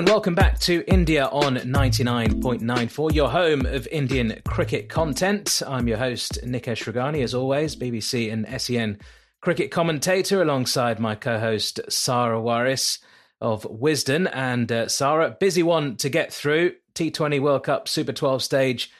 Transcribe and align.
And 0.00 0.08
welcome 0.08 0.34
back 0.34 0.58
to 0.60 0.82
India 0.86 1.26
on 1.26 1.56
99.94, 1.56 3.12
your 3.12 3.28
home 3.28 3.66
of 3.66 3.86
Indian 3.88 4.40
cricket 4.48 4.88
content. 4.88 5.62
I'm 5.66 5.86
your 5.86 5.98
host, 5.98 6.38
Nikesh 6.42 6.90
Rughani, 6.90 7.22
as 7.22 7.34
always, 7.34 7.76
BBC 7.76 8.32
and 8.32 8.48
SEN 8.58 8.96
cricket 9.42 9.70
commentator, 9.70 10.40
alongside 10.40 11.00
my 11.00 11.16
co 11.16 11.38
host, 11.38 11.80
Sarah 11.90 12.40
Waris 12.40 13.00
of 13.42 13.64
Wisden. 13.64 14.30
And 14.32 14.72
uh, 14.72 14.88
Sarah, 14.88 15.36
busy 15.38 15.62
one 15.62 15.96
to 15.96 16.08
get 16.08 16.32
through. 16.32 16.76
T20 16.94 17.38
World 17.42 17.64
Cup 17.64 17.86
Super 17.86 18.14
12 18.14 18.42
stage 18.42 18.90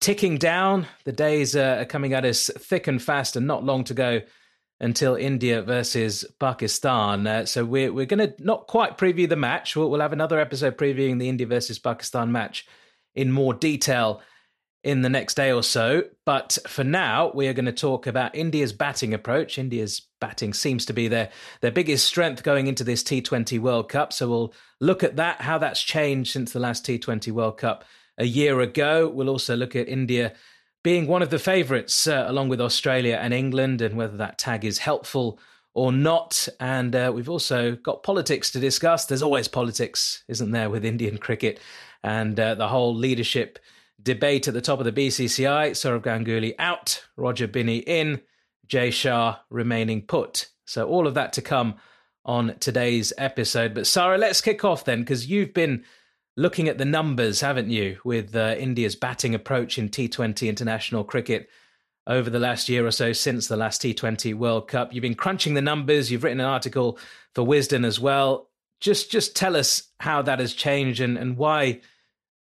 ticking 0.00 0.38
down. 0.38 0.88
The 1.04 1.12
days 1.12 1.54
uh, 1.54 1.76
are 1.78 1.84
coming 1.84 2.14
at 2.14 2.24
us 2.24 2.50
thick 2.58 2.88
and 2.88 3.00
fast, 3.00 3.36
and 3.36 3.46
not 3.46 3.62
long 3.62 3.84
to 3.84 3.94
go 3.94 4.22
until 4.80 5.16
India 5.16 5.62
versus 5.62 6.24
Pakistan. 6.38 7.26
Uh, 7.26 7.44
so 7.44 7.64
we're 7.64 7.92
we're 7.92 8.06
going 8.06 8.26
to 8.28 8.34
not 8.42 8.66
quite 8.66 8.98
preview 8.98 9.28
the 9.28 9.36
match. 9.36 9.74
We'll, 9.74 9.90
we'll 9.90 10.00
have 10.00 10.12
another 10.12 10.38
episode 10.38 10.76
previewing 10.76 11.18
the 11.18 11.28
India 11.28 11.46
versus 11.46 11.78
Pakistan 11.78 12.30
match 12.32 12.66
in 13.14 13.32
more 13.32 13.54
detail 13.54 14.22
in 14.84 15.02
the 15.02 15.08
next 15.08 15.34
day 15.34 15.52
or 15.52 15.62
so. 15.62 16.04
But 16.24 16.58
for 16.66 16.84
now, 16.84 17.32
we 17.34 17.48
are 17.48 17.52
going 17.52 17.66
to 17.66 17.72
talk 17.72 18.06
about 18.06 18.34
India's 18.34 18.72
batting 18.72 19.12
approach. 19.12 19.58
India's 19.58 20.02
batting 20.20 20.54
seems 20.54 20.86
to 20.86 20.92
be 20.92 21.08
their 21.08 21.30
their 21.60 21.72
biggest 21.72 22.06
strength 22.06 22.42
going 22.42 22.68
into 22.68 22.84
this 22.84 23.02
T20 23.02 23.58
World 23.58 23.88
Cup. 23.88 24.12
So 24.12 24.28
we'll 24.28 24.54
look 24.80 25.02
at 25.02 25.16
that, 25.16 25.40
how 25.40 25.58
that's 25.58 25.82
changed 25.82 26.32
since 26.32 26.52
the 26.52 26.60
last 26.60 26.86
T20 26.86 27.32
World 27.32 27.58
Cup 27.58 27.84
a 28.16 28.24
year 28.24 28.60
ago. 28.60 29.08
We'll 29.08 29.28
also 29.28 29.56
look 29.56 29.74
at 29.74 29.88
India 29.88 30.34
being 30.88 31.06
one 31.06 31.20
of 31.20 31.28
the 31.28 31.38
favourites 31.38 32.06
uh, 32.06 32.24
along 32.28 32.48
with 32.48 32.62
Australia 32.62 33.18
and 33.20 33.34
England, 33.34 33.82
and 33.82 33.94
whether 33.94 34.16
that 34.16 34.38
tag 34.38 34.64
is 34.64 34.78
helpful 34.78 35.38
or 35.74 35.92
not. 35.92 36.48
And 36.60 36.96
uh, 36.96 37.12
we've 37.14 37.28
also 37.28 37.76
got 37.76 38.02
politics 38.02 38.50
to 38.52 38.58
discuss. 38.58 39.04
There's 39.04 39.22
always 39.22 39.48
politics, 39.48 40.24
isn't 40.28 40.50
there, 40.50 40.70
with 40.70 40.86
Indian 40.86 41.18
cricket 41.18 41.60
and 42.02 42.40
uh, 42.40 42.54
the 42.54 42.68
whole 42.68 42.94
leadership 42.94 43.58
debate 44.02 44.48
at 44.48 44.54
the 44.54 44.62
top 44.62 44.78
of 44.78 44.86
the 44.86 44.92
BCCI. 45.08 45.72
Sourav 45.72 46.00
Ganguly 46.00 46.54
out, 46.58 47.04
Roger 47.18 47.46
Binny 47.46 47.80
in, 47.80 48.22
Jay 48.66 48.90
Shah 48.90 49.40
remaining 49.50 50.06
put. 50.06 50.48
So 50.64 50.88
all 50.88 51.06
of 51.06 51.12
that 51.12 51.34
to 51.34 51.42
come 51.42 51.74
on 52.24 52.56
today's 52.60 53.12
episode. 53.18 53.74
But 53.74 53.86
Sarah, 53.86 54.16
let's 54.16 54.40
kick 54.40 54.64
off 54.64 54.86
then, 54.86 55.00
because 55.00 55.26
you've 55.26 55.52
been 55.52 55.84
looking 56.38 56.68
at 56.68 56.78
the 56.78 56.84
numbers, 56.84 57.40
haven't 57.40 57.68
you, 57.68 57.98
with 58.04 58.34
uh, 58.36 58.54
India's 58.56 58.94
batting 58.94 59.34
approach 59.34 59.76
in 59.76 59.88
T20 59.88 60.48
international 60.48 61.02
cricket 61.02 61.48
over 62.06 62.30
the 62.30 62.38
last 62.38 62.68
year 62.68 62.86
or 62.86 62.92
so 62.92 63.12
since 63.12 63.48
the 63.48 63.56
last 63.56 63.82
T20 63.82 64.34
World 64.34 64.68
Cup. 64.68 64.94
You've 64.94 65.02
been 65.02 65.16
crunching 65.16 65.54
the 65.54 65.60
numbers. 65.60 66.12
You've 66.12 66.22
written 66.22 66.38
an 66.38 66.46
article 66.46 66.96
for 67.34 67.44
Wisden 67.44 67.84
as 67.84 67.98
well. 67.98 68.48
Just 68.80 69.10
just 69.10 69.34
tell 69.34 69.56
us 69.56 69.82
how 69.98 70.22
that 70.22 70.38
has 70.38 70.54
changed 70.54 71.00
and, 71.00 71.18
and 71.18 71.36
why 71.36 71.80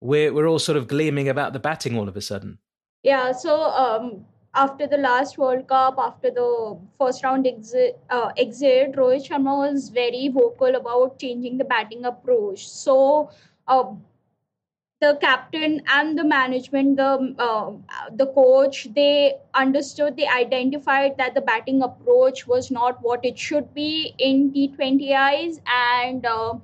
we're 0.01 0.31
we're 0.31 0.47
all 0.47 0.59
sort 0.59 0.77
of 0.77 0.87
gleaming 0.87 1.27
about 1.27 1.53
the 1.53 1.59
batting 1.59 1.97
all 1.97 2.07
of 2.07 2.15
a 2.15 2.21
sudden. 2.21 2.59
Yeah, 3.01 3.31
so 3.31 3.59
um, 3.63 4.25
after 4.53 4.85
the 4.85 4.97
last 4.97 5.39
World 5.39 5.67
Cup, 5.67 5.95
after 5.97 6.29
the 6.29 6.78
first 6.99 7.23
round 7.23 7.47
exit, 7.47 7.99
uh, 8.11 8.31
exit, 8.38 8.94
Rohit 8.94 9.28
Sharma 9.28 9.72
was 9.72 9.89
very 9.89 10.28
vocal 10.28 10.75
about 10.75 11.17
changing 11.17 11.57
the 11.57 11.63
batting 11.63 12.05
approach. 12.05 12.67
So 12.67 13.31
uh, 13.69 13.94
the 15.02 15.18
captain 15.22 15.81
and 15.88 16.18
the 16.18 16.24
management, 16.24 16.97
the 16.97 17.35
uh, 17.40 17.72
the 18.12 18.28
coach, 18.28 18.88
they 18.96 19.35
understood, 19.53 20.16
they 20.18 20.28
identified 20.28 21.18
that 21.18 21.34
the 21.35 21.41
batting 21.41 21.81
approach 21.81 22.46
was 22.47 22.69
not 22.72 23.02
what 23.02 23.24
it 23.25 23.38
should 23.40 23.74
be 23.74 24.13
in 24.18 24.52
T20Is, 24.53 25.62
and 25.66 26.25
uh, 26.25 26.56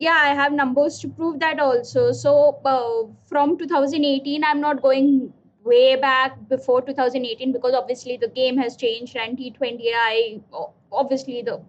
yeah, 0.00 0.18
I 0.22 0.34
have 0.34 0.52
numbers 0.52 0.98
to 1.00 1.08
prove 1.08 1.40
that 1.40 1.60
also. 1.60 2.12
So 2.12 2.60
uh, 2.64 3.04
from 3.26 3.58
2018, 3.58 4.44
I'm 4.44 4.60
not 4.60 4.82
going 4.82 5.32
way 5.64 5.96
back 5.96 6.38
before 6.48 6.82
2018 6.82 7.52
because 7.52 7.74
obviously 7.74 8.16
the 8.18 8.28
game 8.28 8.58
has 8.58 8.76
changed 8.76 9.16
and 9.16 9.38
T20I 9.38 10.42
obviously 10.92 11.42
the 11.42 11.60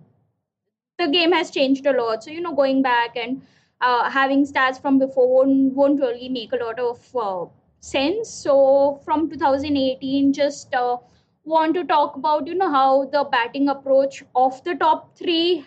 the 1.00 1.08
game 1.08 1.32
has 1.32 1.52
changed 1.52 1.86
a 1.86 1.94
lot. 1.94 2.24
So 2.24 2.32
you 2.32 2.42
know, 2.42 2.54
going 2.54 2.82
back 2.82 3.16
and 3.16 3.42
uh, 3.82 4.10
having 4.10 4.46
stats 4.46 4.82
from 4.82 5.00
before 5.00 5.28
won't, 5.28 5.74
won't 5.74 6.00
really 6.00 6.30
make 6.30 6.52
a 6.54 6.58
lot 6.64 6.80
of 6.80 7.00
uh, 7.16 7.46
sense. 7.80 8.30
So 8.30 9.00
from 9.06 9.30
2018, 9.30 10.34
just 10.34 10.74
uh, 10.74 10.98
want 11.44 11.76
to 11.76 11.84
talk 11.84 12.16
about 12.16 12.48
you 12.48 12.56
know 12.56 12.70
how 12.70 13.06
the 13.06 13.24
batting 13.32 13.70
approach 13.70 14.24
of 14.36 14.64
the 14.64 14.76
top 14.76 15.16
three 15.18 15.66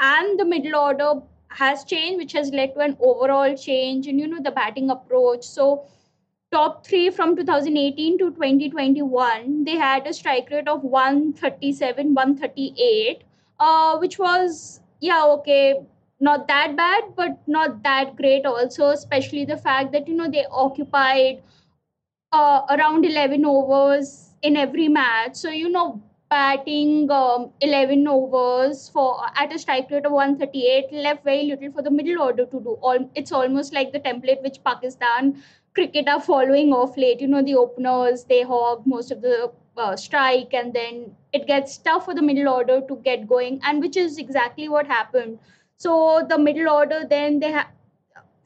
and 0.00 0.38
the 0.38 0.44
middle 0.44 0.76
order 0.76 1.20
has 1.48 1.84
changed, 1.84 2.18
which 2.18 2.32
has 2.32 2.50
led 2.50 2.74
to 2.74 2.80
an 2.80 2.96
overall 3.00 3.54
change 3.56 4.06
in 4.06 4.18
you 4.18 4.28
know 4.28 4.42
the 4.42 4.50
batting 4.50 4.90
approach. 4.90 5.44
So 5.44 5.84
top 6.52 6.86
three 6.86 7.10
from 7.10 7.36
2018 7.36 8.18
to 8.18 8.30
2021, 8.30 9.64
they 9.64 9.76
had 9.76 10.06
a 10.06 10.12
strike 10.12 10.48
rate 10.50 10.68
of 10.68 10.82
137, 10.82 12.14
138, 12.14 13.22
uh, 13.60 13.98
which 13.98 14.18
was 14.18 14.80
yeah 15.00 15.24
okay 15.24 15.80
not 16.20 16.48
that 16.48 16.76
bad, 16.76 17.04
but 17.16 17.38
not 17.46 17.82
that 17.82 18.16
great 18.16 18.44
also, 18.46 18.88
especially 18.88 19.44
the 19.44 19.56
fact 19.56 19.92
that, 19.92 20.08
you 20.08 20.14
know, 20.14 20.28
they 20.30 20.44
occupied 20.50 21.42
uh, 22.32 22.62
around 22.70 23.04
11 23.04 23.44
overs 23.44 24.30
in 24.42 24.56
every 24.56 24.88
match. 24.88 25.36
So, 25.36 25.50
you 25.50 25.68
know, 25.68 26.02
batting 26.30 27.10
um, 27.10 27.50
11 27.60 28.06
overs 28.06 28.88
for 28.88 29.20
at 29.36 29.52
a 29.54 29.58
strike 29.58 29.90
rate 29.90 30.04
of 30.06 30.12
138 30.12 30.92
left 30.92 31.24
very 31.24 31.44
little 31.44 31.72
for 31.72 31.82
the 31.82 31.90
middle 31.90 32.22
order 32.22 32.44
to 32.46 32.60
do. 32.60 32.78
All, 32.82 33.10
it's 33.14 33.32
almost 33.32 33.72
like 33.72 33.92
the 33.92 34.00
template 34.00 34.42
which 34.42 34.62
Pakistan 34.64 35.42
cricket 35.74 36.08
are 36.08 36.20
following 36.20 36.72
off 36.72 36.96
late. 36.96 37.20
You 37.20 37.28
know, 37.28 37.42
the 37.42 37.54
openers, 37.56 38.24
they 38.24 38.42
hog 38.42 38.82
most 38.86 39.10
of 39.10 39.22
the 39.22 39.50
uh, 39.76 39.96
strike 39.96 40.52
and 40.52 40.74
then 40.74 41.14
it 41.32 41.46
gets 41.46 41.78
tough 41.78 42.04
for 42.04 42.14
the 42.14 42.22
middle 42.22 42.52
order 42.52 42.80
to 42.80 42.96
get 43.04 43.28
going 43.28 43.60
and 43.62 43.80
which 43.80 43.96
is 43.96 44.18
exactly 44.18 44.68
what 44.68 44.86
happened 44.86 45.38
so 45.78 46.26
the 46.28 46.38
middle 46.38 46.68
order 46.68 47.04
then 47.08 47.40
they 47.40 47.50
have 47.52 47.68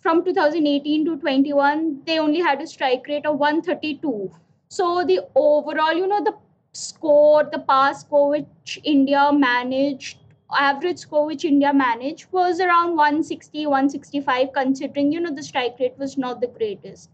from 0.01 0.25
2018 0.25 1.05
to 1.07 1.17
21 1.17 2.03
they 2.07 2.19
only 2.19 2.41
had 2.41 2.61
a 2.61 2.67
strike 2.67 3.07
rate 3.09 3.27
of 3.27 3.39
132 3.39 4.31
so 4.69 5.05
the 5.05 5.21
overall 5.35 5.93
you 5.95 6.07
know 6.07 6.23
the 6.25 6.35
score 6.73 7.45
the 7.53 7.59
pass 7.59 8.01
score 8.03 8.29
which 8.31 8.79
india 8.85 9.31
managed 9.33 10.19
average 10.59 10.99
score 10.99 11.25
which 11.27 11.45
india 11.45 11.73
managed 11.73 12.27
was 12.33 12.61
around 12.61 12.97
160 12.97 13.67
165 13.67 14.53
considering 14.53 15.13
you 15.13 15.21
know 15.21 15.35
the 15.35 15.43
strike 15.43 15.77
rate 15.81 15.99
was 15.99 16.17
not 16.19 16.41
the 16.41 16.47
greatest. 16.47 17.11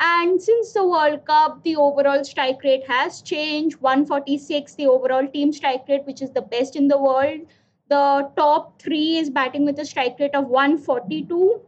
And 0.00 0.40
since 0.40 0.72
the 0.72 0.86
world 0.86 1.24
cup 1.26 1.62
the 1.64 1.76
overall 1.76 2.24
strike 2.24 2.62
rate 2.64 2.86
has 2.88 3.20
changed. 3.20 3.80
146 3.80 4.74
the 4.74 4.86
overall 4.86 5.26
team 5.26 5.52
strike 5.52 5.88
rate 5.88 6.06
which 6.06 6.22
is 6.22 6.30
the 6.30 6.42
best 6.42 6.76
in 6.76 6.88
the 6.88 6.98
world 6.98 7.40
the 7.88 8.30
top 8.36 8.80
three 8.80 9.16
is 9.16 9.30
batting 9.30 9.64
with 9.64 9.78
a 9.78 9.84
strike 9.84 10.16
rate 10.18 10.34
of 10.34 10.46
142. 10.46 11.60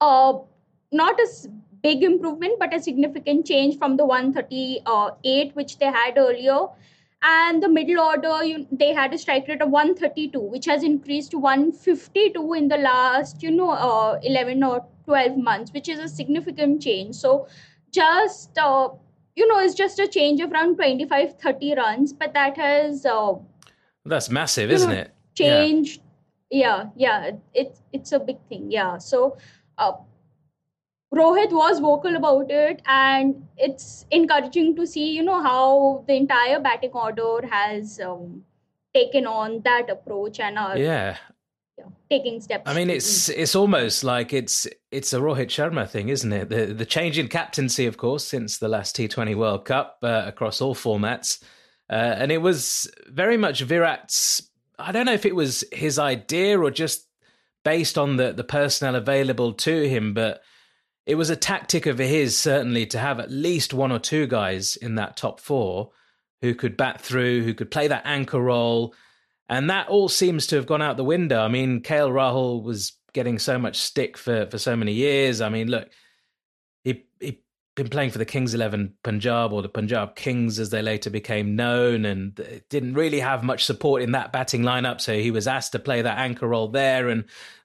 Uh, 0.00 0.38
not 0.92 1.20
a 1.20 1.26
big 1.82 2.02
improvement, 2.02 2.58
but 2.58 2.74
a 2.74 2.82
significant 2.82 3.46
change 3.46 3.78
from 3.78 3.96
the 3.96 4.04
138 4.04 5.54
which 5.54 5.78
they 5.78 5.86
had 5.86 6.16
earlier. 6.16 6.66
And 7.22 7.62
the 7.62 7.68
middle 7.68 8.00
order, 8.02 8.42
you, 8.42 8.66
they 8.72 8.94
had 8.94 9.12
a 9.12 9.18
strike 9.18 9.46
rate 9.46 9.60
of 9.60 9.70
132, 9.70 10.40
which 10.40 10.64
has 10.64 10.82
increased 10.82 11.32
to 11.32 11.38
152 11.38 12.54
in 12.54 12.68
the 12.68 12.78
last, 12.78 13.42
you 13.42 13.50
know, 13.50 13.70
uh, 13.70 14.18
11 14.22 14.64
or 14.64 14.86
12 15.04 15.36
months, 15.36 15.70
which 15.72 15.88
is 15.90 15.98
a 15.98 16.08
significant 16.08 16.80
change. 16.80 17.14
So 17.14 17.46
just, 17.92 18.56
uh, 18.56 18.88
you 19.36 19.46
know, 19.48 19.58
it's 19.58 19.74
just 19.74 19.98
a 19.98 20.08
change 20.08 20.40
of 20.40 20.50
around 20.50 20.76
25, 20.76 21.38
30 21.38 21.74
runs, 21.74 22.12
but 22.14 22.32
that 22.32 22.56
has 22.56 23.04
uh, 23.04 23.34
that's 24.04 24.30
massive, 24.30 24.70
isn't 24.70 24.90
it? 24.90 25.14
Change. 25.34 26.00
Yeah, 26.50 26.86
yeah, 26.96 27.26
yeah 27.26 27.30
it's 27.54 27.82
it's 27.92 28.12
a 28.12 28.18
big 28.18 28.38
thing. 28.48 28.70
Yeah. 28.70 28.98
So 28.98 29.36
uh, 29.78 29.92
Rohit 31.14 31.52
was 31.52 31.80
vocal 31.80 32.16
about 32.16 32.50
it, 32.50 32.82
and 32.86 33.46
it's 33.56 34.06
encouraging 34.10 34.76
to 34.76 34.86
see, 34.86 35.10
you 35.10 35.22
know, 35.22 35.42
how 35.42 36.04
the 36.06 36.14
entire 36.14 36.60
batting 36.60 36.92
order 36.92 37.46
has 37.46 38.00
um, 38.00 38.44
taken 38.94 39.26
on 39.26 39.60
that 39.64 39.90
approach 39.90 40.40
and 40.40 40.58
are 40.58 40.78
yeah. 40.78 41.16
taking 42.08 42.40
steps. 42.40 42.62
I 42.66 42.74
mean, 42.74 42.90
it's 42.90 43.28
it's 43.28 43.54
almost 43.54 44.04
like 44.04 44.32
it's 44.32 44.66
it's 44.90 45.12
a 45.12 45.18
Rohit 45.18 45.48
Sharma 45.48 45.88
thing, 45.88 46.10
isn't 46.10 46.32
it? 46.32 46.48
The 46.48 46.66
the 46.66 46.86
change 46.86 47.18
in 47.18 47.28
captaincy, 47.28 47.86
of 47.86 47.96
course, 47.96 48.24
since 48.24 48.58
the 48.58 48.68
last 48.68 48.94
T 48.94 49.08
Twenty 49.08 49.34
World 49.34 49.64
Cup 49.64 49.98
uh, 50.02 50.22
across 50.26 50.60
all 50.60 50.74
formats, 50.74 51.42
uh, 51.90 52.14
and 52.18 52.30
it 52.30 52.38
was 52.38 52.90
very 53.08 53.36
much 53.36 53.62
Virat's. 53.62 54.48
I 54.78 54.92
don't 54.92 55.06
know 55.06 55.12
if 55.12 55.26
it 55.26 55.34
was 55.34 55.64
his 55.72 55.98
idea 55.98 56.58
or 56.58 56.70
just 56.70 57.06
based 57.64 57.98
on 57.98 58.16
the 58.16 58.32
the 58.32 58.44
personnel 58.44 58.94
available 58.94 59.52
to 59.54 59.88
him, 59.88 60.14
but 60.14 60.40
it 61.06 61.16
was 61.16 61.30
a 61.30 61.36
tactic 61.36 61.86
of 61.86 61.98
his 61.98 62.38
certainly 62.38 62.86
to 62.86 62.98
have 62.98 63.18
at 63.20 63.30
least 63.30 63.74
one 63.74 63.92
or 63.92 63.98
two 63.98 64.26
guys 64.26 64.76
in 64.76 64.94
that 64.94 65.16
top 65.16 65.40
four 65.40 65.90
who 66.40 66.54
could 66.54 66.76
bat 66.76 67.00
through, 67.00 67.42
who 67.42 67.52
could 67.52 67.70
play 67.70 67.88
that 67.88 68.06
anchor 68.06 68.40
role 68.40 68.94
and 69.50 69.68
that 69.68 69.88
all 69.88 70.08
seems 70.08 70.46
to 70.46 70.56
have 70.56 70.66
gone 70.66 70.80
out 70.80 70.96
the 70.96 71.04
window. 71.04 71.42
I 71.42 71.48
mean, 71.48 71.82
KL 71.82 72.12
Rahul 72.12 72.62
was 72.62 72.92
getting 73.12 73.40
so 73.40 73.58
much 73.58 73.78
stick 73.78 74.16
for, 74.16 74.46
for 74.46 74.58
so 74.58 74.76
many 74.76 74.92
years. 74.92 75.40
I 75.40 75.48
mean, 75.48 75.68
look, 75.68 75.90
he 76.84 77.04
he 77.20 77.40
been 77.82 77.90
playing 77.90 78.10
for 78.10 78.18
the 78.18 78.24
Kings 78.24 78.54
Eleven 78.54 78.94
Punjab 79.02 79.52
or 79.52 79.62
the 79.62 79.68
Punjab 79.68 80.14
Kings 80.16 80.58
as 80.58 80.70
they 80.70 80.82
later 80.82 81.10
became 81.10 81.56
known, 81.56 82.04
and 82.04 82.34
didn't 82.68 82.94
really 82.94 83.20
have 83.20 83.42
much 83.42 83.64
support 83.64 84.02
in 84.02 84.12
that 84.12 84.32
batting 84.32 84.62
lineup. 84.62 85.00
So 85.00 85.18
he 85.18 85.30
was 85.30 85.46
asked 85.46 85.72
to 85.72 85.78
play 85.78 86.02
that 86.02 86.18
anchor 86.18 86.48
role 86.48 86.68
there, 86.68 87.08
and 87.08 87.24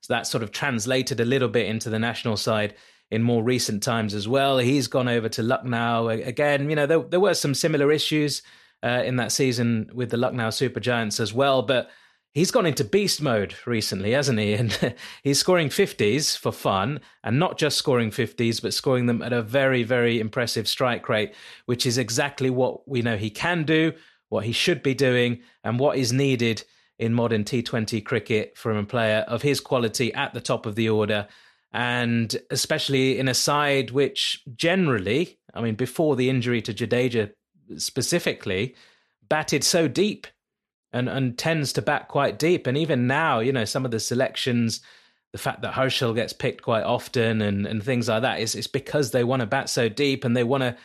that 0.10 0.28
sort 0.28 0.44
of 0.44 0.52
translated 0.52 1.20
a 1.20 1.26
little 1.26 1.50
bit 1.50 1.68
into 1.68 1.90
the 1.90 2.00
national 2.00 2.38
side 2.38 2.76
in 3.12 3.22
more 3.22 3.44
recent 3.44 3.84
times 3.84 4.14
as 4.14 4.28
well. 4.28 4.58
He's 4.58 4.88
gone 4.88 5.08
over 5.08 5.30
to 5.30 5.44
Lucknow 5.44 6.10
again. 6.10 6.70
You 6.70 6.76
know, 6.76 6.86
there 6.86 7.00
there 7.00 7.20
were 7.20 7.34
some 7.34 7.54
similar 7.54 7.92
issues 7.92 8.42
uh, 8.84 9.04
in 9.06 9.16
that 9.18 9.32
season 9.32 9.90
with 9.94 10.10
the 10.10 10.18
Lucknow 10.18 10.50
Super 10.50 10.80
Giants 10.80 11.20
as 11.20 11.34
well. 11.34 11.62
But 11.62 11.90
he's 12.36 12.52
gone 12.52 12.68
into 12.68 12.84
beast 12.84 13.22
mode 13.22 13.56
recently, 13.66 14.12
hasn't 14.12 14.38
he? 14.38 14.54
And 14.66 14.96
he's 15.24 15.40
scoring 15.40 15.70
50s 15.70 16.38
for 16.38 16.52
fun, 16.52 17.00
and 17.24 17.40
not 17.40 17.58
just 17.58 17.78
scoring 17.78 18.12
50s, 18.12 18.62
but 18.62 18.76
scoring 18.76 19.08
them 19.08 19.24
at 19.24 19.34
a 19.34 19.42
very, 19.42 19.82
very 19.82 20.20
impressive 20.20 20.68
strike 20.68 21.10
rate, 21.10 21.34
which 21.66 21.88
is 21.88 21.98
exactly 21.98 22.52
what 22.52 22.88
we 22.88 23.02
know 23.02 23.18
he 23.18 23.32
can 23.32 23.64
do, 23.64 23.94
what 24.30 24.46
he 24.46 24.52
should 24.52 24.84
be 24.84 24.94
doing, 24.94 25.42
and 25.64 25.80
what 25.80 25.98
is 25.98 26.14
needed 26.14 26.64
in 27.00 27.14
modern 27.14 27.44
T20 27.44 28.06
cricket 28.06 28.58
from 28.58 28.78
a 28.78 28.86
player 28.86 29.26
of 29.28 29.42
his 29.42 29.60
quality 29.60 30.14
at 30.14 30.34
the 30.34 30.42
top 30.42 30.66
of 30.66 30.76
the 30.76 30.90
order. 30.90 31.28
And 31.74 32.36
especially 32.52 33.18
in 33.18 33.28
a 33.28 33.34
side 33.34 33.92
which 33.92 34.42
generally, 34.56 35.40
I 35.54 35.62
mean, 35.62 35.76
before 35.76 36.16
the 36.16 36.30
injury 36.30 36.62
to 36.62 36.74
Jadeja 36.74 37.31
specifically 37.78 38.76
batted 39.28 39.64
so 39.64 39.88
deep 39.88 40.28
and, 40.95 41.09
and 41.09 41.38
tends 41.38 41.74
to 41.74 41.81
bat 41.81 42.07
quite 42.07 42.39
deep. 42.39 42.68
And 42.68 42.77
even 42.77 43.07
now, 43.07 43.39
you 43.39 43.51
know, 43.51 43.65
some 43.65 43.86
of 43.86 43.92
the 43.92 44.00
selections, 44.00 44.81
the 45.31 45.38
fact 45.38 45.62
that 45.62 45.74
Harshal 45.74 46.15
gets 46.15 46.33
picked 46.33 46.62
quite 46.63 46.83
often 46.83 47.42
and, 47.42 47.68
and 47.68 47.83
things 47.83 48.07
like 48.07 48.21
that 48.21 48.39
is 48.39 48.56
it's 48.56 48.68
because 48.68 49.12
they 49.12 49.24
want 49.24 49.42
to 49.42 49.45
bat 49.45 49.69
so 49.69 49.89
deep 49.89 50.24
and 50.24 50.36
they 50.36 50.44
want 50.44 50.62
to 50.62 50.77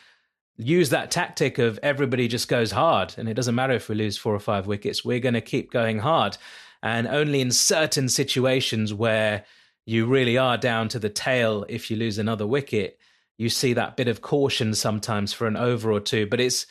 use 0.57 0.91
that 0.91 1.11
tactic 1.11 1.59
of 1.59 1.79
everybody 1.83 2.29
just 2.29 2.49
goes 2.49 2.73
hard. 2.73 3.15
And 3.17 3.29
it 3.29 3.35
doesn't 3.35 3.55
matter 3.55 3.73
if 3.73 3.89
we 3.89 3.95
lose 3.95 4.19
four 4.19 4.35
or 4.35 4.41
five 4.41 4.67
wickets, 4.67 5.05
we're 5.05 5.21
going 5.21 5.35
to 5.35 5.41
keep 5.41 5.71
going 5.71 5.99
hard. 5.99 6.37
And 6.83 7.07
only 7.07 7.41
in 7.41 7.53
certain 7.53 8.09
situations 8.09 8.93
where 8.93 9.45
you 9.87 10.07
really 10.07 10.37
are 10.37 10.59
down 10.59 10.89
to 10.89 10.99
the 10.99 11.09
tail 11.09 11.65
if 11.69 11.91
you 11.91 11.97
lose 11.97 12.19
another 12.19 12.47
wicket 12.47 12.99
you 13.41 13.49
see 13.49 13.73
that 13.73 13.97
bit 13.97 14.07
of 14.07 14.21
caution 14.21 14.75
sometimes 14.75 15.33
for 15.33 15.47
an 15.47 15.57
over 15.57 15.91
or 15.91 15.99
two, 15.99 16.27
but 16.27 16.41
it's 16.41 16.67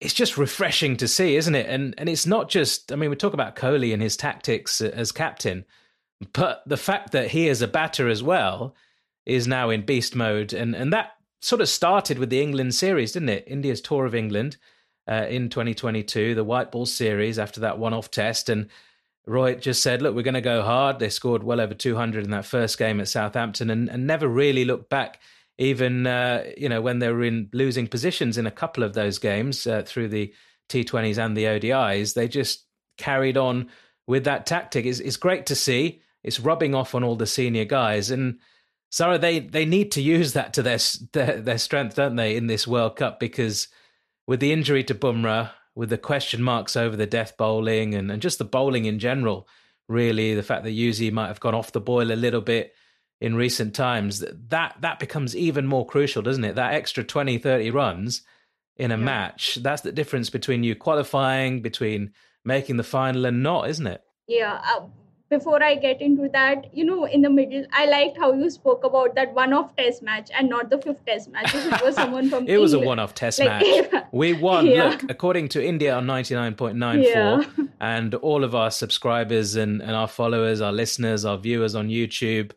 it's 0.00 0.14
just 0.14 0.36
refreshing 0.36 0.96
to 0.98 1.08
see, 1.08 1.36
isn't 1.36 1.54
it? 1.54 1.66
And 1.68 1.94
and 1.98 2.08
it's 2.08 2.26
not 2.26 2.48
just 2.48 2.92
I 2.92 2.96
mean 2.96 3.10
we 3.10 3.16
talk 3.16 3.34
about 3.34 3.56
Kohli 3.56 3.92
and 3.92 4.02
his 4.02 4.16
tactics 4.16 4.80
as 4.80 5.12
captain, 5.12 5.64
but 6.32 6.62
the 6.66 6.76
fact 6.76 7.12
that 7.12 7.30
he 7.30 7.48
is 7.48 7.62
a 7.62 7.68
batter 7.68 8.08
as 8.08 8.22
well 8.22 8.74
is 9.24 9.46
now 9.46 9.70
in 9.70 9.86
beast 9.86 10.14
mode, 10.14 10.52
and 10.52 10.74
and 10.74 10.92
that 10.92 11.12
sort 11.40 11.60
of 11.60 11.68
started 11.68 12.18
with 12.18 12.30
the 12.30 12.42
England 12.42 12.74
series, 12.74 13.12
didn't 13.12 13.28
it? 13.28 13.44
India's 13.46 13.80
tour 13.80 14.04
of 14.06 14.14
England 14.14 14.56
uh, 15.08 15.26
in 15.28 15.48
2022, 15.48 16.34
the 16.34 16.44
White 16.44 16.72
Ball 16.72 16.86
series 16.86 17.38
after 17.38 17.60
that 17.60 17.78
one-off 17.78 18.10
test, 18.10 18.48
and 18.48 18.68
Roy 19.26 19.54
just 19.54 19.82
said, 19.82 20.02
"Look, 20.02 20.14
we're 20.14 20.22
going 20.22 20.34
to 20.34 20.40
go 20.40 20.62
hard." 20.62 20.98
They 20.98 21.08
scored 21.08 21.42
well 21.42 21.60
over 21.60 21.74
200 21.74 22.24
in 22.24 22.30
that 22.32 22.44
first 22.44 22.78
game 22.78 23.00
at 23.00 23.08
Southampton, 23.08 23.70
and, 23.70 23.88
and 23.88 24.06
never 24.06 24.28
really 24.28 24.64
looked 24.64 24.90
back 24.90 25.20
even 25.58 26.06
uh, 26.06 26.44
you 26.56 26.68
know 26.68 26.80
when 26.80 26.98
they 26.98 27.10
were 27.10 27.24
in 27.24 27.48
losing 27.52 27.86
positions 27.86 28.38
in 28.38 28.46
a 28.46 28.50
couple 28.50 28.82
of 28.82 28.94
those 28.94 29.18
games 29.18 29.66
uh, 29.66 29.82
through 29.86 30.08
the 30.08 30.32
T20s 30.68 31.18
and 31.18 31.36
the 31.36 31.44
ODIs, 31.44 32.14
they 32.14 32.28
just 32.28 32.64
carried 32.98 33.36
on 33.36 33.68
with 34.06 34.24
that 34.24 34.46
tactic. 34.46 34.86
It's, 34.86 35.00
it's 35.00 35.16
great 35.16 35.46
to 35.46 35.54
see. 35.54 36.02
It's 36.22 36.40
rubbing 36.40 36.74
off 36.74 36.94
on 36.94 37.04
all 37.04 37.16
the 37.16 37.26
senior 37.26 37.64
guys, 37.64 38.10
and 38.10 38.38
Sarah, 38.90 39.18
they 39.18 39.40
they 39.40 39.64
need 39.64 39.92
to 39.92 40.02
use 40.02 40.32
that 40.34 40.54
to 40.54 40.62
their 40.62 40.78
their, 41.12 41.40
their 41.40 41.58
strength, 41.58 41.96
don't 41.96 42.16
they, 42.16 42.36
in 42.36 42.46
this 42.46 42.66
World 42.66 42.96
Cup? 42.96 43.20
Because 43.20 43.68
with 44.26 44.40
the 44.40 44.52
injury 44.52 44.84
to 44.84 44.94
Bumrah, 44.94 45.50
with 45.74 45.90
the 45.90 45.98
question 45.98 46.42
marks 46.42 46.76
over 46.76 46.96
the 46.96 47.06
death 47.06 47.36
bowling, 47.36 47.94
and, 47.94 48.10
and 48.10 48.22
just 48.22 48.38
the 48.38 48.44
bowling 48.44 48.86
in 48.86 48.98
general, 48.98 49.48
really, 49.88 50.34
the 50.34 50.42
fact 50.42 50.64
that 50.64 50.76
Yuzi 50.76 51.12
might 51.12 51.28
have 51.28 51.40
gone 51.40 51.54
off 51.54 51.72
the 51.72 51.80
boil 51.80 52.10
a 52.10 52.14
little 52.14 52.40
bit 52.40 52.74
in 53.20 53.34
recent 53.34 53.74
times, 53.74 54.24
that 54.48 54.76
that 54.80 54.98
becomes 54.98 55.34
even 55.36 55.66
more 55.66 55.86
crucial, 55.86 56.22
doesn't 56.22 56.44
it? 56.44 56.54
That 56.56 56.74
extra 56.74 57.02
20, 57.04 57.38
30 57.38 57.70
runs 57.70 58.22
in 58.76 58.90
a 58.90 58.98
yeah. 58.98 59.04
match, 59.04 59.58
that's 59.62 59.82
the 59.82 59.92
difference 59.92 60.30
between 60.30 60.62
you 60.62 60.74
qualifying, 60.74 61.62
between 61.62 62.12
making 62.44 62.76
the 62.76 62.84
final 62.84 63.24
and 63.24 63.42
not, 63.42 63.68
isn't 63.68 63.86
it? 63.86 64.02
Yeah. 64.28 64.60
Uh, 64.64 64.86
before 65.28 65.60
I 65.60 65.74
get 65.74 66.00
into 66.00 66.28
that, 66.32 66.72
you 66.72 66.84
know, 66.84 67.04
in 67.04 67.22
the 67.22 67.30
middle, 67.30 67.64
I 67.72 67.86
liked 67.86 68.16
how 68.16 68.32
you 68.32 68.48
spoke 68.48 68.84
about 68.84 69.16
that 69.16 69.34
one-off 69.34 69.74
test 69.74 70.02
match 70.02 70.30
and 70.32 70.48
not 70.48 70.70
the 70.70 70.78
fifth 70.78 71.04
test 71.04 71.30
match. 71.30 71.52
it 71.52 71.82
was 71.82 71.94
someone 71.96 72.30
from 72.30 72.44
it 72.44 72.50
England. 72.50 72.62
was 72.62 72.72
a 72.74 72.78
one-off 72.78 73.14
test 73.14 73.40
like, 73.40 73.48
match. 73.48 74.04
We 74.12 74.34
won. 74.34 74.66
Yeah. 74.66 74.90
Look, 74.90 75.10
according 75.10 75.48
to 75.50 75.64
India 75.64 75.94
on 75.96 76.06
ninety 76.06 76.34
nine 76.34 76.54
point 76.54 76.76
nine 76.76 77.02
four, 77.02 77.44
and 77.80 78.14
all 78.14 78.44
of 78.44 78.54
our 78.54 78.70
subscribers 78.70 79.56
and, 79.56 79.82
and 79.82 79.92
our 79.92 80.06
followers, 80.06 80.60
our 80.60 80.72
listeners, 80.72 81.24
our 81.24 81.36
viewers 81.36 81.74
on 81.74 81.88
YouTube 81.88 82.52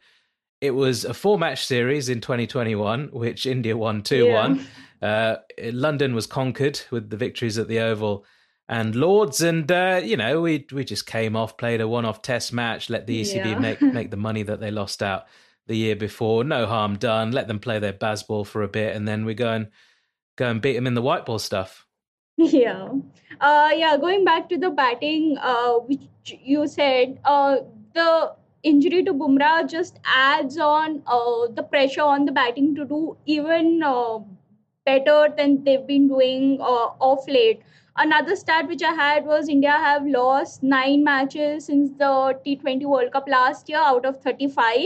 it 0.62 0.72
was 0.72 1.06
a 1.06 1.14
four 1.14 1.40
match 1.40 1.66
series 1.66 2.10
in 2.10 2.22
2021, 2.22 3.10
which 3.12 3.46
India 3.46 3.78
won 3.78 4.02
2 4.02 4.26
yeah. 4.26 4.48
1. 4.48 4.66
Uh, 5.02 5.36
London 5.72 6.14
was 6.14 6.28
conquered 6.28 6.82
with 6.92 7.10
the 7.10 7.18
victories 7.18 7.58
at 7.58 7.68
the 7.68 7.80
Oval 7.80 8.26
and 8.68 8.96
Lords, 8.96 9.42
and 9.42 9.70
uh, 9.72 10.02
you 10.04 10.18
know 10.18 10.42
we 10.42 10.68
we 10.72 10.84
just 10.84 11.06
came 11.06 11.36
off, 11.36 11.58
played 11.58 11.82
a 11.82 11.88
one-off 11.88 12.22
Test 12.22 12.54
match, 12.54 12.90
let 12.90 13.08
the 13.08 13.22
ECB 13.22 13.46
yeah. 13.46 13.60
make 13.60 13.82
make 13.82 14.12
the 14.12 14.18
money 14.18 14.44
that 14.44 14.60
they 14.60 14.72
lost 14.72 15.02
out 15.02 15.26
the 15.68 15.76
year 15.76 15.96
before. 15.96 16.44
No 16.44 16.66
harm 16.66 16.98
done. 16.98 17.32
Let 17.32 17.48
them 17.48 17.60
play 17.60 17.80
their 17.80 17.94
Bazball 17.94 18.46
for 18.46 18.62
a 18.62 18.68
bit, 18.68 18.96
and 18.96 19.08
then 19.08 19.26
we 19.26 19.34
go 19.34 19.52
and 19.54 19.70
go 20.36 20.50
and 20.50 20.62
beat 20.62 20.74
them 20.74 20.86
in 20.86 20.94
the 20.94 21.02
white 21.02 21.26
ball 21.26 21.40
stuff. 21.40 21.86
Yeah, 22.42 22.88
uh, 23.42 23.70
yeah. 23.76 23.98
Going 23.98 24.24
back 24.24 24.48
to 24.48 24.58
the 24.58 24.70
batting, 24.70 25.38
uh, 25.42 25.74
which 25.80 26.08
you 26.26 26.68
said, 26.68 27.20
uh, 27.26 27.58
the 27.94 28.32
injury 28.64 29.04
to 29.04 29.14
Bumrah 29.14 29.70
just 29.70 30.00
adds 30.06 30.58
on 30.58 31.02
uh, 31.08 31.48
the 31.54 31.64
pressure 31.64 32.02
on 32.02 32.26
the 32.26 32.32
batting 32.32 32.76
to 32.76 32.86
do 32.86 33.18
even 33.26 33.82
uh, 33.84 34.20
better 34.86 35.34
than 35.38 35.64
they've 35.64 35.86
been 35.86 36.08
doing 36.08 36.60
uh, 36.62 36.90
off 37.10 37.28
late. 37.28 37.62
Another 37.96 38.36
stat 38.36 38.68
which 38.68 38.82
I 38.82 38.94
had 38.94 39.26
was 39.26 39.50
India 39.50 39.72
have 39.72 40.06
lost 40.06 40.64
nine 40.64 41.04
matches 41.04 41.66
since 41.66 41.92
the 41.98 42.40
T20 42.46 42.86
World 42.86 43.12
Cup 43.12 43.28
last 43.28 43.68
year 43.70 43.80
out 43.80 44.06
of 44.06 44.22
35. 44.22 44.86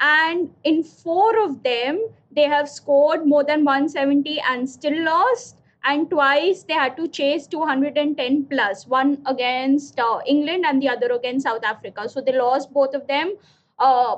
And 0.00 0.50
in 0.64 0.82
four 0.82 1.38
of 1.44 1.62
them, 1.62 2.08
they 2.32 2.44
have 2.44 2.68
scored 2.68 3.26
more 3.26 3.44
than 3.44 3.64
170 3.64 4.40
and 4.40 4.68
still 4.68 5.04
lost 5.04 5.56
and 5.84 6.10
twice 6.10 6.62
they 6.64 6.74
had 6.74 6.96
to 6.96 7.08
chase 7.08 7.46
210 7.46 8.44
plus 8.44 8.86
one 8.86 9.22
against 9.26 9.98
uh, 9.98 10.20
england 10.26 10.64
and 10.66 10.82
the 10.82 10.88
other 10.88 11.12
against 11.12 11.44
south 11.44 11.64
africa. 11.64 12.08
So 12.08 12.20
they 12.20 12.32
lost 12.32 12.72
both 12.72 12.94
of 12.94 13.06
them. 13.06 13.36
Uh, 13.78 14.16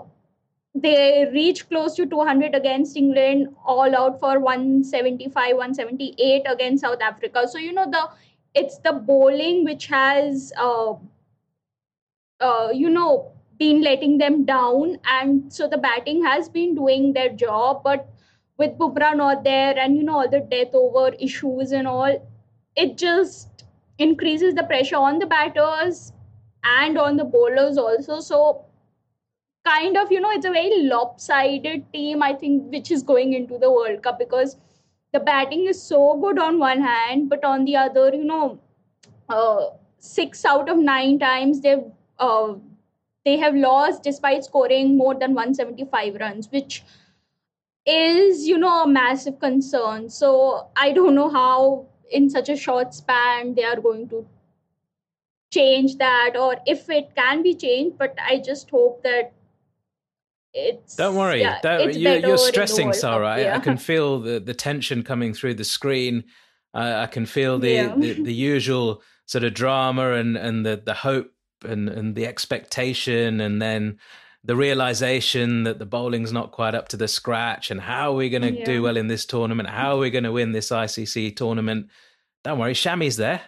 they 0.74 1.28
reached 1.32 1.68
close 1.68 1.94
to 1.96 2.06
200 2.06 2.54
against 2.54 2.96
england 2.96 3.54
all 3.64 3.94
out 3.94 4.18
for 4.18 4.40
175 4.40 5.56
178 5.56 6.42
against 6.46 6.82
south 6.82 7.00
africa. 7.00 7.46
So 7.48 7.58
you 7.58 7.72
know 7.72 7.88
the 7.90 8.08
it's 8.54 8.78
the 8.78 8.92
bowling 8.92 9.64
which 9.64 9.86
has 9.86 10.52
uh, 10.56 10.94
uh 12.40 12.70
you 12.72 12.90
know 12.90 13.32
been 13.58 13.82
letting 13.82 14.18
them 14.18 14.44
down. 14.44 14.98
And 15.04 15.52
so 15.52 15.68
the 15.68 15.78
batting 15.78 16.24
has 16.24 16.48
been 16.48 16.74
doing 16.74 17.12
their 17.12 17.28
job 17.28 17.82
but 17.84 18.11
with 18.58 18.78
Bumrah 18.78 19.16
not 19.16 19.44
there 19.44 19.78
and 19.78 19.96
you 19.96 20.02
know 20.02 20.20
all 20.20 20.28
the 20.28 20.40
death 20.40 20.74
over 20.74 21.08
issues 21.18 21.72
and 21.72 21.86
all, 21.86 22.28
it 22.76 22.96
just 22.96 23.64
increases 23.98 24.54
the 24.54 24.64
pressure 24.64 24.96
on 24.96 25.18
the 25.18 25.26
batters 25.26 26.12
and 26.64 26.98
on 26.98 27.16
the 27.16 27.24
bowlers 27.24 27.78
also. 27.78 28.20
So 28.20 28.64
kind 29.64 29.96
of 29.96 30.10
you 30.10 30.20
know 30.20 30.30
it's 30.30 30.46
a 30.46 30.50
very 30.50 30.82
lopsided 30.82 31.84
team 31.92 32.22
I 32.22 32.34
think 32.34 32.70
which 32.72 32.90
is 32.90 33.02
going 33.02 33.32
into 33.32 33.58
the 33.58 33.70
World 33.70 34.02
Cup 34.02 34.18
because 34.18 34.56
the 35.12 35.20
batting 35.20 35.66
is 35.66 35.80
so 35.80 36.18
good 36.20 36.38
on 36.38 36.58
one 36.58 36.80
hand, 36.80 37.28
but 37.28 37.44
on 37.44 37.64
the 37.64 37.76
other, 37.76 38.14
you 38.14 38.24
know, 38.24 38.58
uh, 39.28 39.66
six 39.98 40.44
out 40.44 40.68
of 40.68 40.78
nine 40.78 41.18
times 41.18 41.60
they've 41.60 41.84
uh, 42.18 42.54
they 43.24 43.36
have 43.36 43.54
lost 43.54 44.02
despite 44.02 44.44
scoring 44.44 44.96
more 44.96 45.14
than 45.14 45.34
175 45.34 46.16
runs, 46.16 46.50
which 46.50 46.82
is, 47.86 48.46
you 48.46 48.58
know, 48.58 48.84
a 48.84 48.88
massive 48.88 49.38
concern. 49.40 50.08
So 50.08 50.68
I 50.76 50.92
don't 50.92 51.14
know 51.14 51.28
how 51.28 51.86
in 52.10 52.30
such 52.30 52.48
a 52.48 52.56
short 52.56 52.94
span 52.94 53.54
they 53.54 53.64
are 53.64 53.80
going 53.80 54.08
to 54.10 54.26
change 55.52 55.96
that 55.96 56.36
or 56.36 56.56
if 56.66 56.88
it 56.88 57.14
can 57.14 57.42
be 57.42 57.54
changed, 57.54 57.98
but 57.98 58.16
I 58.24 58.38
just 58.38 58.70
hope 58.70 59.02
that 59.02 59.32
it's 60.54 60.96
don't 60.96 61.16
worry 61.16 61.40
yeah, 61.40 61.58
don't, 61.62 61.94
you, 61.94 62.30
are 62.30 62.36
stressing 62.36 62.92
sarah 62.92 63.40
yeah. 63.40 63.54
I, 63.54 63.56
I, 63.56 63.58
can 63.58 63.76
feel 63.78 64.20
the, 64.20 64.38
the 64.38 64.52
tension 64.54 65.02
coming 65.02 65.32
through 65.32 65.54
the 65.54 65.64
screen 65.64 66.24
uh, 66.74 67.00
i 67.02 67.06
can 67.06 67.24
feel 67.24 67.58
the, 67.58 67.70
yeah. 67.70 67.94
the, 67.96 68.22
the 68.22 68.34
usual 68.34 69.02
sort 69.24 69.44
of 69.44 69.54
drama 69.54 70.12
and 70.12 70.36
and 70.36 70.66
the 70.66 70.82
the 70.84 70.94
hope 70.94 71.32
and 71.64 71.88
and 71.88 72.14
the 72.14 72.26
expectation 72.26 73.40
and 73.40 73.62
then 73.62 73.98
the 74.44 74.56
realization 74.56 75.62
that 75.64 75.78
the 75.78 75.86
bowling's 75.86 76.32
not 76.32 76.50
quite 76.50 76.74
up 76.74 76.88
to 76.88 76.96
the 76.96 77.08
scratch 77.08 77.70
and 77.70 77.80
how 77.80 78.10
are 78.10 78.16
we 78.16 78.28
going 78.28 78.42
to 78.42 78.52
yeah. 78.52 78.64
do 78.64 78.82
well 78.82 78.96
in 78.96 79.06
this 79.06 79.24
tournament? 79.24 79.68
How 79.68 79.96
are 79.96 79.98
we 79.98 80.10
going 80.10 80.24
to 80.24 80.32
win 80.32 80.52
this 80.52 80.70
icc 80.70 81.36
tournament? 81.36 81.88
Don't 82.42 82.58
worry 82.58 82.74
shami's 82.74 83.16
there. 83.16 83.42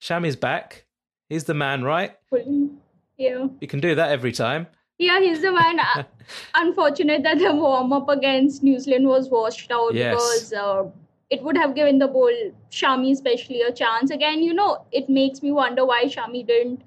Shami's 0.00 0.36
back. 0.36 0.84
He's 1.28 1.44
the 1.44 1.54
man 1.54 1.82
right? 1.82 2.16
Yeah 2.30 3.46
you. 3.60 3.68
Can 3.68 3.80
do 3.80 3.94
that 3.94 4.10
every 4.10 4.32
time. 4.32 4.66
Yeah 4.98 5.20
he's 5.20 5.40
the 5.40 5.52
man. 5.52 5.80
Unfortunate 6.54 7.22
that 7.22 7.38
the 7.38 7.54
warm 7.54 7.92
up 7.92 8.08
against 8.08 8.62
new 8.62 8.78
zealand 8.78 9.06
was 9.06 9.28
washed 9.28 9.70
out 9.70 9.94
yes. 9.94 10.14
because 10.14 10.52
uh, 10.52 10.84
it 11.30 11.42
would 11.42 11.56
have 11.56 11.74
given 11.74 11.98
the 11.98 12.08
bowl 12.08 12.32
shami 12.70 13.12
especially 13.12 13.62
a 13.62 13.72
chance. 13.72 14.10
Again 14.10 14.42
you 14.42 14.54
know 14.54 14.84
it 14.92 15.08
makes 15.08 15.42
me 15.42 15.52
wonder 15.52 15.84
why 15.84 16.04
shami 16.04 16.46
didn't 16.46 16.82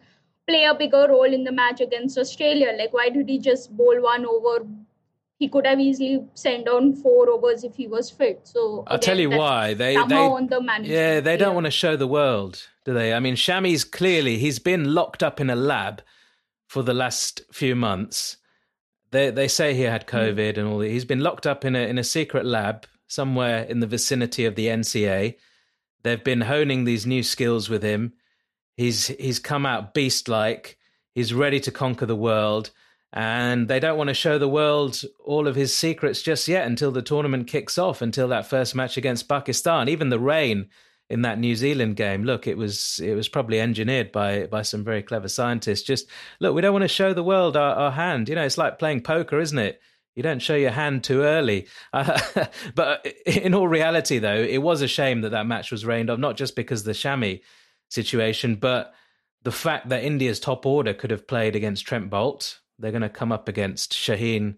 play 0.47 0.65
a 0.65 0.73
bigger 0.73 1.07
role 1.09 1.31
in 1.33 1.43
the 1.43 1.51
match 1.51 1.81
against 1.81 2.17
Australia. 2.17 2.73
Like, 2.77 2.93
why 2.93 3.09
did 3.09 3.27
he 3.27 3.39
just 3.39 3.75
bowl 3.75 4.01
one 4.01 4.25
over? 4.25 4.65
He 5.37 5.49
could 5.49 5.65
have 5.65 5.79
easily 5.79 6.23
sent 6.33 6.65
down 6.65 6.93
four 6.93 7.29
overs 7.29 7.63
if 7.63 7.75
he 7.75 7.87
was 7.87 8.09
fit. 8.09 8.41
So 8.43 8.85
I'll 8.87 8.99
tell 8.99 9.19
you 9.19 9.29
why 9.29 9.73
they 9.73 9.95
they 9.95 10.03
the 10.03 10.79
yeah 10.83 11.19
they 11.19 11.35
don't 11.35 11.53
want 11.53 11.65
to 11.65 11.71
show 11.71 11.97
the 11.97 12.07
world, 12.07 12.65
do 12.85 12.93
they? 12.93 13.13
I 13.13 13.19
mean, 13.19 13.35
Shami's 13.35 13.83
clearly 13.83 14.37
he's 14.37 14.59
been 14.59 14.93
locked 14.93 15.23
up 15.23 15.41
in 15.41 15.49
a 15.49 15.55
lab 15.55 16.01
for 16.67 16.83
the 16.83 16.93
last 16.93 17.41
few 17.51 17.75
months. 17.75 18.37
They 19.11 19.29
they 19.29 19.49
say 19.49 19.73
he 19.73 19.81
had 19.81 20.09
hmm. 20.09 20.15
COVID 20.15 20.53
mm. 20.53 20.57
and 20.57 20.67
all. 20.67 20.77
That. 20.79 20.89
He's 20.89 21.05
been 21.05 21.19
locked 21.19 21.45
up 21.45 21.65
in 21.65 21.75
a 21.75 21.79
in 21.79 21.97
a 21.97 22.03
secret 22.03 22.45
lab 22.45 22.85
somewhere 23.07 23.63
in 23.63 23.81
the 23.81 23.87
vicinity 23.87 24.45
of 24.45 24.55
the 24.55 24.67
NCA. 24.67 25.35
They've 26.03 26.23
been 26.23 26.41
honing 26.41 26.85
these 26.85 27.05
new 27.05 27.23
skills 27.23 27.69
with 27.69 27.83
him 27.83 28.13
He's 28.75 29.07
he's 29.07 29.39
come 29.39 29.65
out 29.65 29.93
beast 29.93 30.27
like. 30.27 30.77
He's 31.13 31.33
ready 31.33 31.59
to 31.61 31.71
conquer 31.71 32.05
the 32.05 32.15
world, 32.15 32.71
and 33.13 33.67
they 33.67 33.79
don't 33.79 33.97
want 33.97 34.09
to 34.09 34.13
show 34.13 34.37
the 34.37 34.49
world 34.49 35.01
all 35.23 35.47
of 35.47 35.55
his 35.55 35.75
secrets 35.75 36.21
just 36.21 36.47
yet 36.47 36.67
until 36.67 36.91
the 36.91 37.01
tournament 37.01 37.47
kicks 37.47 37.77
off. 37.77 38.01
Until 38.01 38.27
that 38.29 38.47
first 38.47 38.75
match 38.75 38.97
against 38.97 39.29
Pakistan, 39.29 39.87
even 39.87 40.09
the 40.09 40.19
rain 40.19 40.69
in 41.09 41.21
that 41.21 41.39
New 41.39 41.55
Zealand 41.55 41.95
game. 41.95 42.23
Look, 42.23 42.47
it 42.47 42.57
was 42.57 42.99
it 43.03 43.13
was 43.13 43.29
probably 43.29 43.61
engineered 43.61 44.11
by 44.11 44.47
by 44.47 44.61
some 44.63 44.83
very 44.83 45.03
clever 45.03 45.27
scientists. 45.27 45.83
Just 45.83 46.07
look, 46.39 46.55
we 46.55 46.61
don't 46.61 46.73
want 46.73 46.83
to 46.83 46.89
show 46.89 47.13
the 47.13 47.23
world 47.23 47.55
our, 47.55 47.75
our 47.75 47.91
hand. 47.91 48.27
You 48.27 48.35
know, 48.35 48.45
it's 48.45 48.57
like 48.57 48.79
playing 48.79 49.01
poker, 49.01 49.39
isn't 49.39 49.57
it? 49.57 49.81
You 50.15 50.23
don't 50.23 50.41
show 50.41 50.55
your 50.55 50.71
hand 50.71 51.03
too 51.03 51.21
early. 51.21 51.67
Uh, 51.91 52.19
but 52.75 53.05
in 53.25 53.53
all 53.53 53.67
reality, 53.67 54.19
though, 54.19 54.35
it 54.35 54.59
was 54.59 54.81
a 54.81 54.87
shame 54.87 55.21
that 55.21 55.31
that 55.31 55.45
match 55.45 55.71
was 55.71 55.85
rained 55.85 56.09
off, 56.09 56.19
not 56.19 56.37
just 56.37 56.55
because 56.55 56.83
the 56.83 56.93
Shami 56.93 57.41
situation. 57.95 58.55
But 58.55 58.93
the 59.43 59.51
fact 59.51 59.89
that 59.89 60.03
India's 60.03 60.39
top 60.39 60.65
order 60.65 60.93
could 60.93 61.11
have 61.11 61.27
played 61.27 61.55
against 61.55 61.87
Trent 61.87 62.09
Boult, 62.09 62.59
they're 62.77 62.91
going 62.91 63.01
to 63.01 63.09
come 63.09 63.31
up 63.31 63.47
against 63.47 63.93
Shaheen 63.93 64.57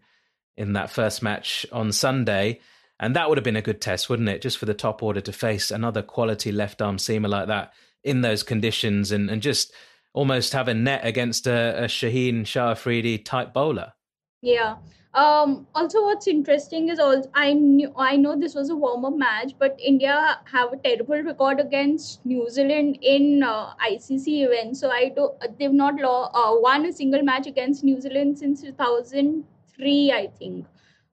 in 0.58 0.74
that 0.74 0.90
first 0.90 1.22
match 1.24 1.66
on 1.72 1.92
Sunday. 1.92 2.60
And 3.00 3.16
that 3.16 3.30
would 3.30 3.38
have 3.38 3.46
been 3.46 3.56
a 3.56 3.62
good 3.62 3.80
test, 3.80 4.10
wouldn't 4.10 4.30
it? 4.30 4.42
Just 4.42 4.58
for 4.58 4.66
the 4.66 4.74
top 4.74 5.04
order 5.04 5.22
to 5.22 5.32
face 5.32 5.72
another 5.72 6.02
quality 6.02 6.52
left 6.52 6.82
arm 6.82 6.98
seamer 6.98 7.30
like 7.30 7.48
that 7.48 7.74
in 8.04 8.22
those 8.22 8.44
conditions 8.44 9.12
and, 9.12 9.30
and 9.30 9.42
just 9.42 9.72
almost 10.14 10.54
have 10.54 10.68
a 10.68 10.74
net 10.74 11.02
against 11.04 11.46
a, 11.46 11.84
a 11.84 11.88
Shaheen 11.88 12.46
Shah 12.46 12.72
Afridi 12.72 13.20
type 13.20 13.54
bowler. 13.54 13.94
Yeah. 14.42 14.76
Um, 15.14 15.66
also, 15.74 16.04
what's 16.04 16.28
interesting 16.28 16.90
is 16.90 17.00
also 17.00 17.30
I 17.34 17.54
knew 17.54 17.92
I 17.98 18.18
know 18.18 18.36
this 18.40 18.54
was 18.54 18.70
a 18.70 18.76
warm 18.76 19.06
up 19.06 19.16
match, 19.16 19.54
but 19.58 19.76
India 19.84 20.40
have 20.52 20.74
a 20.74 20.78
terrible 20.78 21.24
record 21.24 21.60
against 21.60 22.24
New 22.24 22.48
Zealand 22.50 23.00
in 23.02 23.42
uh, 23.42 23.74
ICC 23.78 24.46
events. 24.46 24.80
So 24.80 24.92
I 24.92 25.10
do 25.10 25.32
they've 25.58 25.74
not 25.74 25.96
law, 25.96 26.30
uh, 26.34 26.60
won 26.60 26.86
a 26.86 26.94
single 26.94 27.24
match 27.24 27.48
against 27.48 27.84
New 27.84 28.00
Zealand 28.00 28.38
since 28.38 28.62
2003, 28.62 30.12
I 30.12 30.28
think, 30.28 30.68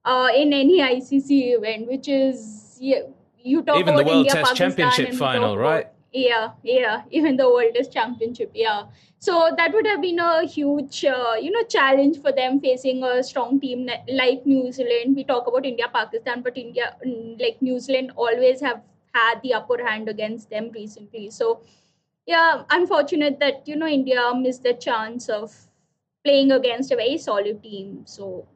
uh, 0.04 0.28
in 0.36 0.52
any 0.52 0.80
ICC 0.82 1.56
event, 1.56 1.88
which 1.88 2.08
is 2.08 2.76
yeah, 2.80 3.02
you 3.42 3.62
talk 3.62 3.78
even 3.78 3.94
about 3.94 4.04
the 4.04 4.04
World 4.04 4.26
India, 4.26 4.32
Test 4.32 4.56
Pakistan, 4.56 4.90
Championship 4.90 5.14
final, 5.14 5.56
right? 5.56 5.86
Yeah, 6.14 6.52
yeah, 6.62 7.02
even 7.10 7.36
the 7.36 7.48
World 7.48 7.74
Test 7.74 7.92
Championship, 7.92 8.52
yeah. 8.54 8.84
So 9.18 9.50
that 9.56 9.72
would 9.72 9.86
have 9.86 10.00
been 10.02 10.20
a 10.20 10.44
huge, 10.46 11.04
uh, 11.04 11.34
you 11.40 11.50
know, 11.50 11.64
challenge 11.64 12.20
for 12.20 12.30
them 12.32 12.60
facing 12.60 13.02
a 13.02 13.22
strong 13.22 13.60
team 13.60 13.88
like 14.08 14.46
New 14.46 14.70
Zealand. 14.72 15.16
We 15.16 15.24
talk 15.24 15.46
about 15.48 15.66
India, 15.66 15.86
Pakistan, 15.92 16.42
but 16.42 16.56
India, 16.56 16.96
mm, 17.06 17.40
like 17.40 17.60
New 17.62 17.80
Zealand, 17.80 18.12
always 18.16 18.60
have 18.60 18.82
had 19.14 19.40
the 19.42 19.54
upper 19.54 19.84
hand 19.84 20.08
against 20.08 20.50
them 20.50 20.70
recently. 20.74 21.30
So, 21.30 21.62
yeah, 22.26 22.64
unfortunate 22.70 23.40
that 23.40 23.66
you 23.68 23.76
know 23.76 23.88
India 23.88 24.32
missed 24.36 24.62
the 24.64 24.74
chance 24.74 25.28
of 25.28 25.52
playing 26.24 26.52
against 26.52 26.92
a 26.92 26.96
very 26.96 27.18
solid 27.18 27.62
team. 27.62 28.02
So 28.06 28.46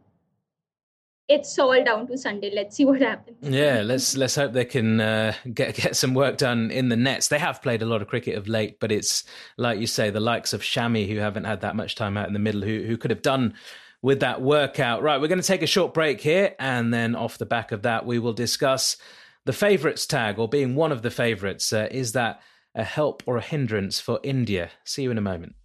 it's 1.29 1.59
all 1.59 1.85
down 1.85 2.07
to 2.07 2.17
Sunday. 2.17 2.51
Let's 2.55 2.77
see 2.77 2.87
what 2.87 3.01
happens. 3.01 3.37
Yeah, 3.43 3.83
let's 3.85 4.17
let's 4.17 4.35
hope 4.35 4.53
they 4.53 4.65
can 4.65 5.01
uh, 5.01 5.35
get 5.53 5.75
get 5.75 5.95
some 5.95 6.15
work 6.15 6.39
done 6.39 6.71
in 6.71 6.89
the 6.89 6.97
nets. 6.97 7.29
They 7.29 7.39
have 7.39 7.63
played 7.63 7.83
a 7.83 7.87
lot 7.87 8.01
of 8.01 8.09
cricket 8.09 8.37
of 8.37 8.49
late, 8.49 8.81
but 8.81 8.91
it's 8.91 9.25
like 9.57 9.79
you 9.79 9.87
say, 9.87 10.11
the 10.11 10.21
likes 10.21 10.53
of 10.53 10.63
Shami 10.63 11.09
who 11.09 11.19
haven't 11.19 11.45
had 11.45 11.61
that 11.61 11.77
much 11.77 11.95
time 11.95 12.17
out 12.17 12.27
in 12.27 12.33
the 12.33 12.39
middle, 12.39 12.63
who 12.63 12.83
who 12.83 12.97
could 12.97 13.11
have 13.11 13.23
done 13.23 13.55
with 14.01 14.21
that 14.21 14.41
workout. 14.41 15.03
Right, 15.03 15.21
we're 15.21 15.29
going 15.29 15.41
to 15.41 15.47
take 15.47 15.63
a 15.63 15.67
short 15.67 15.93
break 15.93 16.21
here, 16.21 16.55
and 16.59 16.93
then 16.93 17.15
off 17.15 17.39
the 17.39 17.47
back 17.47 17.73
of 17.73 17.83
that, 17.83 18.07
we 18.07 18.19
will 18.19 18.33
discuss 18.33 18.97
the 19.45 19.53
favourites 19.53 20.07
tag 20.07 20.39
or 20.39 20.49
being 20.49 20.75
one 20.75 20.93
of 20.93 21.03
the 21.03 21.11
favourites. 21.11 21.73
Uh, 21.73 21.89
is 21.91 22.13
that 22.13 22.41
a 22.75 22.85
help 22.85 23.23
or 23.27 23.37
a 23.37 23.43
hindrance 23.43 24.01
for 24.01 24.19
India? 24.23 24.71
See 24.85 25.03
you 25.03 25.11
in 25.11 25.19
a 25.19 25.23
moment. 25.23 25.57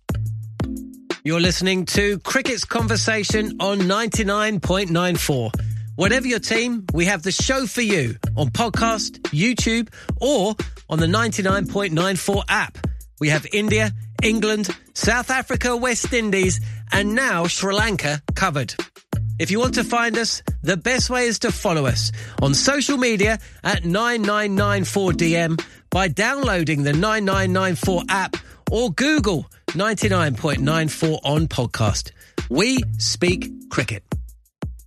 You're 1.25 1.39
listening 1.39 1.85
to 1.85 2.19
Cricket's 2.19 2.65
Conversation 2.65 3.55
on 3.61 3.79
99.94. 3.79 5.51
Whatever 5.95 6.27
your 6.27 6.39
team, 6.39 6.85
we 6.93 7.05
have 7.05 7.23
the 7.23 7.31
show 7.31 7.65
for 7.65 7.81
you 7.81 8.17
on 8.35 8.49
podcast, 8.49 9.21
YouTube, 9.31 9.87
or 10.19 10.53
on 10.89 10.99
the 10.99 11.05
99.94 11.05 12.43
app. 12.49 12.77
We 13.21 13.29
have 13.29 13.47
India, 13.53 13.93
England, 14.21 14.67
South 14.95 15.31
Africa, 15.31 15.77
West 15.77 16.11
Indies, 16.11 16.59
and 16.91 17.15
now 17.15 17.47
Sri 17.47 17.73
Lanka 17.73 18.21
covered. 18.35 18.75
If 19.39 19.49
you 19.49 19.59
want 19.59 19.75
to 19.75 19.85
find 19.85 20.17
us, 20.17 20.43
the 20.61 20.75
best 20.75 21.09
way 21.09 21.27
is 21.27 21.39
to 21.39 21.53
follow 21.53 21.85
us 21.85 22.11
on 22.41 22.53
social 22.53 22.97
media 22.97 23.39
at 23.63 23.83
9994DM 23.83 25.63
by 25.89 26.09
downloading 26.09 26.83
the 26.83 26.91
9994 26.91 28.03
app 28.09 28.35
or 28.69 28.91
Google 28.91 29.45
99.94 29.73 31.19
on 31.23 31.47
podcast. 31.47 32.11
We 32.47 32.77
speak 32.99 33.69
cricket. 33.71 34.03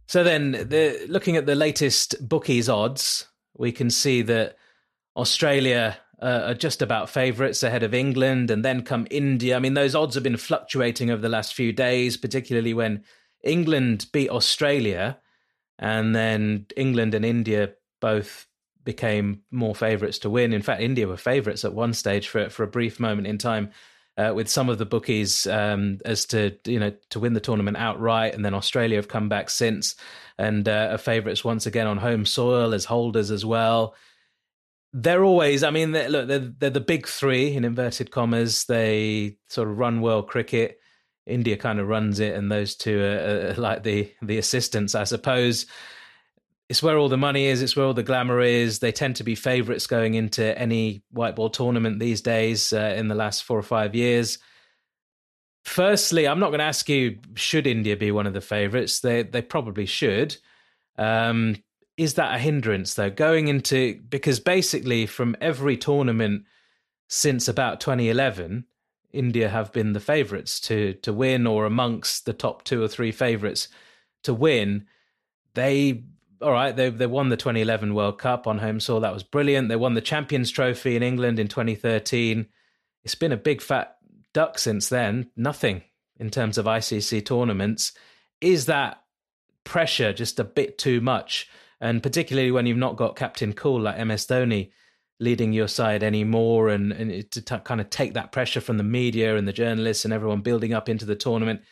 So 0.07 0.23
then, 0.23 0.53
the, 0.53 1.07
looking 1.09 1.37
at 1.37 1.45
the 1.45 1.57
latest 1.57 2.15
bookies 2.21 2.69
odds, 2.69 3.27
we 3.59 3.73
can 3.73 3.91
see 3.91 4.23
that 4.23 4.57
Australia 5.17 5.99
uh, 6.23 6.43
are 6.45 6.55
just 6.55 6.83
about 6.83 7.11
favourites 7.11 7.65
ahead 7.65 7.83
of 7.83 7.95
England, 7.95 8.49
and 8.49 8.65
then 8.65 8.83
come 8.83 9.09
India. 9.11 9.57
I 9.57 9.59
mean, 9.59 9.75
those 9.75 9.97
odds 9.97 10.15
have 10.15 10.23
been 10.23 10.37
fluctuating 10.37 11.11
over 11.11 11.21
the 11.21 11.29
last 11.29 11.55
few 11.55 11.73
days, 11.73 12.17
particularly 12.17 12.73
when 12.73 13.03
England 13.43 14.07
beat 14.13 14.31
Australia, 14.31 15.19
and 15.81 16.15
then 16.15 16.67
England 16.77 17.13
and 17.13 17.25
India 17.25 17.73
both 18.01 18.47
became 18.85 19.43
more 19.51 19.75
favourites 19.75 20.21
to 20.21 20.31
win. 20.31 20.53
In 20.53 20.63
fact, 20.63 20.81
India 20.81 21.09
were 21.09 21.17
favourites 21.17 21.65
at 21.65 21.75
one 21.75 21.93
stage 21.93 22.29
for 22.29 22.49
for 22.51 22.63
a 22.63 22.69
brief 22.69 23.01
moment 23.01 23.27
in 23.27 23.37
time 23.37 23.73
uh, 24.17 24.33
with 24.35 24.49
some 24.49 24.69
of 24.69 24.79
the 24.79 24.87
bookies 24.87 25.47
um, 25.47 25.99
as 26.05 26.25
to 26.27 26.57
you 26.65 26.79
know 26.79 26.93
to 27.11 27.21
win 27.21 27.35
the 27.35 27.41
tournament 27.41 27.77
outright, 27.77 28.35
and 28.35 28.45
then 28.45 28.55
Australia 28.55 28.97
have 28.97 29.09
come 29.09 29.29
back 29.29 29.51
since 29.51 29.95
and 30.39 30.69
uh, 30.69 30.89
are 30.93 30.99
favourites 30.99 31.45
once 31.45 31.67
again 31.67 31.87
on 31.87 31.99
home 31.99 32.25
soil 32.25 32.75
as 32.75 32.85
holders 32.85 33.31
as 33.31 33.45
well. 33.45 33.95
They're 34.93 35.25
always, 35.25 35.63
I 35.63 35.71
mean, 35.71 35.93
they're, 35.93 36.09
look, 36.09 36.29
they're, 36.29 36.39
they're 36.39 36.71
the 36.71 36.81
big 36.81 37.07
three 37.07 37.55
in 37.55 37.65
inverted 37.65 38.11
commas. 38.11 38.65
They 38.65 39.37
sort 39.49 39.69
of 39.69 39.79
run 39.79 40.01
world 40.01 40.29
cricket. 40.29 40.79
India 41.27 41.57
kind 41.57 41.81
of 41.81 41.89
runs 41.89 42.21
it, 42.21 42.35
and 42.35 42.51
those 42.51 42.77
two 42.77 43.03
are, 43.03 43.51
are 43.51 43.55
like 43.55 43.83
the 43.83 44.13
the 44.23 44.39
assistants, 44.39 44.95
I 44.95 45.05
suppose 45.05 45.67
it's 46.69 46.83
where 46.83 46.99
all 46.99 47.09
the 47.09 47.17
money 47.17 47.47
is. 47.47 47.63
It's 47.63 47.77
where 47.77 47.87
all 47.87 47.95
the 47.95 48.03
glamour 48.03 48.41
is. 48.41 48.81
They 48.81 48.93
tend 48.93 49.17
to 49.17 49.25
be 49.25 49.35
favourites 49.35 49.87
going 49.87 50.15
into 50.15 50.57
any 50.59 51.03
white 51.11 51.37
ball 51.37 51.51
tournament 51.51 52.01
these 52.01 52.21
days. 52.21 52.73
Uh, 52.73 52.95
in 52.97 53.09
the 53.09 53.15
last 53.15 53.45
four 53.45 53.59
or 53.59 53.63
five 53.63 53.95
years, 53.95 54.39
firstly, 55.65 56.27
I'm 56.27 56.41
not 56.41 56.49
going 56.49 56.59
to 56.59 56.65
ask 56.65 56.89
you 56.89 57.19
should 57.35 57.67
India 57.67 57.97
be 57.97 58.11
one 58.11 58.27
of 58.27 58.35
the 58.35 58.41
favourites. 58.41 59.01
They 59.01 59.23
they 59.23 59.43
probably 59.43 59.87
should. 59.87 60.37
Um, 60.99 61.57
is 61.97 62.15
that 62.15 62.35
a 62.35 62.39
hindrance 62.39 62.95
though? 62.95 63.11
Going 63.11 63.49
into 63.49 64.01
because 64.09 64.41
basically 64.41 65.07
from 65.07 65.37
every 65.41 65.77
tournament 65.77 66.45
since 67.09 67.47
about 67.47 67.79
2011, 67.81 68.65
India 69.13 69.49
have 69.49 69.73
been 69.73 69.93
the 69.93 70.01
favourites 70.01 70.59
to 70.61 70.95
to 70.95 71.13
win 71.13 71.47
or 71.47 71.65
amongst 71.65 72.27
the 72.27 72.33
top 72.33 72.65
two 72.65 72.83
or 72.83 72.89
three 72.89 73.13
favourites 73.13 73.69
to 74.25 74.35
win. 74.35 74.87
They 75.55 76.03
all 76.41 76.53
right, 76.53 76.75
they 76.75 76.91
they 76.91 77.07
won 77.07 77.29
the 77.29 77.37
2011 77.37 77.95
World 77.95 78.19
Cup 78.19 78.47
on 78.47 78.59
home 78.59 78.81
soil. 78.81 79.01
That 79.01 79.15
was 79.15 79.23
brilliant. 79.23 79.69
They 79.69 79.77
won 79.77 79.95
the 79.95 80.01
Champions 80.01 80.51
Trophy 80.51 80.97
in 80.97 81.03
England 81.03 81.39
in 81.39 81.49
2013. 81.49 82.47
It's 83.05 83.15
been 83.15 83.33
a 83.33 83.37
big 83.37 83.61
fat 83.63 83.97
duck 84.35 84.59
since 84.59 84.89
then. 84.89 85.31
Nothing 85.37 85.83
in 86.19 86.31
terms 86.31 86.59
of 86.59 86.67
ICC 86.67 87.25
tournaments. 87.25 87.93
Is 88.41 88.67
that 88.67 89.03
pressure 89.65 90.13
just 90.13 90.39
a 90.39 90.45
bit 90.45 90.79
too 90.79 91.01
much? 91.01 91.49
And 91.81 92.03
particularly 92.03 92.51
when 92.51 92.67
you've 92.67 92.77
not 92.77 92.97
got 92.97 93.17
captain 93.17 93.53
cool 93.53 93.81
like 93.81 94.05
MS 94.05 94.27
Dhoni 94.27 94.71
leading 95.19 95.53
your 95.53 95.69
side 95.69 96.03
anymore, 96.03 96.69
and, 96.69 96.93
and 96.93 97.31
to 97.31 97.41
t- 97.41 97.57
kind 97.65 97.81
of 97.81 97.89
take 97.89 98.15
that 98.15 98.33
pressure 98.33 98.61
from 98.61 98.77
the 98.77 98.85
media 98.85 99.37
and 99.37 99.49
the 99.49 99.53
journalists 99.53 100.05
and 100.05 100.13
everyone 100.13 100.41
building 100.43 100.75
up 100.75 100.89
into 100.89 101.07
the 101.07 101.17
tournament. 101.17 101.63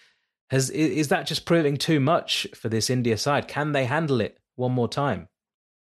Has 0.51 0.71
is 0.71 1.09
that 1.09 1.27
just 1.27 1.47
proving 1.47 1.77
too 1.77 2.01
much 2.01 2.47
for 2.55 2.69
this 2.69 2.89
India 2.89 3.19
side? 3.19 3.49
Can 3.49 3.73
they 3.73 3.85
handle 3.85 4.21
it 4.21 4.39
one 4.57 4.73
more 4.73 4.89
time? 4.89 5.29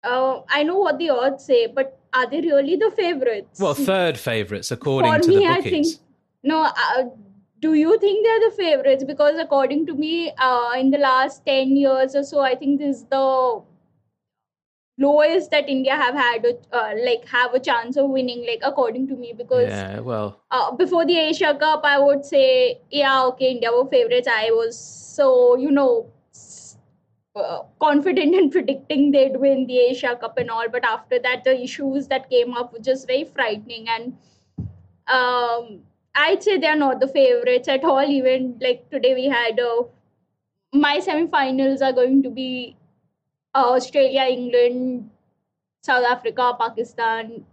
Uh, 0.05 0.41
I 0.49 0.63
know 0.63 0.79
what 0.79 0.99
the 0.99 1.11
odds 1.11 1.45
say, 1.45 1.67
but 1.67 1.99
are 2.13 2.29
they 2.29 2.41
really 2.41 2.77
the 2.77 2.91
favorites? 2.91 3.61
Well, 3.61 3.75
third 3.75 4.19
favorites 4.19 4.71
according 4.71 5.13
For 5.13 5.19
to 5.21 5.29
me, 5.29 5.47
the 5.47 5.53
I 5.53 5.61
think 5.61 5.87
no. 6.43 6.65
Uh, 6.65 7.05
do 7.61 7.75
you 7.75 7.97
think 7.99 8.27
they're 8.27 8.51
the 8.51 8.57
favorites? 8.57 9.05
Because 9.05 9.39
according 9.39 9.87
to 9.87 9.95
me, 9.95 10.33
uh, 10.39 10.73
in 10.77 10.91
the 10.91 10.99
last 10.99 11.47
ten 11.47 11.77
years 11.77 12.17
or 12.17 12.25
so, 12.25 12.41
I 12.41 12.57
think 12.57 12.81
this 12.81 12.97
is 12.97 13.05
the 13.05 13.63
lowest 14.99 15.51
that 15.51 15.69
India 15.69 15.95
have 15.97 16.15
had, 16.15 16.45
uh, 16.73 16.93
like 17.05 17.27
have 17.29 17.55
a 17.55 17.61
chance 17.61 17.97
of 17.97 18.11
winning. 18.11 18.45
Like 18.47 18.61
according 18.65 19.07
to 19.09 19.15
me, 19.17 19.33
because 19.33 19.71
yeah, 19.71 20.01
well, 20.01 20.41
uh, 20.51 20.73
before 20.73 21.07
the 21.07 21.17
Asia 21.19 21.57
Cup, 21.59 21.83
I 21.85 21.99
would 21.99 22.25
say, 22.25 22.81
yeah, 22.91 23.23
okay, 23.27 23.53
India 23.53 23.71
were 23.73 23.89
favorites. 23.89 24.29
I 24.29 24.51
was 24.51 24.77
so, 24.77 25.57
you 25.57 25.71
know, 25.71 26.12
uh, 27.35 27.63
confident 27.81 28.35
in 28.41 28.51
predicting 28.51 29.11
they'd 29.11 29.37
win 29.37 29.67
the 29.67 29.79
Asia 29.79 30.17
Cup 30.17 30.39
and 30.39 30.51
all. 30.51 30.69
But 30.69 30.85
after 30.85 31.19
that, 31.19 31.45
the 31.45 31.61
issues 31.61 32.09
that 32.09 32.31
came 32.31 32.55
up 32.55 32.73
were 32.73 32.79
just 32.79 33.07
very 33.07 33.25
frightening. 33.25 33.89
And 33.89 34.17
um, 35.07 35.81
I'd 36.15 36.43
say 36.43 36.59
they're 36.59 36.77
not 36.77 37.01
the 37.01 37.09
favorites 37.09 37.69
at 37.69 37.85
all. 37.85 38.03
Even 38.03 38.59
like 38.61 38.89
today, 38.91 39.15
we 39.15 39.27
had 39.27 39.59
uh, 39.59 39.85
my 40.73 40.99
semifinals 40.99 41.83
are 41.83 41.93
going 41.93 42.23
to 42.23 42.31
be 42.31 42.77
uh, 43.55 43.73
Australia, 43.73 44.27
England, 44.29 45.11
South 45.83 46.05
Africa, 46.05 46.55
Pakistan. 46.59 47.45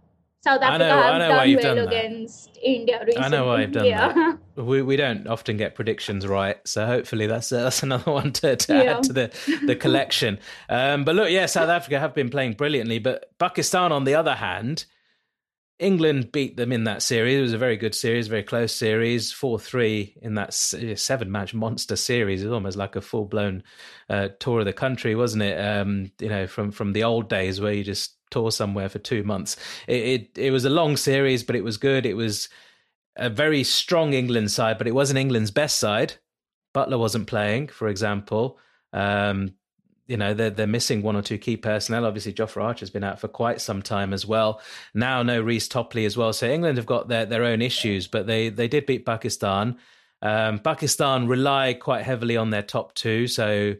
South 0.42 0.62
I 0.62 0.78
know- 0.78 0.84
Africa 0.86 0.94
I 0.94 1.06
have 1.12 1.18
know 1.18 1.30
why 1.30 1.36
done 1.38 1.48
you've 1.50 1.62
well 1.62 1.74
done 1.74 1.84
that. 1.84 2.04
against 2.04 2.58
India 2.62 2.98
recently. 3.04 3.26
I 3.26 3.28
know 3.28 3.46
why 3.46 3.60
you've 3.60 3.72
done 3.72 3.84
yeah. 3.84 4.12
that. 4.12 4.38
We 4.56 4.82
we 4.82 4.96
don't 4.96 5.26
often 5.26 5.56
get 5.56 5.74
predictions 5.74 6.26
right, 6.26 6.56
so 6.66 6.84
hopefully 6.86 7.26
that's 7.26 7.50
uh, 7.52 7.62
that's 7.64 7.82
another 7.82 8.10
one 8.10 8.32
to, 8.34 8.56
to 8.56 8.74
Yeah. 8.74 8.96
add 8.98 9.02
to 9.04 9.12
the 9.12 9.60
the 9.66 9.76
collection. 9.84 10.38
Um, 10.68 11.04
but 11.04 11.14
look, 11.14 11.30
yeah, 11.30 11.46
South 11.46 11.68
Africa 11.70 11.98
have 12.00 12.14
been 12.14 12.28
playing 12.30 12.54
brilliantly, 12.54 12.98
but 12.98 13.26
Pakistan, 13.38 13.92
on 13.92 14.04
the 14.04 14.14
other 14.14 14.34
hand, 14.34 14.84
England 15.78 16.30
beat 16.30 16.58
them 16.58 16.72
in 16.72 16.84
that 16.84 17.02
series. 17.02 17.38
It 17.38 17.42
was 17.42 17.52
a 17.54 17.58
very 17.58 17.78
good 17.78 17.94
series, 17.94 18.28
very 18.28 18.42
close 18.42 18.74
series, 18.74 19.32
four 19.32 19.58
three 19.58 20.14
in 20.20 20.34
that 20.34 20.52
seven 20.52 21.32
match 21.32 21.54
monster 21.54 21.96
series. 21.96 22.42
It 22.42 22.46
was 22.46 22.52
almost 22.54 22.76
like 22.76 22.96
a 22.96 23.00
full 23.00 23.24
blown 23.24 23.62
uh, 24.10 24.28
tour 24.38 24.60
of 24.60 24.66
the 24.66 24.74
country, 24.74 25.14
wasn't 25.14 25.42
it? 25.44 25.58
Um, 25.58 26.10
you 26.20 26.28
know, 26.28 26.46
from 26.46 26.70
from 26.70 26.92
the 26.92 27.04
old 27.04 27.30
days 27.30 27.60
where 27.62 27.72
you 27.72 27.84
just 27.84 28.16
tour 28.30 28.50
somewhere 28.50 28.88
for 28.88 28.98
two 28.98 29.22
months. 29.22 29.56
It, 29.86 30.04
it 30.04 30.38
it 30.38 30.50
was 30.50 30.64
a 30.64 30.70
long 30.70 30.96
series, 30.96 31.42
but 31.42 31.56
it 31.56 31.64
was 31.64 31.76
good. 31.76 32.06
It 32.06 32.14
was 32.14 32.48
a 33.16 33.28
very 33.30 33.64
strong 33.64 34.12
England 34.12 34.50
side, 34.50 34.78
but 34.78 34.86
it 34.86 34.94
wasn't 34.94 35.18
England's 35.18 35.50
best 35.50 35.78
side. 35.78 36.14
Buttler 36.74 36.98
wasn't 36.98 37.26
playing, 37.26 37.68
for 37.68 37.88
example. 37.88 38.58
Um, 38.92 39.54
you 40.10 40.16
know 40.16 40.34
they're 40.34 40.50
they're 40.50 40.66
missing 40.66 41.02
one 41.02 41.14
or 41.14 41.22
two 41.22 41.38
key 41.38 41.56
personnel. 41.56 42.04
Obviously, 42.04 42.32
Jofra 42.32 42.64
Archer's 42.64 42.90
been 42.90 43.04
out 43.04 43.20
for 43.20 43.28
quite 43.28 43.60
some 43.60 43.80
time 43.80 44.12
as 44.12 44.26
well. 44.26 44.60
Now, 44.92 45.22
no 45.22 45.40
Reece 45.40 45.68
Topley 45.68 46.04
as 46.04 46.16
well. 46.16 46.32
So 46.32 46.48
England 46.48 46.78
have 46.78 46.86
got 46.86 47.06
their 47.06 47.26
their 47.26 47.44
own 47.44 47.62
issues, 47.62 48.08
but 48.08 48.26
they 48.26 48.48
they 48.48 48.66
did 48.66 48.86
beat 48.86 49.06
Pakistan. 49.06 49.78
Um, 50.20 50.58
Pakistan 50.58 51.28
rely 51.28 51.74
quite 51.74 52.02
heavily 52.02 52.36
on 52.36 52.50
their 52.50 52.62
top 52.62 52.94
two, 52.94 53.28
so 53.28 53.76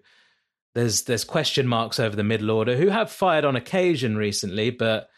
there's 0.75 1.03
there's 1.03 1.25
question 1.25 1.67
marks 1.67 1.99
over 1.99 2.15
the 2.15 2.25
middle 2.25 2.51
order 2.51 2.77
who 2.77 2.89
have 2.89 3.11
fired 3.11 3.45
on 3.45 3.57
occasion 3.57 4.17
recently, 4.17 4.71
but 4.71 5.11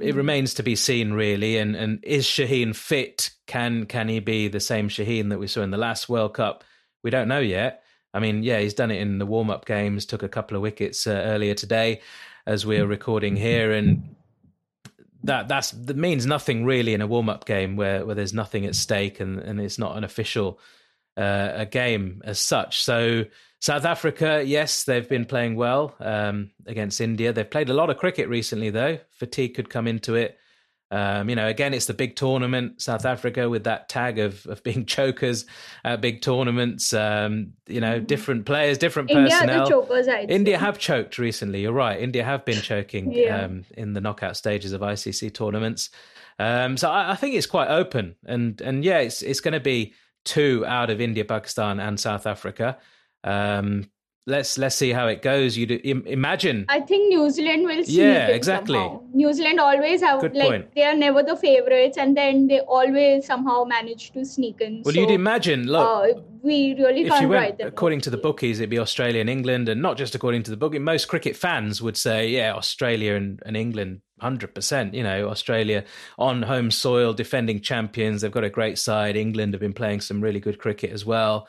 it 0.00 0.14
remains 0.14 0.54
to 0.54 0.62
be 0.62 0.76
seen 0.76 1.12
really. 1.12 1.58
And 1.58 1.76
and 1.76 2.00
is 2.02 2.26
Shaheen 2.26 2.74
fit? 2.74 3.30
Can 3.46 3.86
can 3.86 4.08
he 4.08 4.20
be 4.20 4.48
the 4.48 4.60
same 4.60 4.88
Shaheen 4.88 5.30
that 5.30 5.38
we 5.38 5.46
saw 5.46 5.62
in 5.62 5.70
the 5.70 5.76
last 5.76 6.08
World 6.08 6.34
Cup? 6.34 6.64
We 7.02 7.10
don't 7.10 7.28
know 7.28 7.40
yet. 7.40 7.82
I 8.12 8.18
mean, 8.18 8.42
yeah, 8.42 8.60
he's 8.60 8.74
done 8.74 8.90
it 8.90 9.00
in 9.00 9.18
the 9.18 9.26
warm 9.26 9.50
up 9.50 9.66
games. 9.66 10.06
Took 10.06 10.22
a 10.22 10.28
couple 10.28 10.56
of 10.56 10.62
wickets 10.62 11.06
uh, 11.06 11.22
earlier 11.26 11.54
today, 11.54 12.00
as 12.46 12.64
we 12.64 12.78
are 12.78 12.86
recording 12.86 13.36
here, 13.36 13.72
and 13.72 14.16
that 15.24 15.48
that's 15.48 15.70
that 15.72 15.96
means 15.96 16.26
nothing 16.26 16.64
really 16.64 16.94
in 16.94 17.02
a 17.02 17.06
warm 17.06 17.28
up 17.28 17.44
game 17.44 17.76
where 17.76 18.04
where 18.04 18.14
there's 18.14 18.34
nothing 18.34 18.66
at 18.66 18.74
stake 18.74 19.20
and 19.20 19.38
and 19.38 19.60
it's 19.60 19.78
not 19.78 19.96
an 19.96 20.04
official 20.04 20.58
uh, 21.16 21.52
a 21.54 21.66
game 21.66 22.22
as 22.24 22.38
such. 22.38 22.82
So 22.82 23.24
South 23.66 23.84
Africa, 23.84 24.44
yes, 24.46 24.84
they've 24.84 25.08
been 25.08 25.24
playing 25.24 25.56
well 25.56 25.96
um, 25.98 26.52
against 26.66 27.00
India. 27.00 27.32
They've 27.32 27.50
played 27.50 27.68
a 27.68 27.74
lot 27.74 27.90
of 27.90 27.96
cricket 27.96 28.28
recently, 28.28 28.70
though. 28.70 29.00
Fatigue 29.10 29.54
could 29.56 29.68
come 29.68 29.88
into 29.88 30.14
it. 30.14 30.38
Um, 30.92 31.28
you 31.28 31.34
know, 31.34 31.48
again, 31.48 31.74
it's 31.74 31.86
the 31.86 31.92
big 31.92 32.14
tournament, 32.14 32.80
South 32.80 33.04
Africa, 33.04 33.50
with 33.50 33.64
that 33.64 33.88
tag 33.88 34.20
of 34.20 34.46
of 34.46 34.62
being 34.62 34.86
chokers 34.96 35.46
at 35.82 36.00
big 36.00 36.22
tournaments. 36.22 36.92
Um, 36.92 37.54
you 37.66 37.80
know, 37.80 37.98
different 37.98 38.46
players, 38.46 38.78
different 38.78 39.10
India 39.10 39.30
personnel. 39.30 39.68
chokers, 39.68 40.06
India 40.30 40.58
have 40.58 40.78
choked 40.78 41.18
recently. 41.18 41.62
You're 41.62 41.72
right. 41.72 42.00
India 42.00 42.22
have 42.22 42.44
been 42.44 42.62
choking 42.62 43.10
Yeah. 43.10 43.46
um, 43.46 43.64
in 43.76 43.94
the 43.94 44.00
knockout 44.00 44.36
stages 44.36 44.74
of 44.74 44.80
ICC 44.80 45.34
tournaments. 45.34 45.90
Um, 46.38 46.76
so 46.76 46.88
I, 46.88 47.10
I 47.10 47.16
think 47.16 47.34
it's 47.34 47.46
quite 47.46 47.66
open, 47.66 48.14
and 48.24 48.60
and 48.60 48.84
yeah, 48.84 48.98
it's 48.98 49.22
it's 49.22 49.40
going 49.40 49.54
to 49.54 49.66
be 49.74 49.92
two 50.24 50.64
out 50.68 50.88
of 50.88 51.00
India, 51.00 51.24
Pakistan, 51.24 51.80
and 51.80 51.98
South 51.98 52.28
Africa. 52.28 52.78
Um, 53.26 53.90
let's 54.26 54.58
let's 54.58 54.74
see 54.76 54.90
how 54.90 55.06
it 55.06 55.22
goes. 55.22 55.56
You 55.56 55.66
Im- 55.84 56.06
imagine 56.06 56.64
I 56.68 56.80
think 56.80 57.08
New 57.08 57.28
Zealand 57.30 57.64
will 57.64 57.82
Yeah, 57.84 58.26
exactly. 58.28 58.78
somehow. 58.78 59.02
New 59.14 59.32
Zealand 59.32 59.60
always 59.60 60.00
have 60.02 60.20
Good 60.20 60.34
like 60.36 60.48
point. 60.48 60.74
they 60.74 60.82
are 60.84 60.94
never 60.96 61.22
the 61.22 61.36
favorites, 61.36 61.96
and 61.98 62.16
then 62.16 62.46
they 62.48 62.60
always 62.60 63.26
somehow 63.26 63.64
manage 63.64 64.12
to 64.12 64.24
sneak 64.24 64.60
in. 64.60 64.82
Well, 64.84 64.94
so, 64.94 65.00
you'd 65.00 65.10
imagine. 65.10 65.66
Look, 65.66 65.86
uh, 66.16 66.20
we 66.42 66.74
really 66.74 67.02
if 67.02 67.08
can't 67.08 67.30
write 67.30 67.58
them. 67.58 67.68
according 67.68 68.00
to 68.02 68.10
the 68.10 68.16
bookies, 68.16 68.60
it'd 68.60 68.70
be 68.70 68.78
Australia 68.78 69.20
and 69.20 69.30
England, 69.30 69.68
and 69.68 69.80
not 69.82 69.96
just 69.96 70.14
according 70.14 70.42
to 70.44 70.50
the 70.50 70.56
bookie. 70.56 70.78
Most 70.78 71.06
cricket 71.06 71.36
fans 71.36 71.82
would 71.82 71.96
say, 71.96 72.28
yeah, 72.28 72.54
Australia 72.54 73.14
and, 73.14 73.40
and 73.46 73.56
England, 73.56 74.02
hundred 74.20 74.54
percent. 74.54 74.94
You 74.94 75.02
know, 75.02 75.28
Australia 75.28 75.84
on 76.18 76.42
home 76.42 76.70
soil, 76.70 77.12
defending 77.12 77.60
champions. 77.60 78.20
They've 78.22 78.30
got 78.30 78.44
a 78.44 78.50
great 78.50 78.78
side. 78.78 79.16
England 79.16 79.54
have 79.54 79.60
been 79.60 79.72
playing 79.72 80.00
some 80.00 80.20
really 80.20 80.40
good 80.40 80.58
cricket 80.58 80.90
as 80.90 81.04
well. 81.04 81.48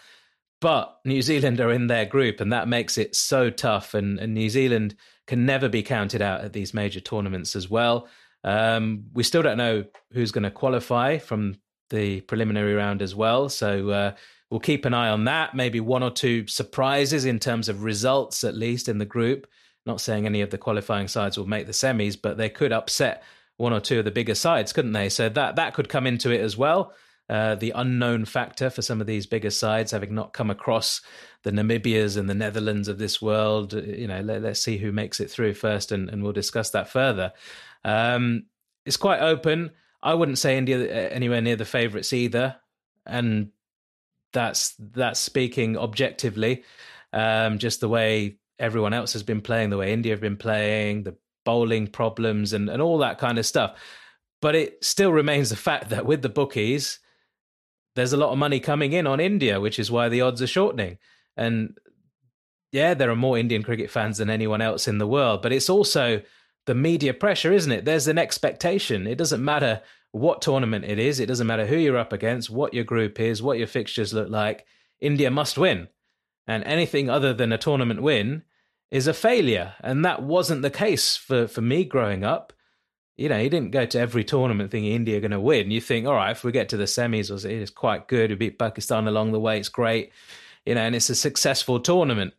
But 0.60 0.98
New 1.06 1.22
Zealand 1.22 1.60
are 1.60 1.72
in 1.72 1.88
their 1.88 2.06
group, 2.06 2.42
and 2.42 2.52
that 2.52 2.68
makes 2.68 2.98
it 2.98 3.16
so 3.16 3.50
tough. 3.50 3.94
And, 3.94 4.20
and 4.20 4.34
New 4.34 4.50
Zealand 4.50 4.96
can 5.28 5.46
never 5.46 5.70
be 5.70 5.84
counted 5.84 6.22
out 6.22 6.42
at 6.42 6.54
these 6.54 6.74
major 6.74 7.00
tournaments 7.00 7.56
as 7.56 7.70
well. 7.70 8.08
Um, 8.44 9.06
we 9.14 9.24
still 9.24 9.42
don't 9.42 9.58
know 9.58 9.86
who's 10.14 10.32
going 10.32 10.44
to 10.44 10.52
qualify 10.52 11.18
from 11.18 11.58
the 11.90 12.22
preliminary 12.22 12.74
round 12.74 13.02
as 13.02 13.14
well. 13.14 13.50
So 13.50 13.90
uh, 13.90 14.12
we'll 14.50 14.60
keep 14.60 14.86
an 14.86 14.94
eye 14.94 15.10
on 15.10 15.26
that. 15.26 15.56
Maybe 15.56 15.80
one 15.80 16.04
or 16.04 16.12
two 16.12 16.48
surprises 16.48 17.26
in 17.26 17.40
terms 17.40 17.70
of 17.70 17.84
results, 17.84 18.44
at 18.44 18.56
least 18.56 18.90
in 18.90 18.98
the 18.98 19.06
group. 19.06 19.48
Not 19.86 20.02
saying 20.02 20.26
any 20.26 20.42
of 20.42 20.50
the 20.50 20.58
qualifying 20.58 21.08
sides 21.08 21.38
will 21.38 21.48
make 21.48 21.66
the 21.66 21.72
semis, 21.72 22.18
but 22.22 22.38
they 22.38 22.50
could 22.50 22.74
upset 22.74 23.24
one 23.58 23.74
or 23.74 23.80
two 23.80 24.00
of 24.00 24.06
the 24.06 24.12
bigger 24.12 24.36
sides, 24.36 24.74
couldn't 24.74 24.92
they? 24.92 25.10
So 25.10 25.30
that 25.30 25.56
that 25.56 25.74
could 25.74 25.90
come 25.90 26.08
into 26.08 26.32
it 26.32 26.42
as 26.42 26.58
well. 26.58 26.94
Uh, 27.30 27.56
the 27.56 27.72
unknown 27.72 28.24
factor 28.24 28.70
for 28.70 28.82
some 28.82 29.02
of 29.02 29.08
these 29.08 29.26
bigger 29.26 29.50
sides, 29.50 29.92
having 29.92 30.16
not 30.16 30.32
come 30.32 30.50
across 30.50 31.02
the 31.44 31.52
Namibias 31.52 32.16
and 32.16 32.30
the 32.30 32.34
Netherlands 32.34 32.88
of 32.88 33.00
this 33.00 33.22
world. 33.22 33.74
uh, 33.74 33.82
You 33.82 34.08
know, 34.08 34.22
let, 34.22 34.46
us 34.46 34.62
see 34.62 34.78
who 34.78 34.94
makes 34.94 35.20
it 35.20 35.30
through 35.30 35.54
first, 35.54 35.92
and, 35.92 36.10
and 36.10 36.24
we'll 36.24 36.32
discuss 36.32 36.70
that 36.70 36.90
further. 36.90 37.34
Um, 37.84 38.46
it's 38.86 38.96
quite 38.96 39.20
open. 39.20 39.72
I 40.02 40.14
wouldn't 40.14 40.38
say 40.38 40.58
India 40.58 40.80
uh, 40.80 41.10
anywhere 41.10 41.42
near 41.42 41.58
the 41.58 41.66
favourites 41.66 42.14
either, 42.14 42.56
and 43.06 43.50
that's 44.32 44.76
that's 44.80 45.20
speaking 45.20 45.78
objectively. 45.78 46.64
Um, 47.12 47.58
just 47.58 47.82
the 47.82 47.90
way 47.90 48.38
everyone 48.60 48.94
else 48.94 49.14
has 49.14 49.24
been 49.24 49.42
playing, 49.42 49.70
the 49.70 49.78
way 49.78 49.92
India 49.92 50.14
have 50.14 50.22
been 50.22 50.38
playing, 50.38 51.04
the 51.04 51.18
bowling 51.44 51.88
problems, 51.88 52.54
and 52.54 52.70
and 52.70 52.82
all 52.82 53.00
that 53.00 53.18
kind 53.18 53.38
of 53.38 53.46
stuff. 53.46 53.78
But 54.42 54.56
it 54.56 54.84
still 54.84 55.12
remains 55.12 55.50
the 55.50 55.56
fact 55.56 55.90
that 55.90 56.06
with 56.06 56.22
the 56.22 56.30
bookies, 56.30 57.00
there's 57.98 58.14
a 58.14 58.18
lot 58.18 58.32
of 58.32 58.38
money 58.38 58.60
coming 58.60 58.94
in 58.94 59.08
on 59.08 59.20
India, 59.20 59.60
which 59.60 59.80
is 59.80 59.90
why 59.90 60.08
the 60.08 60.22
odds 60.22 60.40
are 60.42 60.48
shortening. 60.48 61.00
And 61.36 61.76
yeah, 62.72 62.94
there 62.94 63.10
are 63.10 63.16
more 63.16 63.40
Indian 63.40 63.64
cricket 63.64 63.90
fans 63.90 64.20
than 64.20 64.30
anyone 64.30 64.62
else 64.62 64.88
in 64.88 65.00
the 65.00 65.08
world, 65.08 65.42
but 65.42 65.52
it's 65.52 65.70
also 65.70 66.22
the 66.68 66.76
media 66.76 67.12
pressure, 67.14 67.52
isn't 67.52 67.72
it? 67.72 67.86
There's 67.86 68.08
an 68.08 68.20
expectation. 68.20 69.08
It 69.08 69.18
doesn't 69.18 69.44
matter 69.44 69.82
what 70.12 70.44
tournament 70.44 70.86
it 70.86 71.00
is, 71.00 71.20
it 71.20 71.26
doesn't 71.26 71.48
matter 71.48 71.66
who 71.66 71.76
you're 71.76 71.98
up 71.98 72.14
against, 72.14 72.52
what 72.52 72.74
your 72.74 72.84
group 72.84 73.20
is, 73.20 73.42
what 73.42 73.58
your 73.58 73.68
fixtures 73.68 74.14
look 74.14 74.30
like. 74.30 74.66
India 75.02 75.32
must 75.32 75.58
win. 75.58 75.88
And 76.46 76.64
anything 76.66 77.10
other 77.10 77.34
than 77.34 77.52
a 77.52 77.58
tournament 77.58 78.04
win 78.04 78.44
is 78.92 79.08
a 79.08 79.14
failure. 79.14 79.74
And 79.82 80.06
that 80.06 80.22
wasn't 80.22 80.62
the 80.62 80.70
case 80.70 81.18
for, 81.18 81.48
for 81.48 81.62
me 81.62 81.84
growing 81.84 82.24
up. 82.24 82.54
You 83.18 83.30
know, 83.30 83.40
you 83.40 83.50
didn't 83.50 83.72
go 83.72 83.86
to 83.86 84.00
every 84.00 84.24
tournament 84.24 84.72
thinking 84.72 84.92
India 84.92 85.18
are 85.18 85.22
going 85.22 85.32
to 85.32 85.40
win. 85.40 85.72
You 85.72 85.82
think, 85.82 86.06
all 86.06 86.14
right, 86.14 86.32
if 86.32 86.44
we 86.44 86.52
get 86.52 86.70
to 86.70 86.78
the 86.78 86.84
semis, 86.84 87.46
it's 87.46 87.72
quite 87.72 88.08
good. 88.08 88.30
We 88.30 88.36
beat 88.36 88.60
Pakistan 88.60 89.08
along 89.08 89.32
the 89.32 89.40
way. 89.40 89.58
It's 89.60 89.70
great. 89.70 90.12
You 90.66 90.76
know, 90.76 90.82
and 90.82 90.96
it's 90.96 91.10
a 91.10 91.16
successful 91.16 91.80
tournament. 91.80 92.34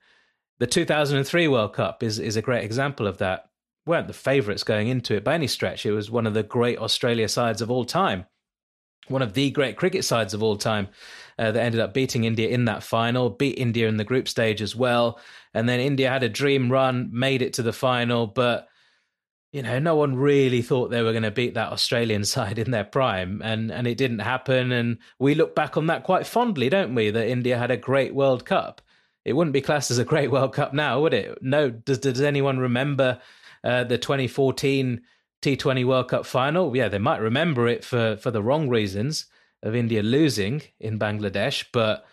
The 0.59 0.67
2003 0.67 1.49
World 1.49 1.73
Cup 1.73 2.03
is, 2.03 2.19
is 2.19 2.37
a 2.37 2.43
great 2.43 2.65
example 2.65 3.07
of 3.07 3.19
that. 3.19 3.51
weren't 3.87 4.07
the 4.07 4.13
favourites 4.13 4.63
going 4.63 4.89
into 4.89 5.15
it 5.15 5.25
by 5.25 5.35
any 5.35 5.47
stretch. 5.49 5.85
It 5.85 5.93
was 5.93 6.11
one 6.11 6.27
of 6.27 6.35
the 6.35 6.43
great 6.43 6.79
Australia 6.79 7.29
sides 7.29 7.61
of 7.61 7.71
all 7.71 7.85
time 7.85 8.27
one 9.09 9.23
of 9.23 9.35
the 9.35 9.51
great 9.51 9.77
cricket 9.77 10.05
sides 10.05 10.35
of 10.35 10.43
all 10.43 10.57
time 10.57 10.89
uh, 11.39 11.51
that 11.53 11.63
ended 11.63 11.81
up 11.81 11.95
beating 11.95 12.25
India 12.25 12.49
in 12.49 12.67
that 12.67 12.83
final, 12.83 13.31
beat 13.31 13.59
India 13.59 13.89
in 13.89 13.97
the 13.97 14.05
group 14.05 14.29
stage 14.29 14.63
as 14.63 14.77
well. 14.77 15.19
And 15.55 15.69
then 15.69 15.81
India 15.81 16.11
had 16.11 16.23
a 16.23 16.29
dream 16.29 16.71
run, 16.71 17.11
made 17.13 17.43
it 17.43 17.55
to 17.55 17.63
the 17.63 17.73
final, 17.73 18.27
but 18.27 18.69
you 19.53 19.63
know, 19.63 19.79
no 19.79 19.97
one 19.97 20.17
really 20.17 20.63
thought 20.63 20.91
they 20.91 21.03
were 21.03 21.13
going 21.13 21.23
to 21.23 21.31
beat 21.31 21.55
that 21.55 21.73
Australian 21.73 22.25
side 22.37 22.59
in 22.59 22.71
their 22.71 22.85
prime, 22.85 23.41
and 23.45 23.71
and 23.71 23.87
it 23.87 23.97
didn't 23.97 24.21
happen. 24.21 24.73
And 24.73 24.99
we 25.19 25.35
look 25.35 25.55
back 25.55 25.77
on 25.77 25.87
that 25.87 26.05
quite 26.05 26.27
fondly, 26.27 26.69
don't 26.69 26.95
we? 26.95 27.11
That 27.11 27.29
India 27.29 27.59
had 27.59 27.71
a 27.71 27.77
great 27.77 28.15
World 28.15 28.45
Cup. 28.45 28.81
It 29.25 29.35
wouldn't 29.35 29.55
be 29.55 29.61
classed 29.61 29.91
as 29.91 29.99
a 29.99 30.05
great 30.05 30.31
World 30.31 30.55
Cup 30.55 30.73
now, 30.73 31.01
would 31.01 31.15
it? 31.15 31.39
No. 31.43 31.71
Does 31.71 31.99
Does 31.99 32.21
anyone 32.21 32.59
remember 32.59 33.21
uh, 33.65 33.85
the 33.85 33.99
2014 33.99 35.03
T20 35.43 35.85
World 35.85 36.09
Cup 36.09 36.27
final. 36.27 36.75
Yeah, 36.77 36.89
they 36.89 36.99
might 36.99 37.21
remember 37.21 37.69
it 37.69 37.85
for, 37.85 38.17
for 38.17 38.31
the 38.31 38.43
wrong 38.43 38.69
reasons 38.69 39.27
of 39.63 39.75
India 39.75 40.03
losing 40.03 40.63
in 40.81 40.99
Bangladesh, 40.99 41.65
but 41.73 42.07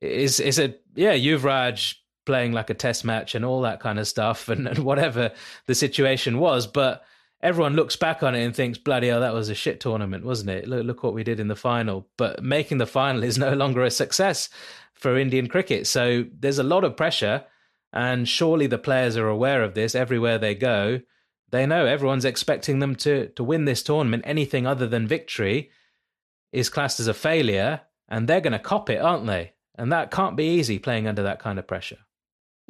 is 0.00 0.40
is 0.40 0.58
it 0.58 0.82
yeah, 0.94 1.14
Yuvraj 1.14 1.94
playing 2.24 2.52
like 2.52 2.70
a 2.70 2.74
test 2.74 3.04
match 3.04 3.34
and 3.34 3.44
all 3.44 3.62
that 3.62 3.80
kind 3.80 3.98
of 3.98 4.08
stuff 4.08 4.48
and, 4.48 4.66
and 4.66 4.78
whatever 4.80 5.32
the 5.66 5.74
situation 5.74 6.38
was, 6.38 6.66
but 6.66 7.04
everyone 7.42 7.74
looks 7.74 7.96
back 7.96 8.22
on 8.22 8.34
it 8.34 8.44
and 8.44 8.54
thinks, 8.54 8.78
bloody 8.78 9.08
hell, 9.08 9.20
that 9.20 9.34
was 9.34 9.48
a 9.48 9.54
shit 9.54 9.80
tournament, 9.80 10.24
wasn't 10.24 10.50
it? 10.50 10.68
Look, 10.68 10.86
look 10.86 11.02
what 11.02 11.14
we 11.14 11.24
did 11.24 11.40
in 11.40 11.48
the 11.48 11.56
final. 11.56 12.08
But 12.16 12.42
making 12.42 12.78
the 12.78 12.86
final 12.86 13.22
is 13.24 13.38
no 13.38 13.52
longer 13.54 13.82
a 13.82 13.90
success 13.90 14.48
for 14.94 15.18
Indian 15.18 15.48
cricket. 15.48 15.86
So 15.86 16.24
there's 16.38 16.58
a 16.58 16.64
lot 16.64 16.84
of 16.84 16.96
pressure, 16.96 17.44
and 17.92 18.28
surely 18.28 18.66
the 18.66 18.78
players 18.78 19.16
are 19.16 19.28
aware 19.28 19.62
of 19.62 19.74
this 19.74 19.94
everywhere 19.94 20.38
they 20.38 20.54
go. 20.54 21.00
They 21.50 21.66
know 21.66 21.84
everyone's 21.84 22.24
expecting 22.24 22.78
them 22.78 22.94
to 22.96 23.28
to 23.28 23.44
win 23.44 23.66
this 23.66 23.82
tournament. 23.82 24.22
Anything 24.26 24.66
other 24.66 24.86
than 24.86 25.06
victory 25.06 25.70
is 26.50 26.70
classed 26.70 27.00
as 27.00 27.08
a 27.08 27.14
failure, 27.14 27.82
and 28.08 28.26
they're 28.26 28.40
going 28.40 28.54
to 28.54 28.58
cop 28.58 28.88
it, 28.88 29.02
aren't 29.02 29.26
they? 29.26 29.52
And 29.74 29.92
that 29.92 30.10
can't 30.10 30.36
be 30.36 30.54
easy 30.58 30.78
playing 30.78 31.06
under 31.06 31.22
that 31.24 31.40
kind 31.40 31.58
of 31.58 31.66
pressure. 31.66 31.98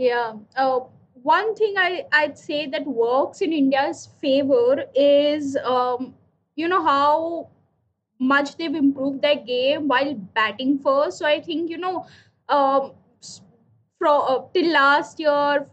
Yeah. 0.02 0.34
Uh, 0.56 0.80
one 1.22 1.54
thing 1.54 1.74
I, 1.76 2.04
I'd 2.12 2.38
say 2.38 2.66
that 2.66 2.86
works 2.86 3.40
in 3.40 3.52
India's 3.52 4.08
favor 4.20 4.84
is, 4.94 5.56
um, 5.64 6.14
you 6.56 6.68
know, 6.68 6.82
how 6.82 7.48
much 8.18 8.56
they've 8.56 8.74
improved 8.74 9.22
their 9.22 9.36
game 9.36 9.88
while 9.88 10.14
batting 10.14 10.78
first. 10.78 11.18
So 11.18 11.26
I 11.26 11.40
think, 11.40 11.70
you 11.70 11.78
know, 11.78 12.06
um, 12.48 12.92
from 13.98 14.22
uh, 14.28 14.38
till 14.54 14.72
last 14.72 15.20
year, 15.20 15.66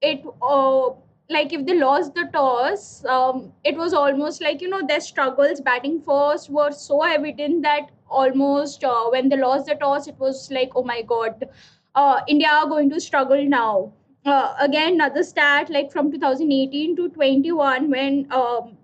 it 0.00 0.22
uh, 0.42 0.90
like 1.30 1.52
if 1.52 1.66
they 1.66 1.78
lost 1.78 2.14
the 2.14 2.24
toss, 2.32 3.04
um, 3.06 3.52
it 3.64 3.76
was 3.76 3.94
almost 3.94 4.42
like 4.42 4.60
you 4.60 4.68
know 4.68 4.82
their 4.86 5.00
struggles 5.00 5.60
batting 5.60 6.00
first 6.02 6.50
were 6.50 6.72
so 6.72 7.02
evident 7.02 7.62
that 7.62 7.90
almost 8.10 8.84
uh, 8.84 9.08
when 9.10 9.28
they 9.28 9.36
lost 9.36 9.66
the 9.66 9.74
toss, 9.76 10.08
it 10.08 10.18
was 10.18 10.50
like 10.50 10.70
oh 10.76 10.84
my 10.84 11.02
god, 11.02 11.48
uh, 11.94 12.20
India 12.26 12.48
are 12.48 12.66
going 12.66 12.90
to 12.90 13.00
struggle 13.00 13.44
now. 13.44 13.92
Uh, 14.24 14.54
again, 14.60 14.94
another 14.94 15.22
stat 15.22 15.68
like 15.70 15.90
from 15.90 16.10
2018 16.12 16.96
to 16.96 17.08
21 17.08 17.90
when 17.90 18.26
um, 18.30 18.76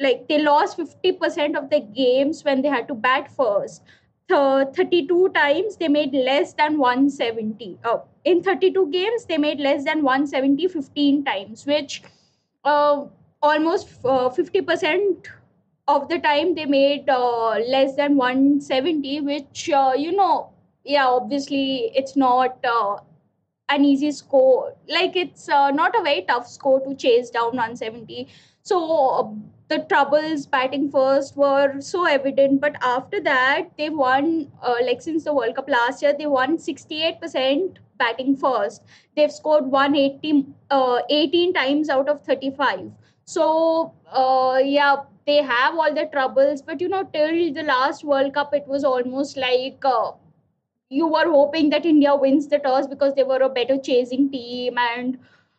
like 0.00 0.26
they 0.28 0.40
lost 0.40 0.78
50% 0.78 1.56
of 1.56 1.70
the 1.70 1.80
games 1.80 2.42
when 2.44 2.62
they 2.62 2.68
had 2.68 2.88
to 2.88 2.94
bat 2.94 3.30
first. 3.30 3.82
32 4.28 5.28
times 5.34 5.76
they 5.76 5.88
made 5.88 6.12
less 6.12 6.54
than 6.54 6.78
170. 6.78 7.78
Oh, 7.84 8.04
in 8.24 8.42
32 8.42 8.90
games, 8.90 9.26
they 9.26 9.38
made 9.38 9.60
less 9.60 9.84
than 9.84 10.02
170 10.02 10.68
15 10.68 11.24
times, 11.24 11.66
which 11.66 12.02
uh, 12.64 13.04
almost 13.42 13.88
uh, 14.04 14.30
50% 14.30 15.26
of 15.86 16.08
the 16.08 16.18
time 16.18 16.54
they 16.54 16.64
made 16.64 17.08
uh, 17.08 17.58
less 17.58 17.96
than 17.96 18.16
170, 18.16 19.20
which, 19.20 19.70
uh, 19.70 19.92
you 19.96 20.12
know, 20.12 20.53
yeah, 20.84 21.06
obviously 21.06 21.90
it's 21.94 22.16
not 22.16 22.58
uh, 22.64 22.96
an 23.68 23.84
easy 23.84 24.12
score. 24.12 24.74
Like 24.88 25.16
it's 25.16 25.48
uh, 25.48 25.70
not 25.70 25.98
a 25.98 26.02
very 26.02 26.22
tough 26.22 26.48
score 26.48 26.80
to 26.80 26.94
chase 26.94 27.30
down 27.30 27.56
170. 27.56 28.28
So 28.62 29.36
the 29.68 29.78
troubles 29.88 30.46
batting 30.46 30.90
first 30.90 31.36
were 31.36 31.80
so 31.80 32.04
evident 32.06 32.60
but 32.60 32.76
after 32.82 33.20
that 33.20 33.68
they 33.78 33.88
won 33.88 34.50
uh, 34.62 34.76
like 34.84 35.00
since 35.00 35.24
the 35.24 35.32
world 35.32 35.54
cup 35.56 35.68
last 35.68 36.02
year 36.02 36.14
they 36.18 36.26
won 36.26 36.58
68% 36.58 37.76
batting 37.96 38.36
first 38.36 38.82
they've 39.16 39.32
scored 39.32 39.64
180 39.64 40.46
uh, 40.70 40.98
18 41.08 41.54
times 41.54 41.88
out 41.88 42.08
of 42.08 42.22
35 42.24 42.90
so 43.24 43.92
uh, 44.12 44.60
yeah 44.62 44.96
they 45.26 45.42
have 45.42 45.74
all 45.74 45.94
the 45.94 46.06
troubles 46.12 46.60
but 46.60 46.80
you 46.80 46.88
know 46.88 47.02
till 47.14 47.54
the 47.54 47.62
last 47.62 48.04
world 48.04 48.34
cup 48.34 48.52
it 48.52 48.66
was 48.66 48.84
almost 48.84 49.38
like 49.38 49.82
uh, 49.84 50.12
you 50.90 51.06
were 51.06 51.26
hoping 51.30 51.70
that 51.70 51.86
india 51.86 52.14
wins 52.14 52.48
the 52.48 52.58
toss 52.58 52.86
because 52.86 53.14
they 53.14 53.24
were 53.24 53.42
a 53.42 53.48
better 53.48 53.78
chasing 53.78 54.30
team 54.30 54.78
and 54.78 55.18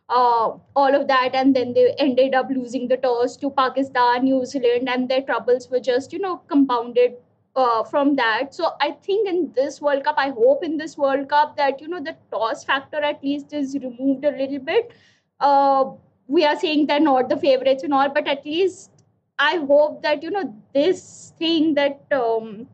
uh, 0.09 0.51
all 0.75 0.95
of 0.95 1.07
that 1.07 1.33
and 1.33 1.55
then 1.55 1.73
they 1.73 1.93
ended 1.97 2.35
up 2.35 2.47
losing 2.49 2.87
the 2.87 2.97
toss 2.97 3.35
to 3.37 3.49
pakistan 3.49 4.23
new 4.23 4.45
zealand 4.45 4.87
and 4.89 5.09
their 5.09 5.21
troubles 5.21 5.69
were 5.69 5.79
just 5.79 6.13
you 6.13 6.19
know 6.19 6.37
compounded 6.47 7.15
uh, 7.55 7.83
from 7.83 8.15
that. 8.15 8.53
So 8.53 8.71
i 8.81 8.91
think 8.91 9.27
in 9.29 9.51
this 9.55 9.81
world 9.81 10.03
cup 10.03 10.15
i 10.17 10.29
hope 10.29 10.63
in 10.63 10.77
this 10.77 10.97
world 10.97 11.29
cup 11.29 11.55
that 11.57 11.81
you 11.81 11.87
know 11.87 12.01
the 12.03 12.15
toss 12.31 12.63
factor 12.63 12.97
at 12.97 13.23
least 13.23 13.53
is 13.53 13.75
removed 13.75 14.25
a 14.25 14.31
little 14.31 14.59
bit. 14.59 14.91
Uh, 15.39 15.85
we 16.27 16.45
are 16.45 16.57
saying 16.59 16.87
they're 16.87 16.99
not 16.99 17.29
the 17.29 17.37
favorites 17.37 17.83
and 17.83 17.93
all 17.93 18.09
but 18.09 18.27
at 18.27 18.45
least 18.45 18.91
i 19.37 19.57
hope 19.57 20.01
that 20.01 20.23
you 20.23 20.31
know 20.31 20.43
this 20.73 21.33
thing 21.37 21.73
that 21.75 22.01
um, 22.11 22.67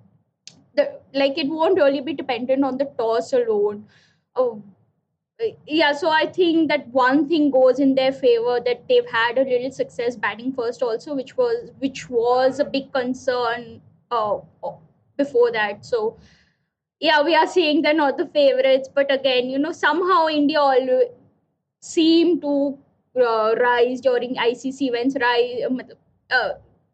the, 0.76 1.00
like 1.14 1.38
it 1.38 1.48
won't 1.48 1.78
really 1.78 2.02
be 2.02 2.14
dependent 2.14 2.64
on 2.64 2.78
the 2.78 2.86
toss 2.98 3.34
alone 3.34 3.86
uh, 4.36 4.56
yeah, 5.66 5.94
so 5.94 6.10
I 6.10 6.26
think 6.26 6.70
that 6.70 6.88
one 6.90 7.28
thing 7.28 7.52
goes 7.52 7.80
in 7.80 7.96
their 7.96 8.12
favor 8.12 8.60
that 8.64 8.88
they've 8.88 9.10
had 9.10 9.38
a 9.38 9.44
little 9.44 9.72
success 9.72 10.16
batting 10.16 10.54
first 10.54 10.82
also, 10.84 11.16
which 11.16 11.36
was 11.38 11.72
which 11.80 12.10
was 12.10 12.60
a 12.60 12.66
big 12.66 12.92
concern 12.94 13.82
uh, 14.12 14.38
before 15.18 15.52
that. 15.52 15.86
So 15.86 16.18
yeah, 17.00 17.24
we 17.24 17.36
are 17.36 17.48
saying 17.48 17.82
they're 17.82 17.94
not 17.94 18.18
the 18.18 18.28
favorites, 18.28 18.90
but 18.94 19.12
again, 19.12 19.50
you 19.50 19.58
know, 19.58 19.72
somehow 19.72 20.28
India 20.28 20.60
all 20.60 21.02
seem 21.80 22.40
to 22.42 22.78
uh, 23.20 23.56
rise 23.60 24.02
during 24.02 24.36
ICC 24.36 24.82
events, 24.82 25.16
rise 25.20 25.64
uh, 26.30 26.50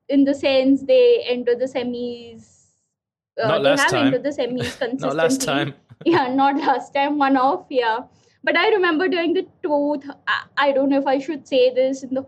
in 0.07 0.23
the 0.23 0.33
sense 0.33 0.83
they 0.83 1.23
enter 1.27 1.55
the 1.55 1.65
semis. 1.65 2.56
Uh, 3.41 3.47
not 3.47 3.61
last 3.61 3.89
time. 3.89 4.07
entered 4.07 4.23
the 4.23 4.29
semis 4.29 4.77
consistently. 4.79 5.07
not 5.07 5.15
last 5.15 5.41
time. 5.41 5.73
yeah, 6.05 6.27
not 6.33 6.57
last 6.57 6.93
time. 6.93 7.17
One 7.17 7.37
off. 7.37 7.65
Yeah 7.69 7.99
but 8.47 8.55
I 8.55 8.69
remember 8.69 9.09
during 9.09 9.33
the 9.33 9.45
two, 9.61 10.01
I 10.57 10.71
don't 10.71 10.89
know 10.89 10.99
if 10.99 11.05
I 11.05 11.19
should 11.19 11.45
say 11.45 11.73
this 11.73 12.03
in 12.03 12.13
the 12.13 12.23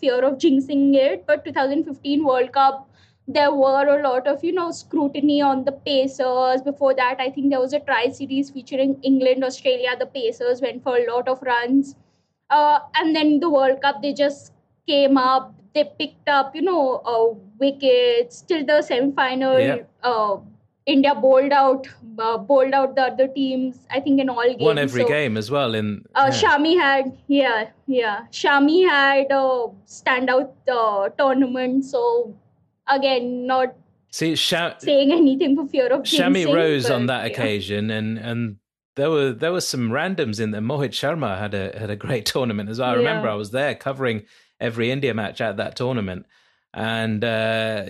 fear 0.00 0.22
of 0.22 0.36
jinxing 0.36 0.94
it, 0.94 1.24
but 1.26 1.46
2015 1.46 2.24
World 2.24 2.52
Cup, 2.52 2.90
there 3.26 3.50
were 3.52 3.86
a 3.86 4.02
lot 4.02 4.26
of, 4.26 4.44
you 4.44 4.52
know, 4.52 4.70
scrutiny 4.70 5.40
on 5.40 5.64
the 5.64 5.72
Pacers. 5.72 6.60
Before 6.60 6.94
that, 6.94 7.16
I 7.20 7.30
think 7.30 7.48
there 7.48 7.60
was 7.60 7.72
a 7.72 7.80
tri 7.80 8.10
series 8.10 8.50
featuring 8.50 8.98
England, 9.02 9.44
Australia. 9.44 9.96
The 9.98 10.04
Pacers 10.04 10.60
went 10.60 10.82
for 10.82 10.98
a 10.98 11.10
lot 11.10 11.26
of 11.26 11.40
runs. 11.40 11.94
Uh, 12.50 12.80
and 12.96 13.16
then 13.16 13.40
the 13.40 13.48
World 13.48 13.80
Cup, 13.80 14.02
they 14.02 14.12
just 14.12 14.52
came 14.86 15.16
up. 15.16 15.54
They 15.74 15.84
picked 15.98 16.28
up, 16.28 16.54
you 16.54 16.62
know, 16.62 16.96
uh, 16.96 17.38
wickets 17.58 18.42
till 18.42 18.64
the 18.66 18.82
semi 18.82 19.12
final. 19.12 19.58
Yeah. 19.58 19.76
Uh, 20.02 20.38
India 20.84 21.14
bowled 21.14 21.52
out, 21.52 21.86
uh, 22.18 22.36
bowled 22.38 22.74
out 22.74 22.96
the 22.96 23.02
other 23.02 23.28
teams. 23.28 23.86
I 23.90 24.00
think 24.00 24.20
in 24.20 24.28
all 24.28 24.42
games. 24.42 24.60
Won 24.60 24.78
every 24.78 25.02
so, 25.02 25.08
game 25.08 25.36
as 25.36 25.50
well. 25.50 25.74
In 25.74 26.04
uh, 26.14 26.30
yeah. 26.30 26.40
Shami 26.40 26.76
had 26.76 27.16
yeah 27.28 27.70
yeah 27.86 28.26
Shami 28.32 28.88
had 28.88 29.26
a 29.30 29.68
standout 29.86 30.52
uh, 30.68 31.08
tournament. 31.10 31.84
So 31.84 32.36
again, 32.88 33.46
not 33.46 33.74
See, 34.10 34.34
Sha- 34.34 34.76
saying 34.76 35.10
anything 35.10 35.56
for 35.56 35.66
fear 35.66 35.86
of 35.86 36.02
Shami 36.02 36.44
jinxing, 36.44 36.54
rose 36.54 36.82
but, 36.82 36.92
on 36.92 37.06
that 37.06 37.22
yeah. 37.22 37.32
occasion, 37.32 37.90
and 37.90 38.18
and 38.18 38.56
there 38.94 39.10
were 39.10 39.32
there 39.32 39.52
were 39.52 39.62
some 39.62 39.88
randoms 39.88 40.38
in 40.38 40.50
there. 40.50 40.60
Mohit 40.60 40.90
Sharma 40.90 41.38
had 41.38 41.54
a 41.54 41.78
had 41.78 41.88
a 41.88 41.96
great 41.96 42.26
tournament 42.32 42.68
as 42.68 42.78
well. 42.78 42.90
I 42.90 42.94
remember 42.94 43.28
I 43.28 43.34
was 43.34 43.52
there 43.52 43.74
covering 43.74 44.24
every 44.62 44.90
India 44.90 45.12
match 45.12 45.40
at 45.40 45.58
that 45.58 45.76
tournament, 45.76 46.26
and 46.72 47.22
uh, 47.22 47.84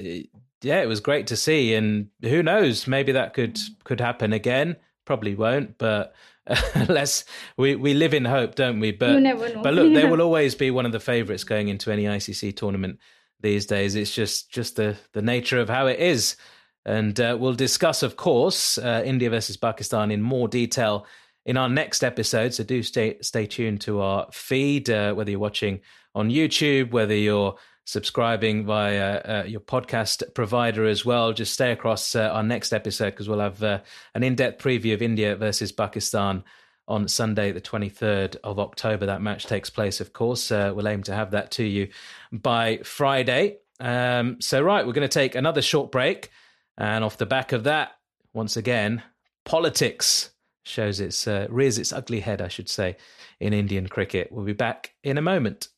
yeah, 0.63 0.83
it 0.83 0.89
was 0.89 1.01
great 1.01 1.29
to 1.29 1.37
see. 1.37 1.75
And 1.75 2.09
who 2.23 2.43
knows, 2.43 2.87
maybe 2.87 3.13
that 3.13 3.35
could 3.35 3.59
could 3.85 4.01
happen 4.01 4.33
again. 4.33 4.77
Probably 5.05 5.35
won't, 5.35 5.79
but 5.79 6.15
let's 6.89 7.25
we 7.57 7.77
we 7.77 7.95
live 7.95 8.15
in 8.15 8.25
hope, 8.25 8.55
don't 8.55 8.81
we? 8.81 8.93
But 8.93 9.11
You 9.11 9.21
never 9.21 9.49
know. 9.55 9.63
but 9.63 9.75
look, 9.75 9.95
they 9.95 10.05
will 10.11 10.21
always 10.23 10.55
be 10.55 10.71
one 10.71 10.87
of 10.87 10.93
the 10.93 11.01
favourites 11.01 11.45
going 11.45 11.69
into 11.69 11.93
any 11.93 12.05
ICC 12.05 12.57
tournament 12.57 12.99
these 13.41 13.67
days. 13.67 13.95
It's 13.95 14.15
just 14.15 14.51
just 14.51 14.77
the 14.77 14.97
the 15.13 15.23
nature 15.23 15.61
of 15.61 15.69
how 15.69 15.87
it 15.87 16.01
is. 16.01 16.37
And 16.85 17.21
uh, 17.21 17.37
we'll 17.39 17.55
discuss, 17.55 18.03
of 18.03 18.17
course, 18.17 18.77
uh, 18.77 19.03
India 19.05 19.31
versus 19.31 19.57
Pakistan 19.57 20.11
in 20.11 20.21
more 20.21 20.49
detail 20.49 21.07
in 21.47 21.57
our 21.57 21.69
next 21.69 22.03
episode. 22.03 22.55
So 22.55 22.65
do 22.65 22.83
stay 22.83 23.19
stay 23.21 23.47
tuned 23.47 23.83
to 23.83 24.01
our 24.01 24.27
feed, 24.33 24.91
uh, 24.91 25.15
whether 25.15 25.31
you're 25.31 25.39
watching 25.39 25.81
on 26.15 26.31
YouTube, 26.31 26.91
whether 26.91 27.15
you're 27.15 27.57
subscribing 27.85 28.65
via 28.65 29.17
uh, 29.17 29.45
your 29.47 29.61
podcast 29.61 30.23
provider 30.35 30.87
as 30.87 31.05
well. 31.05 31.33
Just 31.33 31.53
stay 31.53 31.73
across 31.73 32.15
uh, 32.15 32.31
our 32.33 32.43
next 32.43 32.73
episode 32.73 33.11
because 33.11 33.29
we'll 33.29 33.41
have 33.41 33.63
uh, 33.63 33.81
an 34.15 34.23
in-depth 34.23 34.63
preview 34.63 34.95
of 34.95 35.03
India 35.03 35.37
versus 35.37 35.73
Pakistan 35.73 36.45
on 36.89 37.09
Sunday, 37.09 37.53
the 37.53 37.61
23rd 37.61 38.37
of 38.45 38.59
October. 38.59 39.07
That 39.07 39.23
match 39.23 39.47
takes 39.47 39.71
place, 39.71 40.01
of 40.01 40.13
course. 40.13 40.51
Uh, 40.51 40.73
we'll 40.75 40.89
aim 40.89 41.03
to 41.05 41.15
have 41.15 41.33
that 41.33 41.51
to 41.53 41.65
you 41.65 41.89
by 42.31 42.79
Friday. 42.85 43.59
Um, 43.81 44.41
so, 44.41 44.63
right, 44.63 44.87
we're 44.87 44.93
going 44.93 45.09
to 45.09 45.13
take 45.13 45.35
another 45.35 45.63
short 45.63 45.91
break. 45.91 46.31
And 46.79 47.05
off 47.05 47.19
the 47.19 47.27
back 47.27 47.53
of 47.53 47.65
that, 47.65 47.93
once 48.33 48.57
again, 48.57 49.03
politics 49.45 50.31
shows 50.65 51.01
its 51.01 51.27
uh, 51.27 51.47
rears 51.51 51.79
its 51.79 51.93
ugly 51.93 52.21
head, 52.21 52.41
I 52.41 52.49
should 52.49 52.69
say, 52.69 52.97
in 53.41 53.53
Indian 53.53 53.89
cricket. 53.89 54.31
We'll 54.31 54.45
be 54.45 54.53
back 54.53 54.95
in 55.03 55.19
a 55.19 55.23
moment. 55.23 55.69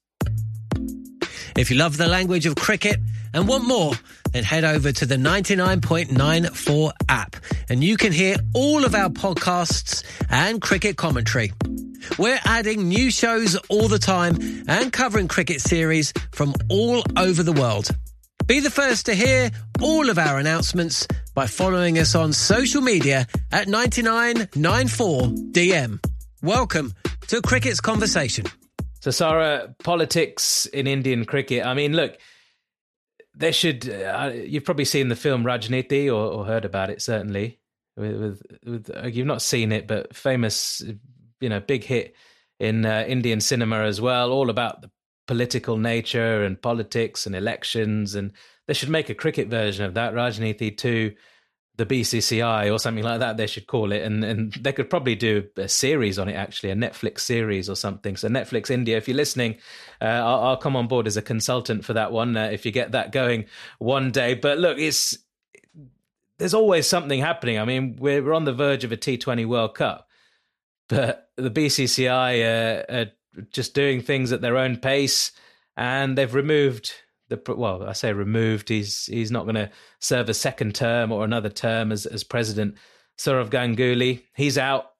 If 1.56 1.70
you 1.70 1.76
love 1.76 1.96
the 1.96 2.08
language 2.08 2.46
of 2.46 2.56
cricket 2.56 2.98
and 3.32 3.46
want 3.46 3.64
more, 3.64 3.92
then 4.32 4.42
head 4.42 4.64
over 4.64 4.90
to 4.90 5.06
the 5.06 5.14
99.94 5.14 6.92
app 7.08 7.36
and 7.68 7.84
you 7.84 7.96
can 7.96 8.12
hear 8.12 8.36
all 8.54 8.84
of 8.84 8.92
our 8.94 9.08
podcasts 9.08 10.02
and 10.28 10.60
cricket 10.60 10.96
commentary. 10.96 11.52
We're 12.18 12.40
adding 12.44 12.88
new 12.88 13.08
shows 13.10 13.54
all 13.68 13.86
the 13.86 14.00
time 14.00 14.64
and 14.66 14.92
covering 14.92 15.28
cricket 15.28 15.60
series 15.60 16.12
from 16.32 16.54
all 16.68 17.04
over 17.16 17.44
the 17.44 17.52
world. 17.52 17.88
Be 18.46 18.60
the 18.60 18.70
first 18.70 19.06
to 19.06 19.14
hear 19.14 19.50
all 19.80 20.10
of 20.10 20.18
our 20.18 20.38
announcements 20.38 21.06
by 21.34 21.46
following 21.46 21.98
us 21.98 22.14
on 22.16 22.32
social 22.32 22.82
media 22.82 23.26
at 23.52 23.68
9994DM. 23.68 26.04
Welcome 26.42 26.92
to 27.28 27.40
Cricket's 27.40 27.80
Conversation. 27.80 28.46
So, 29.04 29.10
Sarah, 29.10 29.74
politics 29.84 30.64
in 30.64 30.86
Indian 30.86 31.26
cricket. 31.26 31.66
I 31.66 31.74
mean, 31.74 31.92
look, 31.92 32.16
there 33.34 33.52
should. 33.52 33.86
Uh, 33.86 34.32
you've 34.32 34.64
probably 34.64 34.86
seen 34.86 35.08
the 35.08 35.14
film 35.14 35.44
Raajneeti 35.44 36.06
or, 36.06 36.32
or 36.32 36.46
heard 36.46 36.64
about 36.64 36.88
it, 36.88 37.02
certainly. 37.02 37.60
With, 37.98 38.18
with, 38.18 38.42
with 38.64 38.90
uh, 38.96 39.06
you've 39.06 39.26
not 39.26 39.42
seen 39.42 39.72
it, 39.72 39.86
but 39.86 40.16
famous, 40.16 40.82
you 41.38 41.50
know, 41.50 41.60
big 41.60 41.84
hit 41.84 42.16
in 42.58 42.86
uh, 42.86 43.04
Indian 43.06 43.42
cinema 43.42 43.80
as 43.80 44.00
well. 44.00 44.32
All 44.32 44.48
about 44.48 44.80
the 44.80 44.90
political 45.26 45.76
nature 45.76 46.42
and 46.42 46.62
politics 46.62 47.26
and 47.26 47.36
elections, 47.36 48.14
and 48.14 48.32
they 48.66 48.72
should 48.72 48.88
make 48.88 49.10
a 49.10 49.14
cricket 49.14 49.48
version 49.48 49.84
of 49.84 49.92
that. 49.92 50.14
Rajniti 50.14 50.78
two 50.78 51.12
the 51.76 51.86
BCCI 51.86 52.72
or 52.72 52.78
something 52.78 53.04
like 53.04 53.20
that. 53.20 53.36
They 53.36 53.46
should 53.46 53.66
call 53.66 53.92
it, 53.92 54.02
and 54.02 54.24
and 54.24 54.52
they 54.52 54.72
could 54.72 54.88
probably 54.88 55.14
do 55.14 55.44
a 55.56 55.68
series 55.68 56.18
on 56.18 56.28
it, 56.28 56.34
actually, 56.34 56.70
a 56.70 56.74
Netflix 56.74 57.20
series 57.20 57.68
or 57.68 57.74
something. 57.74 58.16
So 58.16 58.28
Netflix 58.28 58.70
India, 58.70 58.96
if 58.96 59.08
you're 59.08 59.16
listening, 59.16 59.56
uh, 60.00 60.04
I'll, 60.04 60.40
I'll 60.40 60.56
come 60.56 60.76
on 60.76 60.86
board 60.86 61.06
as 61.06 61.16
a 61.16 61.22
consultant 61.22 61.84
for 61.84 61.94
that 61.94 62.12
one 62.12 62.36
uh, 62.36 62.50
if 62.52 62.64
you 62.64 62.72
get 62.72 62.92
that 62.92 63.12
going 63.12 63.46
one 63.78 64.12
day. 64.12 64.34
But 64.34 64.58
look, 64.58 64.78
it's 64.78 65.18
there's 66.38 66.54
always 66.54 66.86
something 66.86 67.20
happening. 67.20 67.58
I 67.58 67.64
mean, 67.64 67.96
we're, 67.98 68.22
we're 68.22 68.34
on 68.34 68.44
the 68.44 68.52
verge 68.52 68.84
of 68.84 68.92
a 68.92 68.96
T20 68.96 69.46
World 69.46 69.74
Cup, 69.74 70.08
but 70.88 71.28
the 71.36 71.50
BCCI 71.50 72.42
uh, 72.42 72.94
are 72.94 73.10
just 73.50 73.74
doing 73.74 74.00
things 74.00 74.32
at 74.32 74.40
their 74.40 74.56
own 74.56 74.76
pace, 74.76 75.32
and 75.76 76.16
they've 76.16 76.34
removed 76.34 76.92
the 77.28 77.40
well, 77.54 77.82
I 77.84 77.92
say 77.92 78.12
removed. 78.12 78.68
He's 78.68 79.06
he's 79.06 79.30
not 79.30 79.44
going 79.44 79.54
to 79.56 79.70
serve 79.98 80.28
a 80.28 80.34
second 80.34 80.74
term 80.74 81.12
or 81.12 81.24
another 81.24 81.48
term 81.48 81.92
as 81.92 82.06
as 82.06 82.24
president. 82.24 82.76
Sourav 83.18 83.50
Ganguly, 83.50 84.22
he's 84.34 84.58
out. 84.58 84.90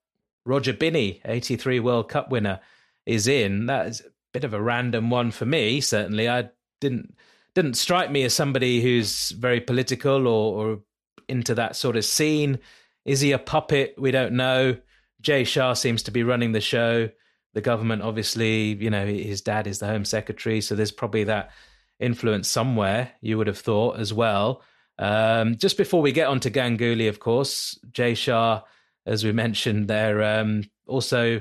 Roger 0.46 0.72
Binny, 0.72 1.22
83 1.24 1.80
World 1.80 2.08
Cup 2.08 2.30
winner, 2.30 2.60
is 3.06 3.26
in. 3.26 3.66
That 3.66 3.86
is 3.86 4.00
a 4.00 4.10
bit 4.32 4.44
of 4.44 4.54
a 4.54 4.60
random 4.60 5.10
one 5.10 5.30
for 5.30 5.46
me. 5.46 5.80
Certainly, 5.80 6.28
I 6.28 6.50
didn't 6.80 7.14
didn't 7.54 7.74
strike 7.74 8.10
me 8.10 8.24
as 8.24 8.34
somebody 8.34 8.82
who's 8.82 9.30
very 9.30 9.60
political 9.60 10.26
or, 10.26 10.66
or 10.66 10.80
into 11.28 11.54
that 11.54 11.76
sort 11.76 11.96
of 11.96 12.04
scene. 12.04 12.58
Is 13.04 13.20
he 13.20 13.32
a 13.32 13.38
puppet? 13.38 13.94
We 13.98 14.10
don't 14.10 14.32
know. 14.32 14.76
Jay 15.20 15.44
Shah 15.44 15.74
seems 15.74 16.02
to 16.04 16.10
be 16.10 16.22
running 16.22 16.52
the 16.52 16.60
show. 16.60 17.08
The 17.54 17.60
government, 17.60 18.02
obviously, 18.02 18.74
you 18.74 18.90
know, 18.90 19.06
his 19.06 19.40
dad 19.40 19.66
is 19.66 19.78
the 19.78 19.86
Home 19.86 20.04
Secretary, 20.04 20.60
so 20.60 20.74
there's 20.74 20.90
probably 20.90 21.24
that 21.24 21.50
influence 22.00 22.48
somewhere, 22.48 23.12
you 23.20 23.38
would 23.38 23.46
have 23.46 23.58
thought 23.58 23.98
as 23.98 24.12
well. 24.12 24.62
Um, 24.98 25.56
just 25.56 25.76
before 25.76 26.02
we 26.02 26.12
get 26.12 26.28
on 26.28 26.40
to 26.40 26.50
Ganguly, 26.50 27.08
of 27.08 27.20
course, 27.20 27.78
Jay 27.90 28.14
Shah, 28.14 28.62
as 29.06 29.24
we 29.24 29.32
mentioned, 29.32 29.88
they're 29.88 30.22
um, 30.22 30.64
also 30.86 31.40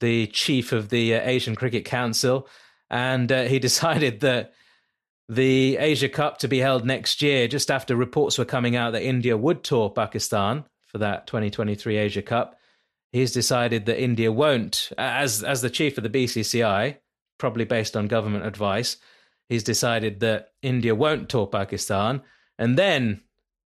the 0.00 0.26
chief 0.28 0.72
of 0.72 0.88
the 0.88 1.14
uh, 1.14 1.20
Asian 1.22 1.54
Cricket 1.54 1.84
Council, 1.84 2.48
and 2.90 3.30
uh, 3.30 3.44
he 3.44 3.58
decided 3.70 4.20
that 4.20 4.52
the 5.28 5.76
Asia 5.76 6.08
Cup 6.08 6.38
to 6.38 6.48
be 6.48 6.58
held 6.58 6.84
next 6.84 7.22
year, 7.22 7.46
just 7.46 7.70
after 7.70 7.94
reports 7.94 8.36
were 8.36 8.44
coming 8.44 8.76
out 8.76 8.92
that 8.92 9.02
India 9.02 9.36
would 9.36 9.62
tour 9.62 9.88
Pakistan 9.88 10.64
for 10.86 10.98
that 10.98 11.26
2023 11.28 11.96
Asia 11.96 12.22
Cup, 12.22 12.58
he's 13.12 13.32
decided 13.32 13.86
that 13.86 14.02
India 14.02 14.32
won't, 14.32 14.90
as 14.98 15.42
as 15.44 15.62
the 15.62 15.70
chief 15.70 15.96
of 15.96 16.02
the 16.02 16.10
BCCI, 16.10 16.96
probably 17.38 17.64
based 17.64 17.96
on 17.96 18.08
government 18.08 18.44
advice 18.44 18.96
he's 19.50 19.62
decided 19.62 20.20
that 20.20 20.52
India 20.62 20.94
won't 20.94 21.28
tour 21.28 21.46
Pakistan, 21.46 22.22
and 22.58 22.78
then 22.78 23.20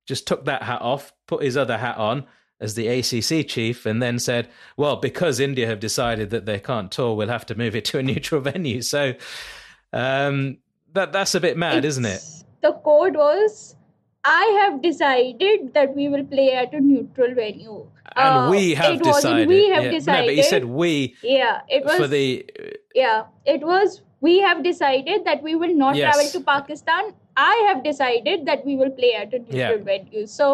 just 0.07 0.25
took 0.25 0.45
that 0.45 0.63
hat 0.63 0.81
off, 0.81 1.13
put 1.27 1.43
his 1.43 1.55
other 1.57 1.77
hat 1.77 1.97
on 1.97 2.25
as 2.59 2.73
the 2.75 2.88
ACC 2.88 3.45
chief, 3.47 3.85
and 3.85 4.01
then 4.01 4.17
said, 4.17 4.47
"Well, 4.77 4.95
because 4.95 5.39
India 5.39 5.67
have 5.67 5.79
decided 5.79 6.31
that 6.31 6.45
they 6.47 6.59
can't 6.59 6.91
tour, 6.91 7.15
we'll 7.15 7.27
have 7.27 7.45
to 7.47 7.55
move 7.55 7.75
it 7.75 7.85
to 7.85 7.99
a 7.99 8.03
neutral 8.03 8.41
venue." 8.51 8.81
So 8.81 9.13
um, 9.93 10.57
that 10.93 11.11
that's 11.13 11.35
a 11.35 11.39
bit 11.41 11.57
mad, 11.57 11.85
isn't 11.85 12.05
it? 12.05 12.21
The 12.61 12.71
code 12.73 13.15
was, 13.15 13.75
I 14.23 14.43
have 14.63 14.81
decided 14.81 15.73
that 15.73 15.95
we 15.95 16.07
will 16.07 16.23
play 16.25 16.53
at 16.53 16.73
a 16.73 16.79
neutral 16.79 17.35
venue. 17.35 17.85
And 18.15 18.35
Uh, 18.35 18.49
we 18.49 18.73
have 18.75 19.01
decided. 19.01 19.47
we 19.47 19.69
have 19.69 19.83
Yeah. 19.83 19.91
decided. 19.91 20.21
No, 20.21 20.25
but 20.27 20.35
he 20.35 20.43
said 20.43 20.65
we 20.65 21.15
yeah, 21.21 21.61
it 21.67 21.83
was 21.83 21.97
for 21.97 22.07
the 22.07 22.45
yeah, 22.95 23.23
it 23.45 23.61
was 23.61 24.01
we 24.25 24.33
have 24.47 24.63
decided 24.65 25.25
that 25.29 25.41
we 25.47 25.55
will 25.63 25.73
not 25.83 25.95
Yes. 26.01 26.15
travel 26.15 26.31
to 26.35 26.41
Pakistan. 26.49 27.13
I 27.45 27.53
have 27.69 27.83
decided 27.88 28.45
that 28.49 28.65
we 28.65 28.75
will 28.81 28.91
play 28.99 29.13
at 29.21 29.33
a 29.33 29.39
neutral 29.39 29.79
Yeah. 29.79 29.88
venue. 29.89 30.25
So 30.35 30.49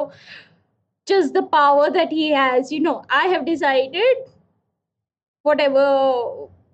just 1.12 1.34
the 1.34 1.44
power 1.58 1.90
that 2.00 2.16
he 2.22 2.30
has, 2.32 2.72
you 2.72 2.80
know, 2.88 2.96
I 3.22 3.28
have 3.36 3.46
decided 3.52 4.26
whatever 5.44 5.86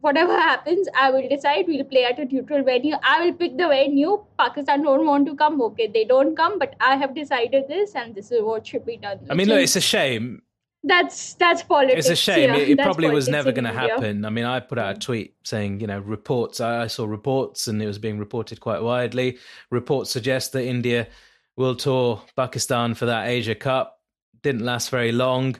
whatever 0.02 0.36
happens, 0.40 0.88
I 1.04 1.10
will 1.12 1.28
decide 1.30 1.68
we'll 1.68 1.84
play 1.84 2.04
at 2.06 2.20
a 2.20 2.26
neutral 2.26 2.64
venue. 2.64 2.96
I 3.04 3.20
will 3.22 3.34
pick 3.34 3.58
the 3.58 3.68
venue. 3.68 4.12
Pakistan 4.38 4.84
don't 4.84 5.06
want 5.06 5.26
to 5.30 5.36
come, 5.36 5.62
okay, 5.68 5.88
they 5.88 6.04
don't 6.06 6.36
come, 6.36 6.60
but 6.60 6.76
I 6.80 6.96
have 6.96 7.16
decided 7.16 7.68
this 7.68 7.96
and 7.96 8.14
this 8.16 8.32
is 8.32 8.44
what 8.44 8.68
should 8.68 8.86
be 8.86 8.98
done. 8.98 9.20
I 9.30 9.34
mean, 9.34 9.48
look, 9.48 9.60
it's 9.60 9.76
a 9.76 9.82
shame. 9.82 10.44
That's 10.88 11.34
that's 11.36 11.64
politics. 11.64 12.00
It's 12.00 12.10
a 12.10 12.16
shame. 12.16 12.50
yeah, 12.50 12.58
it 12.58 12.70
it 12.70 12.80
probably 12.80 13.10
was 13.10 13.28
never 13.28 13.52
going 13.52 13.66
to 13.66 13.74
happen. 13.74 14.26
I 14.26 14.30
mean, 14.30 14.46
I 14.46 14.60
put 14.60 14.78
out 14.78 14.98
a 14.98 15.00
tweet 15.00 15.36
saying, 15.44 15.80
you 15.80 15.88
know, 15.88 16.00
reports. 16.00 16.60
I 16.60 16.84
I 16.84 16.88
saw 16.88 17.06
reports, 17.06 17.68
and 17.68 17.82
it 17.82 17.88
was 17.88 18.00
being 18.00 18.20
reported 18.20 18.60
quite 18.60 18.82
widely. 18.82 19.38
Reports 19.70 20.12
suggest 20.12 20.54
that 20.54 20.66
India 20.66 21.08
will 21.56 21.76
tour 21.76 22.22
Pakistan 22.36 22.94
for 22.94 23.06
that 23.08 23.28
Asia 23.28 23.56
Cup. 23.56 24.00
Didn't 24.42 24.66
last 24.66 24.90
very 24.90 25.12
long. 25.12 25.58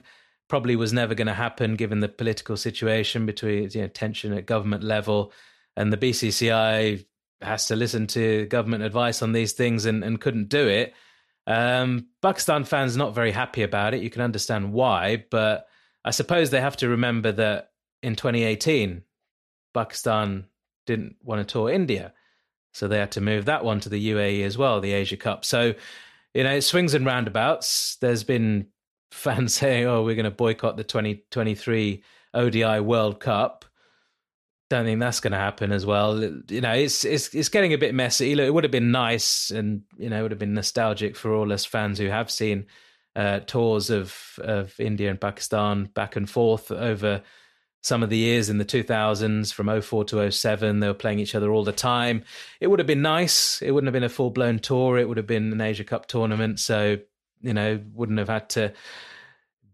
Probably 0.48 0.76
was 0.76 0.92
never 0.92 1.14
going 1.14 1.26
to 1.26 1.34
happen, 1.34 1.76
given 1.76 2.00
the 2.00 2.08
political 2.08 2.56
situation 2.56 3.26
between 3.26 3.68
you 3.72 3.82
know 3.82 3.88
tension 3.88 4.32
at 4.32 4.46
government 4.46 4.82
level, 4.82 5.32
and 5.76 5.92
the 5.92 5.98
BCCI 5.98 7.04
has 7.42 7.66
to 7.66 7.76
listen 7.76 8.06
to 8.08 8.46
government 8.46 8.82
advice 8.82 9.22
on 9.22 9.32
these 9.32 9.52
things 9.52 9.84
and, 9.84 10.02
and 10.02 10.20
couldn't 10.20 10.48
do 10.48 10.66
it. 10.66 10.94
Um, 11.48 12.08
Pakistan 12.20 12.64
fans 12.64 12.96
not 12.96 13.14
very 13.14 13.32
happy 13.32 13.62
about 13.62 13.94
it. 13.94 14.02
You 14.02 14.10
can 14.10 14.20
understand 14.20 14.72
why, 14.72 15.24
but 15.30 15.66
I 16.04 16.10
suppose 16.10 16.50
they 16.50 16.60
have 16.60 16.76
to 16.76 16.88
remember 16.90 17.32
that 17.32 17.70
in 18.02 18.16
2018, 18.16 19.02
Pakistan 19.72 20.44
didn't 20.86 21.16
want 21.22 21.40
to 21.40 21.50
tour 21.50 21.70
India, 21.70 22.12
so 22.74 22.86
they 22.86 22.98
had 22.98 23.12
to 23.12 23.22
move 23.22 23.46
that 23.46 23.64
one 23.64 23.80
to 23.80 23.88
the 23.88 24.10
UAE 24.10 24.44
as 24.44 24.58
well, 24.58 24.80
the 24.80 24.92
Asia 24.92 25.16
Cup. 25.16 25.44
So 25.44 25.74
you 26.34 26.44
know, 26.44 26.54
it 26.54 26.62
swings 26.62 26.94
and 26.94 27.06
roundabouts. 27.06 27.96
There's 27.96 28.24
been 28.24 28.66
fans 29.10 29.54
saying, 29.54 29.86
"Oh, 29.86 30.04
we're 30.04 30.14
going 30.14 30.24
to 30.24 30.30
boycott 30.30 30.76
the 30.76 30.84
2023 30.84 32.02
ODI 32.34 32.80
World 32.80 33.20
Cup." 33.20 33.64
Don't 34.70 34.84
think 34.84 35.00
that's 35.00 35.20
going 35.20 35.32
to 35.32 35.38
happen 35.38 35.72
as 35.72 35.86
well. 35.86 36.22
You 36.22 36.60
know, 36.60 36.72
it's 36.72 37.04
it's 37.04 37.34
it's 37.34 37.48
getting 37.48 37.72
a 37.72 37.78
bit 37.78 37.94
messy. 37.94 38.34
Look, 38.34 38.46
it 38.46 38.50
would 38.52 38.64
have 38.64 38.70
been 38.70 38.90
nice, 38.90 39.50
and 39.50 39.82
you 39.96 40.10
know, 40.10 40.18
it 40.18 40.22
would 40.22 40.30
have 40.32 40.38
been 40.38 40.54
nostalgic 40.54 41.16
for 41.16 41.34
all 41.34 41.52
us 41.52 41.64
fans 41.64 41.98
who 41.98 42.08
have 42.08 42.30
seen 42.30 42.66
uh, 43.16 43.40
tours 43.40 43.90
of 43.90 44.38
of 44.42 44.78
India 44.78 45.10
and 45.10 45.20
Pakistan 45.20 45.84
back 45.86 46.16
and 46.16 46.28
forth 46.28 46.70
over 46.70 47.22
some 47.80 48.02
of 48.02 48.10
the 48.10 48.16
years 48.16 48.50
in 48.50 48.58
the 48.58 48.64
2000s 48.64 49.52
from 49.52 49.80
04 49.80 50.04
to 50.04 50.30
07 50.30 50.80
they 50.80 50.88
were 50.88 50.94
playing 50.94 51.20
each 51.20 51.34
other 51.34 51.50
all 51.50 51.64
the 51.64 51.72
time. 51.72 52.24
It 52.60 52.66
would 52.66 52.80
have 52.80 52.86
been 52.86 53.02
nice. 53.02 53.62
It 53.62 53.70
wouldn't 53.70 53.86
have 53.86 53.92
been 53.92 54.04
a 54.04 54.08
full 54.08 54.30
blown 54.30 54.58
tour. 54.58 54.98
It 54.98 55.08
would 55.08 55.16
have 55.16 55.26
been 55.26 55.52
an 55.52 55.60
asia 55.60 55.84
cup 55.84 56.06
tournament. 56.06 56.60
So 56.60 56.98
you 57.40 57.54
know 57.54 57.80
wouldn't 57.94 58.18
have 58.18 58.28
had 58.28 58.50
to 58.50 58.72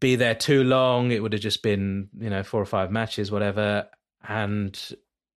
be 0.00 0.16
there 0.16 0.34
too 0.34 0.64
long. 0.64 1.10
It 1.10 1.22
would 1.22 1.32
have 1.32 1.42
just 1.42 1.62
been 1.62 2.08
you 2.18 2.30
know 2.30 2.42
four 2.42 2.60
or 2.60 2.66
five 2.66 2.90
matches 2.90 3.30
whatever 3.30 3.88
and 4.28 4.92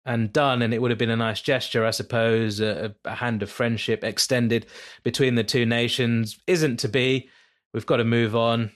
and 0.05 0.31
done 0.31 0.61
and 0.61 0.73
it 0.73 0.81
would 0.81 0.91
have 0.91 0.97
been 0.99 1.09
a 1.09 1.15
nice 1.15 1.41
gesture 1.41 1.83
i 1.85 1.89
suppose 1.91 2.59
a, 2.59 2.93
a 3.05 3.15
hand 3.15 3.41
of 3.41 3.49
friendship 3.49 4.03
extended 4.03 4.65
between 5.03 5.35
the 5.35 5.43
two 5.43 5.65
nations 5.65 6.37
isn't 6.47 6.77
to 6.77 6.87
be 6.87 7.27
we've 7.73 7.85
got 7.87 7.97
to 7.97 8.03
move 8.05 8.35
on 8.35 8.71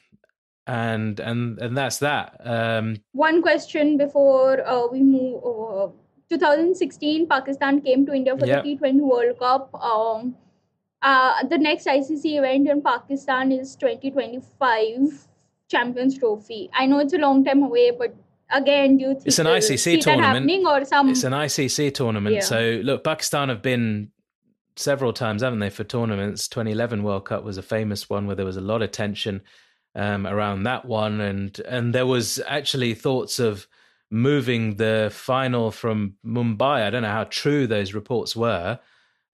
and 0.69 1.19
and 1.19 1.57
and 1.59 1.75
that's 1.75 1.97
that. 1.99 2.39
Um, 2.43 2.97
One 3.13 3.41
question 3.41 3.97
before 3.97 4.65
uh, 4.67 4.87
we 4.87 5.01
move. 5.01 5.43
Uh, 5.43 5.87
2016, 6.29 7.27
Pakistan 7.27 7.81
came 7.81 8.05
to 8.05 8.13
India 8.13 8.37
for 8.37 8.45
Yep. 8.45 8.63
the 8.63 8.77
T20 8.77 8.99
World 9.01 9.39
Cup. 9.39 9.73
Um, 9.73 10.35
uh, 11.01 11.43
the 11.47 11.57
next 11.57 11.87
ICC 11.87 12.37
event 12.37 12.69
in 12.69 12.83
Pakistan 12.83 13.51
is 13.51 13.75
2025 13.77 15.27
Champions 15.71 16.19
Trophy. 16.19 16.69
I 16.73 16.85
know 16.85 16.99
it's 16.99 17.13
a 17.13 17.17
long 17.17 17.43
time 17.43 17.63
away, 17.63 17.89
but 17.89 18.13
again, 18.51 18.97
do 18.97 19.03
you 19.05 19.13
think 19.13 19.27
It's 19.27 19.39
an 19.39 19.47
ICC 19.47 20.01
tournament. 20.01 20.65
or 20.65 20.85
some? 20.85 21.09
it's 21.09 21.23
an 21.23 21.33
ICC 21.33 21.93
tournament. 21.93 22.35
Yeah. 22.35 22.41
So 22.41 22.81
look, 22.83 23.03
Pakistan 23.03 23.49
have 23.49 23.62
been 23.62 24.12
several 24.75 25.13
times, 25.13 25.41
haven't 25.41 25.59
they, 25.59 25.69
for 25.69 25.83
tournaments? 25.83 26.47
2011 26.47 27.03
World 27.03 27.25
Cup 27.25 27.43
was 27.43 27.57
a 27.57 27.62
famous 27.62 28.09
one 28.09 28.27
where 28.27 28.35
there 28.35 28.45
was 28.45 28.57
a 28.57 28.62
lot 28.62 28.81
of 28.81 28.91
tension 28.91 29.41
um, 29.95 30.25
around 30.27 30.63
that 30.63 30.85
one, 30.85 31.19
and 31.21 31.59
and 31.67 31.93
there 31.93 32.05
was 32.05 32.39
actually 32.47 32.93
thoughts 32.93 33.39
of 33.39 33.67
moving 34.12 34.75
the 34.75 35.09
final 35.13 35.71
from 35.71 36.15
Mumbai. 36.25 36.83
I 36.83 36.89
don't 36.89 37.03
know 37.03 37.09
how 37.12 37.25
true 37.25 37.67
those 37.67 37.93
reports 37.93 38.35
were. 38.35 38.79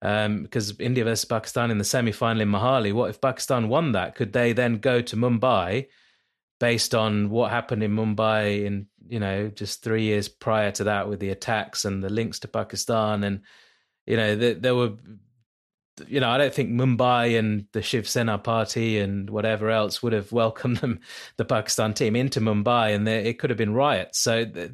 Um, 0.02 0.42
because 0.42 0.78
India 0.78 1.04
versus 1.04 1.24
Pakistan 1.24 1.70
in 1.70 1.78
the 1.78 1.84
semi-final 1.84 2.42
in 2.42 2.50
Mohali, 2.50 2.92
what 2.92 3.08
if 3.08 3.18
Pakistan 3.20 3.68
won 3.70 3.92
that? 3.92 4.14
Could 4.14 4.34
they 4.34 4.52
then 4.52 4.76
go 4.76 5.00
to 5.00 5.16
Mumbai 5.16 5.86
based 6.58 6.94
on 6.94 7.30
what 7.30 7.50
happened 7.50 7.82
in 7.82 7.94
Mumbai 7.94 8.64
in 8.64 8.86
you 9.08 9.20
know 9.20 9.48
just 9.48 9.82
three 9.82 10.02
years 10.02 10.28
prior 10.28 10.70
to 10.72 10.84
that 10.84 11.08
with 11.08 11.20
the 11.20 11.30
attacks 11.30 11.84
and 11.84 12.02
the 12.02 12.10
links 12.10 12.40
to 12.40 12.48
Pakistan. 12.48 13.24
And 13.24 13.42
you 14.06 14.16
know 14.16 14.36
there, 14.36 14.54
there 14.54 14.74
were 14.74 14.92
you 16.06 16.20
know 16.20 16.30
I 16.30 16.38
don't 16.38 16.54
think 16.54 16.70
Mumbai 16.70 17.38
and 17.38 17.66
the 17.72 17.82
Shiv 17.82 18.08
Sena 18.08 18.38
party 18.38 18.98
and 18.98 19.28
whatever 19.30 19.70
else 19.70 20.02
would 20.02 20.12
have 20.12 20.32
welcomed 20.32 20.76
them 20.80 21.00
the 21.36 21.44
Pakistan 21.44 21.94
team 21.94 22.16
into 22.16 22.40
Mumbai 22.40 22.94
and 22.94 23.06
there, 23.06 23.20
it 23.20 23.38
could 23.38 23.50
have 23.50 23.58
been 23.58 23.74
riots. 23.74 24.18
So 24.18 24.44
th- 24.44 24.72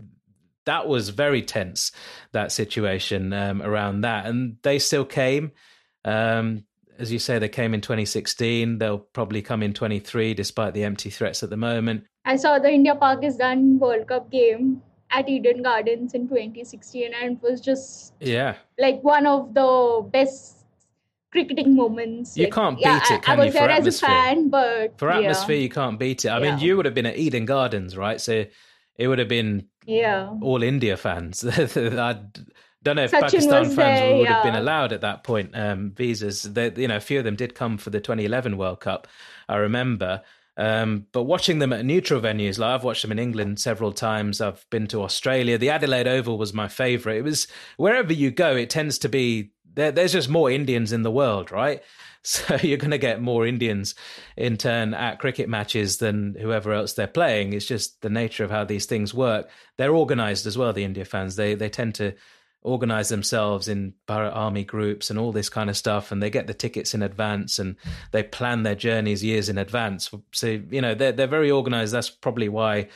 that 0.65 0.87
was 0.87 1.09
very 1.09 1.43
tense 1.43 1.93
that 2.33 2.53
situation 2.53 3.33
um, 3.33 3.63
around 3.63 4.03
that. 4.03 4.27
And 4.27 4.57
they 4.63 4.79
still 4.79 5.05
came. 5.05 5.53
Um, 6.05 6.65
as 6.99 7.13
you 7.13 7.19
say 7.19 7.39
they 7.39 7.49
came 7.49 7.75
in 7.75 7.81
2016 7.81 8.79
they'll 8.79 8.99
probably 8.99 9.43
come 9.43 9.63
in 9.63 9.73
23 9.73 10.35
despite 10.35 10.75
the 10.75 10.85
empty 10.85 11.11
threats 11.11 11.43
at 11.43 11.51
the 11.51 11.57
moment. 11.57 12.05
I 12.25 12.37
saw 12.37 12.59
the 12.59 12.71
India 12.71 12.95
Pakistan 12.95 13.79
World 13.79 14.07
Cup 14.09 14.31
game 14.31 14.83
at 15.11 15.29
Eden 15.29 15.63
Gardens 15.63 16.15
in 16.15 16.29
2016, 16.29 17.13
and 17.15 17.37
it 17.37 17.43
was 17.43 17.61
just 17.61 18.15
yeah. 18.21 18.55
like 18.79 19.03
one 19.03 19.27
of 19.27 19.55
the 19.55 20.09
best 20.11 20.65
cricketing 21.31 21.75
moments. 21.77 22.37
You 22.37 22.45
Like, 22.45 22.53
can't 22.53 22.79
yeah, 22.79 22.99
beat 22.99 23.11
it, 23.11 23.19
I, 23.19 23.19
can 23.19 23.41
I 23.41 23.45
you, 23.45 23.47
was 23.47 23.55
for 23.57 23.67
there 23.67 23.71
atmosphere? 23.71 24.09
as 24.09 24.23
a 24.23 24.25
fan, 24.25 24.49
but 24.49 24.99
for 24.99 25.11
yeah, 25.11 25.19
atmosphere 25.19 25.57
you 25.57 25.69
can't 25.69 25.99
beat 25.99 26.25
it. 26.25 26.29
I 26.31 26.39
mean 26.41 26.59
you 26.59 26.77
would 26.77 26.87
have 26.87 26.95
been 26.95 27.07
at 27.07 27.17
eden 27.17 27.45
gardens 27.45 27.97
right? 27.97 28.21
So 28.21 28.45
it 28.97 29.09
would 29.09 29.19
have 29.19 29.29
been 29.29 29.69
yeah, 29.87 30.31
all 30.41 30.63
india 30.63 30.97
fans. 30.97 31.45
I 31.49 32.21
don't 32.83 32.97
know 32.97 33.05
if 33.05 33.13
Sachin 33.13 33.21
pakistan 33.21 33.65
fans 33.65 33.77
there, 33.77 34.17
would 34.17 34.29
have 34.29 34.45
been 34.45 34.55
allowed 34.55 34.93
at 34.93 35.01
that 35.03 35.25
point 35.25 35.51
um, 35.55 35.93
visas 35.93 36.43
they, 36.43 36.73
you 36.77 36.89
know 36.89 36.97
a 36.97 37.01
few 37.01 37.19
of 37.19 37.25
them 37.25 37.37
did 37.37 37.55
come 37.55 37.79
for 37.79 37.91
the 37.91 38.01
2011 38.01 38.57
world 38.57 38.81
cup 38.81 39.07
i 39.49 39.57
remember 39.57 40.23
um, 40.57 41.07
but 41.13 41.23
watching 41.23 41.61
them 41.61 41.73
at 41.73 41.85
neutral 41.85 42.21
venues, 42.21 42.59
like 42.59 42.75
I've 42.75 42.85
watched 42.85 43.03
them 43.03 43.13
in 43.13 43.19
England 43.19 43.59
several 43.59 43.93
times. 43.93 44.41
I've 44.41 44.69
been 44.69 44.87
to 44.89 45.03
Australia. 45.03 45.57
The 45.57 45.71
Adelaide 45.71 46.07
Oval 46.07 46.37
was 46.37 46.53
my 46.53 46.69
favourite. 46.69 47.17
It 47.17 47.25
was 47.25 47.49
wherever 47.79 48.13
you 48.13 48.31
go, 48.31 48.55
it 48.55 48.69
tends 48.69 48.99
to 48.99 49.09
be 49.09 49.53
there, 49.75 49.91
there's 49.91 50.13
just 50.13 50.29
more 50.29 50.51
Indians 50.51 50.93
in 50.93 51.03
the 51.03 51.11
world, 51.11 51.51
right? 51.51 51.83
So 52.25 52.55
you're 52.63 52.79
going 52.79 52.93
to 52.93 52.99
get 52.99 53.21
more 53.21 53.49
Indians 53.49 53.97
in 54.37 54.57
turn 54.57 54.95
at 54.95 55.19
cricket 55.19 55.49
matches 55.49 55.99
than 55.99 56.37
whoever 56.41 56.73
else 56.73 56.93
they're 56.93 57.09
playing. 57.09 57.53
It's 57.53 57.67
just 57.67 58.01
the 58.01 58.11
nature 58.11 58.45
of 58.45 58.51
how 58.53 58.63
these 58.63 58.87
things 58.87 59.13
work. 59.13 59.51
They're 59.77 59.97
organised 59.97 60.47
as 60.47 60.57
well. 60.57 60.73
The 60.73 60.85
India 60.85 61.05
fans 61.05 61.35
they 61.35 61.57
they 61.57 61.69
tend 61.69 61.97
to 61.97 62.15
organize 62.65 63.09
themselves 63.09 63.67
in 63.67 63.93
Bharat 64.07 64.35
army 64.35 64.65
groups 64.65 65.11
and 65.11 65.19
all 65.19 65.33
this 65.33 65.49
kind 65.49 65.69
of 65.69 65.77
stuff 65.77 66.13
and 66.13 66.23
they 66.23 66.31
get 66.31 66.47
the 66.47 66.55
tickets 66.55 66.95
in 66.95 67.03
advance 67.03 67.59
and 67.59 67.75
they 68.13 68.23
plan 68.23 68.63
their 68.63 68.77
journeys 68.77 69.25
years 69.25 69.49
in 69.49 69.59
advance. 69.59 70.11
So 70.31 70.61
you 70.71 70.81
know 70.81 70.95
they're, 70.95 71.13
they're 71.13 71.27
very 71.27 71.51
organized. 71.51 71.93
That's 71.93 72.11
probably 72.11 72.49
why 72.49 72.89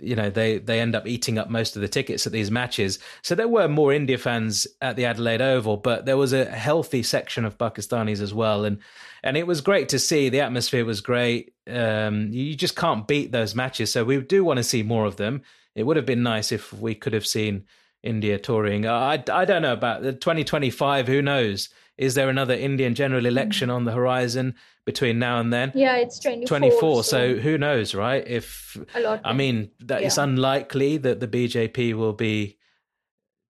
you 0.00 0.16
know 0.16 0.30
they 0.30 0.58
they 0.58 0.80
end 0.80 0.94
up 0.94 1.06
eating 1.06 1.36
up 1.36 1.50
most 1.50 1.76
of 1.76 1.82
the 1.82 1.88
tickets 1.88 2.26
at 2.26 2.32
these 2.32 2.50
matches. 2.50 2.98
So 3.22 3.34
there 3.34 3.48
were 3.48 3.68
more 3.68 3.92
india 3.92 4.16
fans 4.16 4.66
at 4.80 4.96
the 4.96 5.04
adelaide 5.04 5.42
oval 5.42 5.76
but 5.76 6.06
there 6.06 6.16
was 6.16 6.32
a 6.32 6.46
healthy 6.46 7.02
section 7.02 7.44
of 7.44 7.58
pakistanis 7.58 8.22
as 8.22 8.32
well. 8.32 8.64
And 8.64 8.78
and 9.22 9.36
it 9.36 9.46
was 9.46 9.60
great 9.60 9.90
to 9.90 9.98
see. 9.98 10.30
The 10.30 10.40
atmosphere 10.40 10.86
was 10.86 11.02
great. 11.02 11.52
Um 11.66 12.32
you 12.32 12.54
just 12.54 12.76
can't 12.76 13.06
beat 13.06 13.32
those 13.32 13.54
matches. 13.54 13.92
So 13.92 14.02
we 14.02 14.18
do 14.22 14.44
want 14.44 14.56
to 14.56 14.64
see 14.64 14.82
more 14.82 15.04
of 15.04 15.16
them. 15.16 15.42
It 15.74 15.82
would 15.82 15.96
have 15.96 16.06
been 16.06 16.22
nice 16.22 16.52
if 16.52 16.72
we 16.72 16.94
could 16.94 17.12
have 17.12 17.26
seen 17.26 17.66
India 18.02 18.38
touring. 18.38 18.86
I, 18.86 19.22
I 19.30 19.44
don't 19.44 19.62
know 19.62 19.72
about 19.72 20.02
the 20.02 20.12
2025. 20.12 21.06
Who 21.08 21.22
knows? 21.22 21.68
Is 21.98 22.14
there 22.14 22.30
another 22.30 22.54
Indian 22.54 22.94
general 22.94 23.26
election 23.26 23.68
on 23.68 23.84
the 23.84 23.92
horizon 23.92 24.54
between 24.86 25.18
now 25.18 25.38
and 25.38 25.52
then? 25.52 25.70
yeah, 25.74 25.96
it's 25.96 26.18
24. 26.18 26.46
24. 26.46 27.04
So 27.04 27.36
who 27.36 27.58
knows, 27.58 27.94
right? 27.94 28.26
If 28.26 28.76
a 28.94 29.00
lot. 29.00 29.20
I 29.22 29.34
mean, 29.34 29.70
that 29.80 30.02
it's 30.02 30.16
unlikely 30.16 30.96
that 30.98 31.20
the 31.20 31.28
BJP 31.28 31.92
will 31.94 32.14
be, 32.14 32.58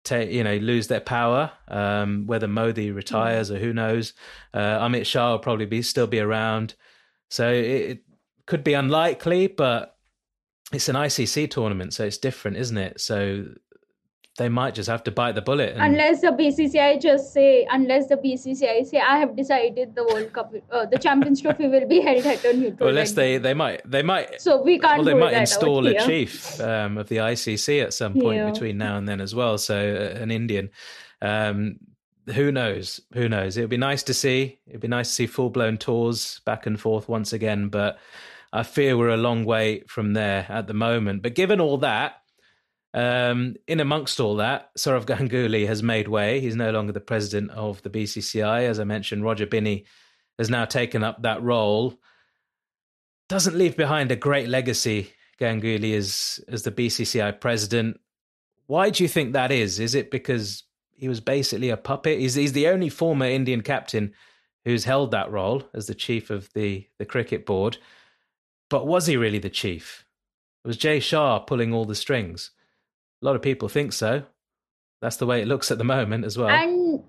ta- 0.05 0.19
you 0.19 0.45
know, 0.45 0.55
lose 0.55 0.87
their 0.87 1.01
power. 1.01 1.51
Um, 1.67 2.25
whether 2.25 2.47
Modi 2.47 2.91
retires 2.91 3.51
or 3.51 3.57
who 3.57 3.73
knows, 3.73 4.13
uh, 4.53 4.79
Amit 4.79 5.05
Shah 5.05 5.31
will 5.31 5.39
probably 5.39 5.65
be 5.65 5.81
still 5.81 6.07
be 6.07 6.21
around. 6.21 6.75
So 7.29 7.49
it, 7.51 7.65
it 7.65 8.03
could 8.45 8.63
be 8.63 8.75
unlikely, 8.75 9.47
but 9.47 9.97
it's 10.71 10.89
an 10.89 10.95
ICC 10.95 11.49
tournament, 11.49 11.93
so 11.93 12.05
it's 12.05 12.17
different, 12.17 12.57
isn't 12.57 12.77
it? 12.77 12.99
So 12.99 13.45
they 14.37 14.49
might 14.49 14.75
just 14.75 14.87
have 14.87 15.03
to 15.03 15.11
bite 15.11 15.33
the 15.33 15.41
bullet. 15.41 15.73
And, 15.75 15.93
unless 15.93 16.21
the 16.21 16.27
BCCI 16.27 17.01
just 17.01 17.33
say, 17.33 17.67
unless 17.71 18.07
the 18.07 18.17
BCCI 18.17 18.85
say, 18.85 18.99
I 18.99 19.17
have 19.17 19.35
decided 19.35 19.95
the 19.95 20.03
World 20.03 20.31
Cup, 20.31 20.53
uh, 20.71 20.85
the 20.85 20.99
Champions 20.99 21.41
Trophy 21.41 21.67
will 21.67 21.87
be 21.87 22.01
held 22.01 22.25
at 22.25 22.45
a 22.45 22.53
neutral. 22.53 22.89
unless 22.89 23.11
venue. 23.11 23.39
they 23.39 23.49
they 23.49 23.53
might 23.53 23.81
they 23.89 24.03
might 24.03 24.39
So 24.39 24.61
we 24.61 24.77
can't. 24.79 24.97
well, 24.97 25.05
they 25.05 25.13
might 25.15 25.33
install 25.33 25.85
a 25.87 25.99
chief 26.05 26.59
um, 26.61 26.97
of 26.97 27.09
the 27.09 27.17
ICC 27.17 27.83
at 27.83 27.93
some 27.93 28.13
point 28.13 28.37
Yeah. 28.37 28.51
between 28.51 28.77
now 28.77 28.97
and 28.97 29.07
then 29.09 29.21
as 29.21 29.33
well. 29.33 29.57
So 29.57 29.75
uh, 29.75 30.21
an 30.21 30.31
Indian. 30.31 30.69
Um, 31.21 31.77
who 32.27 32.51
knows? 32.51 32.99
Who 33.13 33.29
knows? 33.29 33.57
It 33.57 33.61
would 33.61 33.69
be 33.69 33.77
nice 33.77 34.03
to 34.03 34.13
see. 34.13 34.59
It'd 34.67 34.81
be 34.81 34.87
nice 34.87 35.07
to 35.09 35.13
see 35.15 35.27
full 35.27 35.49
blown 35.49 35.77
tours 35.77 36.41
back 36.45 36.65
and 36.67 36.79
forth 36.79 37.07
once 37.09 37.33
again. 37.33 37.69
But 37.69 37.97
I 38.53 38.63
fear 38.63 38.97
we're 38.97 39.09
a 39.09 39.17
long 39.17 39.45
way 39.45 39.83
from 39.87 40.13
there 40.13 40.45
at 40.49 40.67
the 40.67 40.73
moment. 40.73 41.23
But 41.23 41.35
given 41.35 41.59
all 41.61 41.77
that, 41.79 42.21
um, 42.93 43.55
in 43.67 43.79
amongst 43.79 44.19
all 44.19 44.37
that, 44.37 44.75
Sourav 44.77 45.05
Ganguly 45.05 45.67
has 45.67 45.83
made 45.83 46.07
way. 46.07 46.39
He's 46.39 46.55
no 46.55 46.71
longer 46.71 46.93
the 46.93 46.99
president 46.99 47.51
of 47.51 47.81
the 47.81 47.89
BCCI. 47.89 48.63
As 48.63 48.79
I 48.79 48.83
mentioned, 48.83 49.23
Roger 49.23 49.45
Binny 49.45 49.85
has 50.37 50.49
now 50.49 50.65
taken 50.65 51.03
up 51.03 51.21
that 51.21 51.41
role. 51.41 51.95
Doesn't 53.29 53.57
leave 53.57 53.75
behind 53.75 54.11
a 54.11 54.15
great 54.15 54.47
legacy, 54.47 55.13
Ganguly, 55.39 55.95
as, 55.95 56.39
as 56.47 56.63
the 56.63 56.71
BCCI 56.71 57.39
president. 57.39 57.99
Why 58.67 58.89
do 58.89 59.03
you 59.03 59.09
think 59.09 59.33
that 59.33 59.51
is? 59.51 59.79
Is 59.79 59.95
it 59.95 60.11
because 60.11 60.63
he 60.95 61.07
was 61.07 61.19
basically 61.19 61.69
a 61.69 61.77
puppet? 61.77 62.19
He's, 62.19 62.35
he's 62.35 62.53
the 62.53 62.67
only 62.67 62.89
former 62.89 63.25
Indian 63.25 63.61
captain 63.61 64.13
who's 64.65 64.83
held 64.83 65.11
that 65.11 65.31
role 65.31 65.63
as 65.73 65.87
the 65.87 65.95
chief 65.95 66.29
of 66.29 66.51
the, 66.53 66.87
the 66.99 67.05
cricket 67.05 67.45
board. 67.45 67.77
But 68.69 68.87
was 68.87 69.05
he 69.07 69.15
really 69.15 69.39
the 69.39 69.49
chief? 69.49 70.05
Was 70.65 70.77
Jay 70.77 70.99
Shah 70.99 71.39
pulling 71.39 71.73
all 71.73 71.85
the 71.85 71.95
strings? 71.95 72.51
A 73.21 73.25
lot 73.25 73.35
of 73.35 73.41
people 73.41 73.69
think 73.69 73.93
so. 73.93 74.23
That's 75.01 75.17
the 75.17 75.25
way 75.25 75.41
it 75.41 75.47
looks 75.47 75.71
at 75.71 75.77
the 75.77 75.83
moment 75.83 76.25
as 76.25 76.37
well. 76.37 76.49
And 76.49 77.03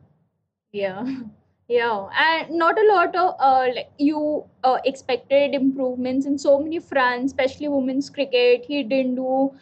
yeah, 0.72 1.04
Yeah, 1.68 2.08
and 2.18 2.58
not 2.58 2.78
a 2.78 2.86
lot 2.88 3.14
of 3.14 3.34
uh, 3.38 3.68
like 3.74 3.90
you 3.98 4.44
uh, 4.64 4.78
expected 4.86 5.54
improvements 5.54 6.24
in 6.24 6.38
so 6.38 6.58
many 6.58 6.78
fronts, 6.78 7.32
especially 7.32 7.68
women's 7.68 8.08
cricket. 8.08 8.64
He 8.66 8.82
didn't 8.82 9.16
do 9.16 9.52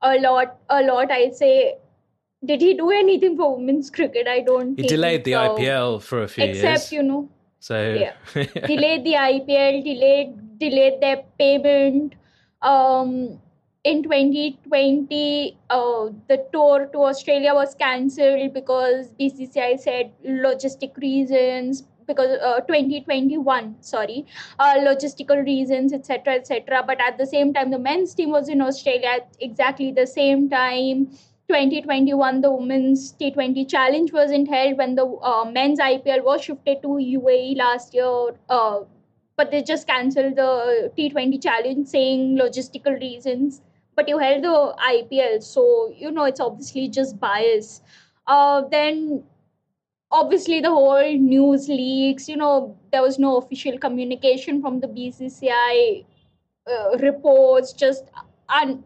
a 0.00 0.14
lot. 0.20 0.58
A 0.70 0.82
lot, 0.82 1.10
I'd 1.10 1.34
say. 1.34 1.78
Did 2.44 2.60
he 2.60 2.74
do 2.74 2.90
anything 2.90 3.36
for 3.36 3.56
women's 3.56 3.90
cricket? 3.90 4.28
I 4.28 4.42
don't. 4.42 4.78
He 4.78 4.86
delayed 4.86 5.24
the 5.24 5.32
so. 5.32 5.56
IPL 5.56 6.02
for 6.02 6.22
a 6.22 6.28
few 6.28 6.44
Except, 6.44 6.62
years. 6.62 6.74
Except 6.76 6.92
you 6.92 7.02
know. 7.02 7.28
So 7.58 7.94
yeah, 7.94 8.12
delayed 8.66 9.02
the 9.02 9.14
IPL, 9.14 9.82
delayed 9.82 10.58
delayed 10.60 11.00
their 11.00 11.24
payment. 11.36 12.14
Um, 12.62 13.40
in 13.86 14.02
2020, 14.02 15.56
uh, 15.70 16.06
the 16.28 16.44
tour 16.52 16.86
to 16.92 17.04
Australia 17.04 17.54
was 17.54 17.74
cancelled 17.76 18.52
because 18.52 19.12
BCCI 19.20 19.78
said 19.78 20.10
logistic 20.24 20.96
reasons. 20.96 21.84
Because 22.08 22.38
uh, 22.40 22.60
2021, 22.60 23.76
sorry, 23.80 24.26
uh, 24.60 24.74
logistical 24.78 25.44
reasons, 25.44 25.92
etc., 25.92 26.34
etc. 26.34 26.84
But 26.86 27.00
at 27.00 27.18
the 27.18 27.26
same 27.26 27.52
time, 27.52 27.70
the 27.70 27.80
men's 27.80 28.14
team 28.14 28.30
was 28.30 28.48
in 28.48 28.60
Australia 28.60 29.08
at 29.16 29.36
exactly 29.40 29.90
the 29.90 30.06
same 30.06 30.48
time. 30.48 31.06
2021, 31.48 32.40
the 32.42 32.52
women's 32.52 33.12
T20 33.14 33.68
challenge 33.68 34.12
wasn't 34.12 34.48
held 34.48 34.78
when 34.78 34.94
the 34.94 35.04
uh, 35.04 35.44
men's 35.50 35.80
IPL 35.80 36.24
was 36.24 36.44
shifted 36.44 36.82
to 36.82 36.88
UAE 36.88 37.56
last 37.56 37.92
year. 37.92 38.36
Uh, 38.48 38.80
but 39.36 39.50
they 39.50 39.62
just 39.62 39.86
cancelled 39.86 40.36
the 40.36 40.92
T20 40.96 41.42
challenge 41.42 41.88
saying 41.88 42.38
logistical 42.38 42.98
reasons 43.00 43.60
but 43.96 44.08
you 44.08 44.18
held 44.18 44.44
the 44.44 44.74
IPL, 44.88 45.42
so 45.42 45.92
you 45.96 46.10
know 46.10 46.24
it's 46.24 46.40
obviously 46.40 46.88
just 46.88 47.18
bias. 47.18 47.80
Uh, 48.26 48.62
then 48.70 49.24
obviously 50.10 50.60
the 50.60 50.70
whole 50.70 51.18
news 51.18 51.68
leaks. 51.68 52.28
You 52.28 52.36
know 52.36 52.78
there 52.92 53.02
was 53.02 53.18
no 53.18 53.36
official 53.38 53.78
communication 53.78 54.60
from 54.62 54.80
the 54.80 54.88
BCCI 54.88 56.04
uh, 56.70 56.98
reports. 56.98 57.72
Just 57.72 58.04
and 58.48 58.82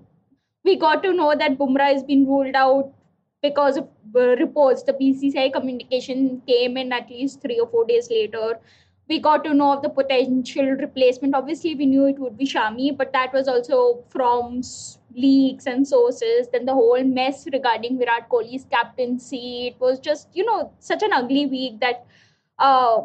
we 0.64 0.76
got 0.76 1.02
to 1.02 1.12
know 1.12 1.34
that 1.34 1.58
Bumrah 1.58 1.92
has 1.92 2.02
been 2.02 2.26
ruled 2.26 2.54
out 2.54 2.92
because 3.42 3.76
of 3.76 3.88
uh, 4.14 4.36
reports. 4.36 4.82
The 4.82 4.92
BCCI 4.92 5.52
communication 5.52 6.42
came 6.46 6.76
in 6.76 6.92
at 6.92 7.10
least 7.10 7.40
three 7.42 7.58
or 7.58 7.68
four 7.68 7.84
days 7.86 8.10
later 8.10 8.58
we 9.10 9.18
got 9.18 9.44
to 9.44 9.52
know 9.52 9.72
of 9.72 9.82
the 9.82 9.88
potential 9.88 10.66
replacement. 10.82 11.34
Obviously, 11.34 11.74
we 11.74 11.84
knew 11.84 12.06
it 12.06 12.18
would 12.18 12.38
be 12.38 12.46
Shami, 12.46 12.96
but 12.96 13.12
that 13.12 13.32
was 13.32 13.48
also 13.48 14.04
from 14.08 14.62
leaks 15.14 15.66
and 15.66 15.86
sources. 15.86 16.48
Then 16.52 16.64
the 16.64 16.74
whole 16.74 17.02
mess 17.02 17.46
regarding 17.52 17.98
Virat 17.98 18.28
Kohli's 18.30 18.66
captaincy. 18.70 19.66
It 19.72 19.80
was 19.80 19.98
just, 19.98 20.28
you 20.32 20.44
know, 20.44 20.72
such 20.78 21.02
an 21.02 21.12
ugly 21.12 21.46
week 21.46 21.80
that 21.80 22.06
uh, 22.60 23.00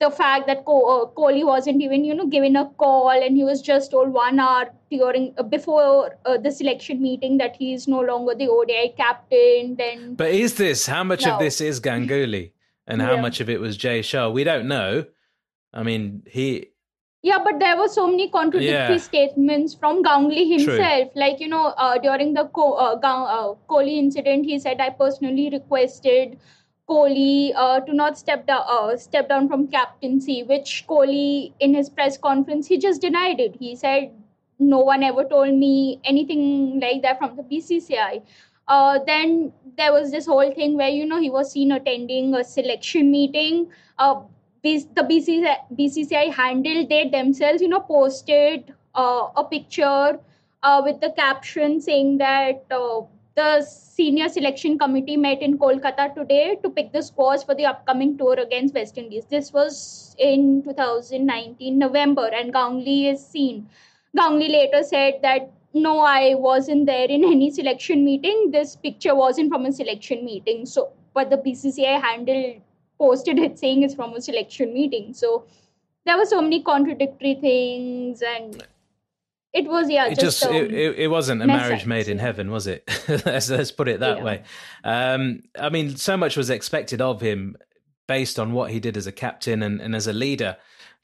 the 0.00 0.10
fact 0.10 0.48
that 0.48 0.58
uh, 0.58 1.06
Kohli 1.20 1.46
wasn't 1.46 1.80
even, 1.80 2.04
you 2.04 2.14
know, 2.14 2.26
given 2.26 2.56
a 2.56 2.68
call 2.70 3.10
and 3.10 3.36
he 3.36 3.44
was 3.44 3.62
just 3.62 3.92
told 3.92 4.12
one 4.12 4.40
hour 4.40 4.70
during 4.90 5.32
uh, 5.38 5.44
before 5.44 6.18
uh, 6.26 6.36
the 6.38 6.50
selection 6.50 7.00
meeting 7.00 7.38
that 7.38 7.54
he's 7.54 7.86
no 7.86 8.00
longer 8.00 8.34
the 8.34 8.48
ODI 8.48 8.94
captain. 8.96 9.76
Then, 9.76 10.16
but 10.16 10.30
is 10.30 10.54
this 10.54 10.86
how 10.86 11.04
much 11.04 11.24
no. 11.24 11.34
of 11.34 11.38
this 11.38 11.60
is 11.60 11.80
Ganguly? 11.80 12.52
And 12.88 13.02
how 13.02 13.14
yeah. 13.14 13.20
much 13.20 13.40
of 13.40 13.50
it 13.50 13.60
was 13.60 13.76
Jay 13.76 14.00
Shah? 14.00 14.28
We 14.28 14.44
don't 14.44 14.68
know 14.68 15.06
I 15.72 15.82
mean, 15.82 16.22
he. 16.26 16.70
Yeah, 17.22 17.38
but 17.42 17.58
there 17.58 17.76
were 17.76 17.88
so 17.88 18.06
many 18.06 18.28
contradictory 18.30 18.96
yeah. 18.96 18.96
statements 18.98 19.74
from 19.74 20.02
Ganguly 20.02 20.48
himself. 20.48 21.12
True. 21.12 21.20
Like, 21.20 21.40
you 21.40 21.48
know, 21.48 21.74
uh, 21.76 21.98
during 21.98 22.34
the 22.34 22.44
Ko- 22.44 22.74
uh, 22.74 22.98
uh, 23.02 23.54
Kohli 23.68 23.98
incident, 23.98 24.44
he 24.46 24.58
said, 24.60 24.80
I 24.80 24.90
personally 24.90 25.50
requested 25.50 26.38
Kohli 26.88 27.52
uh, 27.56 27.80
to 27.80 27.92
not 27.92 28.16
step 28.16 28.46
down, 28.46 28.64
uh, 28.68 28.96
step 28.96 29.28
down 29.28 29.48
from 29.48 29.66
captaincy, 29.66 30.44
which 30.44 30.84
Kohli, 30.88 31.52
in 31.58 31.74
his 31.74 31.90
press 31.90 32.16
conference, 32.16 32.68
he 32.68 32.78
just 32.78 33.00
denied 33.00 33.40
it. 33.40 33.56
He 33.58 33.74
said, 33.74 34.12
no 34.58 34.78
one 34.78 35.02
ever 35.02 35.24
told 35.24 35.52
me 35.52 36.00
anything 36.04 36.78
like 36.80 37.02
that 37.02 37.18
from 37.18 37.36
the 37.36 37.42
BCCI. 37.42 38.22
Uh, 38.68 38.98
then 39.06 39.52
there 39.76 39.92
was 39.92 40.10
this 40.10 40.26
whole 40.26 40.52
thing 40.54 40.76
where, 40.76 40.88
you 40.88 41.06
know, 41.06 41.20
he 41.20 41.30
was 41.30 41.52
seen 41.52 41.72
attending 41.72 42.34
a 42.34 42.44
selection 42.44 43.10
meeting. 43.10 43.68
The 44.62 44.84
BCCI, 44.96 45.56
BCCI 45.78 46.32
handled 46.32 46.88
they 46.88 47.08
themselves, 47.08 47.62
you 47.62 47.68
know, 47.68 47.80
posted 47.80 48.72
uh, 48.94 49.28
a 49.36 49.44
picture 49.44 50.18
uh, 50.62 50.82
with 50.84 51.00
the 51.00 51.10
caption 51.10 51.80
saying 51.80 52.18
that 52.18 52.64
uh, 52.70 53.02
the 53.36 53.62
senior 53.62 54.28
selection 54.28 54.78
committee 54.78 55.16
met 55.16 55.42
in 55.42 55.58
Kolkata 55.58 56.14
today 56.14 56.56
to 56.62 56.70
pick 56.70 56.92
the 56.92 57.02
scores 57.02 57.42
for 57.42 57.54
the 57.54 57.66
upcoming 57.66 58.16
tour 58.16 58.34
against 58.40 58.74
West 58.74 58.96
Indies. 58.98 59.26
This 59.26 59.52
was 59.52 60.16
in 60.18 60.62
2019 60.64 61.78
November, 61.78 62.26
and 62.28 62.52
Ganguly 62.52 63.12
is 63.12 63.24
seen. 63.24 63.68
Ganguly 64.16 64.48
later 64.48 64.82
said 64.82 65.20
that 65.22 65.52
no, 65.74 66.00
I 66.00 66.34
wasn't 66.34 66.86
there 66.86 67.06
in 67.06 67.22
any 67.24 67.50
selection 67.50 68.04
meeting. 68.04 68.50
This 68.50 68.76
picture 68.76 69.14
wasn't 69.14 69.52
from 69.52 69.66
a 69.66 69.72
selection 69.72 70.24
meeting. 70.24 70.64
So, 70.64 70.90
but 71.12 71.28
the 71.28 71.36
BCCI 71.36 72.00
handled 72.00 72.62
posted 72.98 73.38
it 73.38 73.58
saying 73.58 73.82
it's 73.82 73.94
from 73.94 74.14
a 74.14 74.20
selection 74.20 74.72
meeting. 74.72 75.12
So 75.14 75.44
there 76.04 76.16
were 76.16 76.24
so 76.24 76.40
many 76.40 76.62
contradictory 76.62 77.34
things 77.34 78.22
and 78.22 78.62
it 79.52 79.66
was 79.66 79.90
yeah 79.90 80.06
it 80.06 80.18
just, 80.18 80.40
just 80.40 80.52
it, 80.52 80.72
it, 80.72 80.98
it, 80.98 81.08
wasn't 81.08 81.42
a 81.42 81.46
marriage 81.46 81.86
made 81.86 82.08
in 82.08 82.18
heaven 82.18 82.50
was 82.50 82.66
it 82.66 82.84
let's, 83.24 83.48
let's 83.48 83.72
put 83.72 83.88
it 83.88 84.00
that 84.00 84.18
yeah. 84.18 84.24
way 84.24 84.42
um, 84.84 85.42
i 85.58 85.68
mean 85.68 85.96
so 85.96 86.16
much 86.16 86.36
was 86.36 86.50
expected 86.50 87.00
of 87.00 87.20
him 87.20 87.56
based 88.06 88.38
on 88.38 88.52
what 88.52 88.70
he 88.70 88.78
did 88.78 88.96
as 88.96 89.06
a 89.06 89.12
captain 89.12 89.62
and, 89.62 89.80
and 89.80 89.96
as 89.96 90.06
a 90.06 90.12
leader 90.12 90.56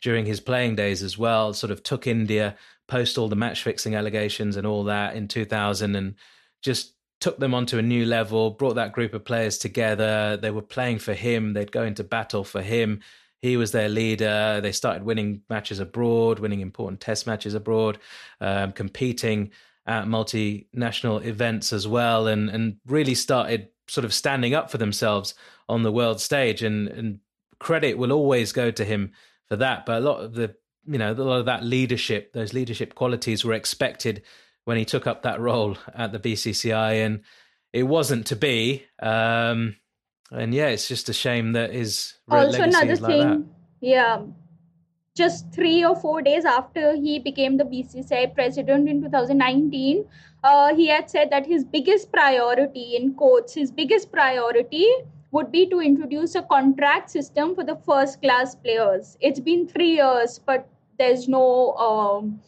during 0.02 0.26
his 0.26 0.38
playing 0.38 0.76
days 0.76 1.02
as 1.02 1.16
well 1.16 1.54
sort 1.54 1.70
of 1.70 1.82
took 1.82 2.06
india 2.06 2.54
post 2.86 3.16
all 3.16 3.28
the 3.28 3.36
match 3.36 3.62
fixing 3.62 3.94
allegations 3.94 4.56
and 4.56 4.66
all 4.66 4.84
that 4.84 5.16
in 5.16 5.26
2000 5.26 5.96
and 5.96 6.14
just 6.60 6.92
took 7.22 7.38
them 7.38 7.54
onto 7.54 7.78
a 7.78 7.82
new 7.82 8.04
level, 8.04 8.50
brought 8.50 8.74
that 8.74 8.92
group 8.92 9.14
of 9.14 9.24
players 9.24 9.56
together. 9.56 10.36
They 10.36 10.50
were 10.50 10.60
playing 10.60 10.98
for 10.98 11.14
him, 11.14 11.52
they'd 11.52 11.70
go 11.70 11.84
into 11.84 12.02
battle 12.02 12.42
for 12.42 12.60
him. 12.60 13.00
He 13.40 13.56
was 13.56 13.70
their 13.72 13.88
leader. 13.88 14.60
They 14.60 14.72
started 14.72 15.04
winning 15.04 15.42
matches 15.48 15.78
abroad, 15.78 16.40
winning 16.40 16.60
important 16.60 17.00
test 17.00 17.26
matches 17.26 17.54
abroad, 17.54 17.98
um, 18.40 18.72
competing 18.72 19.50
at 19.86 20.06
multinational 20.06 21.24
events 21.24 21.72
as 21.72 21.88
well, 21.88 22.26
and, 22.26 22.50
and 22.50 22.76
really 22.86 23.14
started 23.14 23.68
sort 23.88 24.04
of 24.04 24.12
standing 24.12 24.54
up 24.54 24.70
for 24.70 24.78
themselves 24.78 25.34
on 25.68 25.82
the 25.82 25.90
world 25.92 26.20
stage. 26.20 26.62
And, 26.62 26.88
and 26.88 27.18
credit 27.58 27.98
will 27.98 28.12
always 28.12 28.52
go 28.52 28.70
to 28.70 28.84
him 28.84 29.12
for 29.48 29.56
that. 29.56 29.86
But 29.86 30.02
a 30.02 30.04
lot 30.04 30.20
of 30.20 30.34
the 30.34 30.54
you 30.86 30.98
know, 30.98 31.12
a 31.12 31.14
lot 31.14 31.38
of 31.38 31.46
that 31.46 31.64
leadership, 31.64 32.32
those 32.32 32.52
leadership 32.52 32.94
qualities 32.94 33.44
were 33.44 33.52
expected 33.52 34.22
when 34.64 34.76
he 34.76 34.84
took 34.84 35.06
up 35.06 35.22
that 35.22 35.40
role 35.40 35.76
at 35.94 36.12
the 36.12 36.18
BCCI, 36.18 37.04
and 37.04 37.20
it 37.72 37.84
wasn't 37.84 38.26
to 38.26 38.36
be. 38.36 38.84
Um, 39.00 39.76
and 40.30 40.54
yeah, 40.54 40.68
it's 40.68 40.88
just 40.88 41.08
a 41.08 41.12
shame 41.12 41.52
that 41.52 41.72
his 41.72 42.14
also 42.28 42.62
another 42.62 42.96
like 42.96 43.10
thing. 43.10 43.28
That. 43.28 43.44
Yeah, 43.80 44.22
just 45.16 45.52
three 45.52 45.84
or 45.84 45.94
four 45.94 46.22
days 46.22 46.44
after 46.44 46.94
he 46.94 47.18
became 47.18 47.56
the 47.56 47.64
BCCI 47.64 48.34
president 48.34 48.88
in 48.88 49.02
2019, 49.02 50.04
uh, 50.44 50.74
he 50.74 50.88
had 50.88 51.10
said 51.10 51.30
that 51.30 51.46
his 51.46 51.64
biggest 51.64 52.10
priority, 52.10 52.96
in 52.96 53.14
quotes, 53.14 53.54
his 53.54 53.70
biggest 53.70 54.10
priority 54.10 54.88
would 55.30 55.52
be 55.52 55.66
to 55.68 55.80
introduce 55.80 56.34
a 56.34 56.42
contract 56.42 57.10
system 57.10 57.54
for 57.54 57.64
the 57.64 57.76
first 57.76 58.20
class 58.20 58.54
players. 58.54 59.16
It's 59.20 59.40
been 59.40 59.66
three 59.66 59.96
years, 59.96 60.38
but 60.38 60.68
there's 60.98 61.28
no 61.28 61.72
um, 61.74 62.40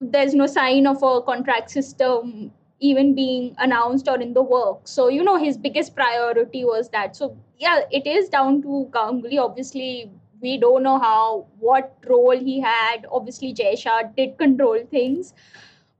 there's 0.00 0.34
no 0.34 0.46
sign 0.46 0.86
of 0.86 1.02
a 1.02 1.22
contract 1.22 1.70
system 1.70 2.52
even 2.80 3.14
being 3.14 3.54
announced 3.58 4.06
or 4.08 4.20
in 4.20 4.34
the 4.34 4.42
work. 4.42 4.80
So, 4.84 5.08
you 5.08 5.22
know, 5.22 5.36
his 5.36 5.56
biggest 5.56 5.94
priority 5.94 6.64
was 6.64 6.90
that. 6.90 7.16
So, 7.16 7.36
yeah, 7.58 7.80
it 7.90 8.06
is 8.06 8.28
down 8.28 8.60
to 8.62 8.88
Ganguly. 8.90 9.38
Obviously, 9.38 10.10
we 10.42 10.58
don't 10.58 10.82
know 10.82 10.98
how, 10.98 11.46
what 11.58 11.96
role 12.06 12.36
he 12.38 12.60
had. 12.60 13.06
Obviously, 13.10 13.54
Jay 13.54 13.76
Shah 13.76 14.02
did 14.14 14.36
control 14.36 14.84
things. 14.90 15.32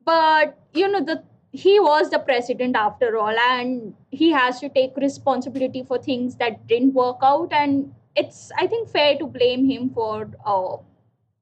But, 0.05 0.59
you 0.75 0.89
know, 0.89 1.01
the 1.03 1.23
he 1.53 1.81
was 1.81 2.11
the 2.11 2.19
president 2.19 2.77
after 2.77 3.17
all, 3.17 3.35
and 3.35 3.95
he 4.11 4.31
has 4.31 4.61
to 4.61 4.69
take 4.69 4.95
responsibility 4.99 5.83
for 5.83 5.97
things 5.97 6.37
that 6.37 6.67
didn't 6.67 6.93
work 6.93 7.17
out. 7.23 7.51
And 7.51 7.95
it's, 8.15 8.53
I 8.59 8.67
think, 8.67 8.91
fair 8.91 9.17
to 9.17 9.27
blame 9.27 9.69
him 9.71 9.89
for 9.89 10.31
uh, 10.45 10.77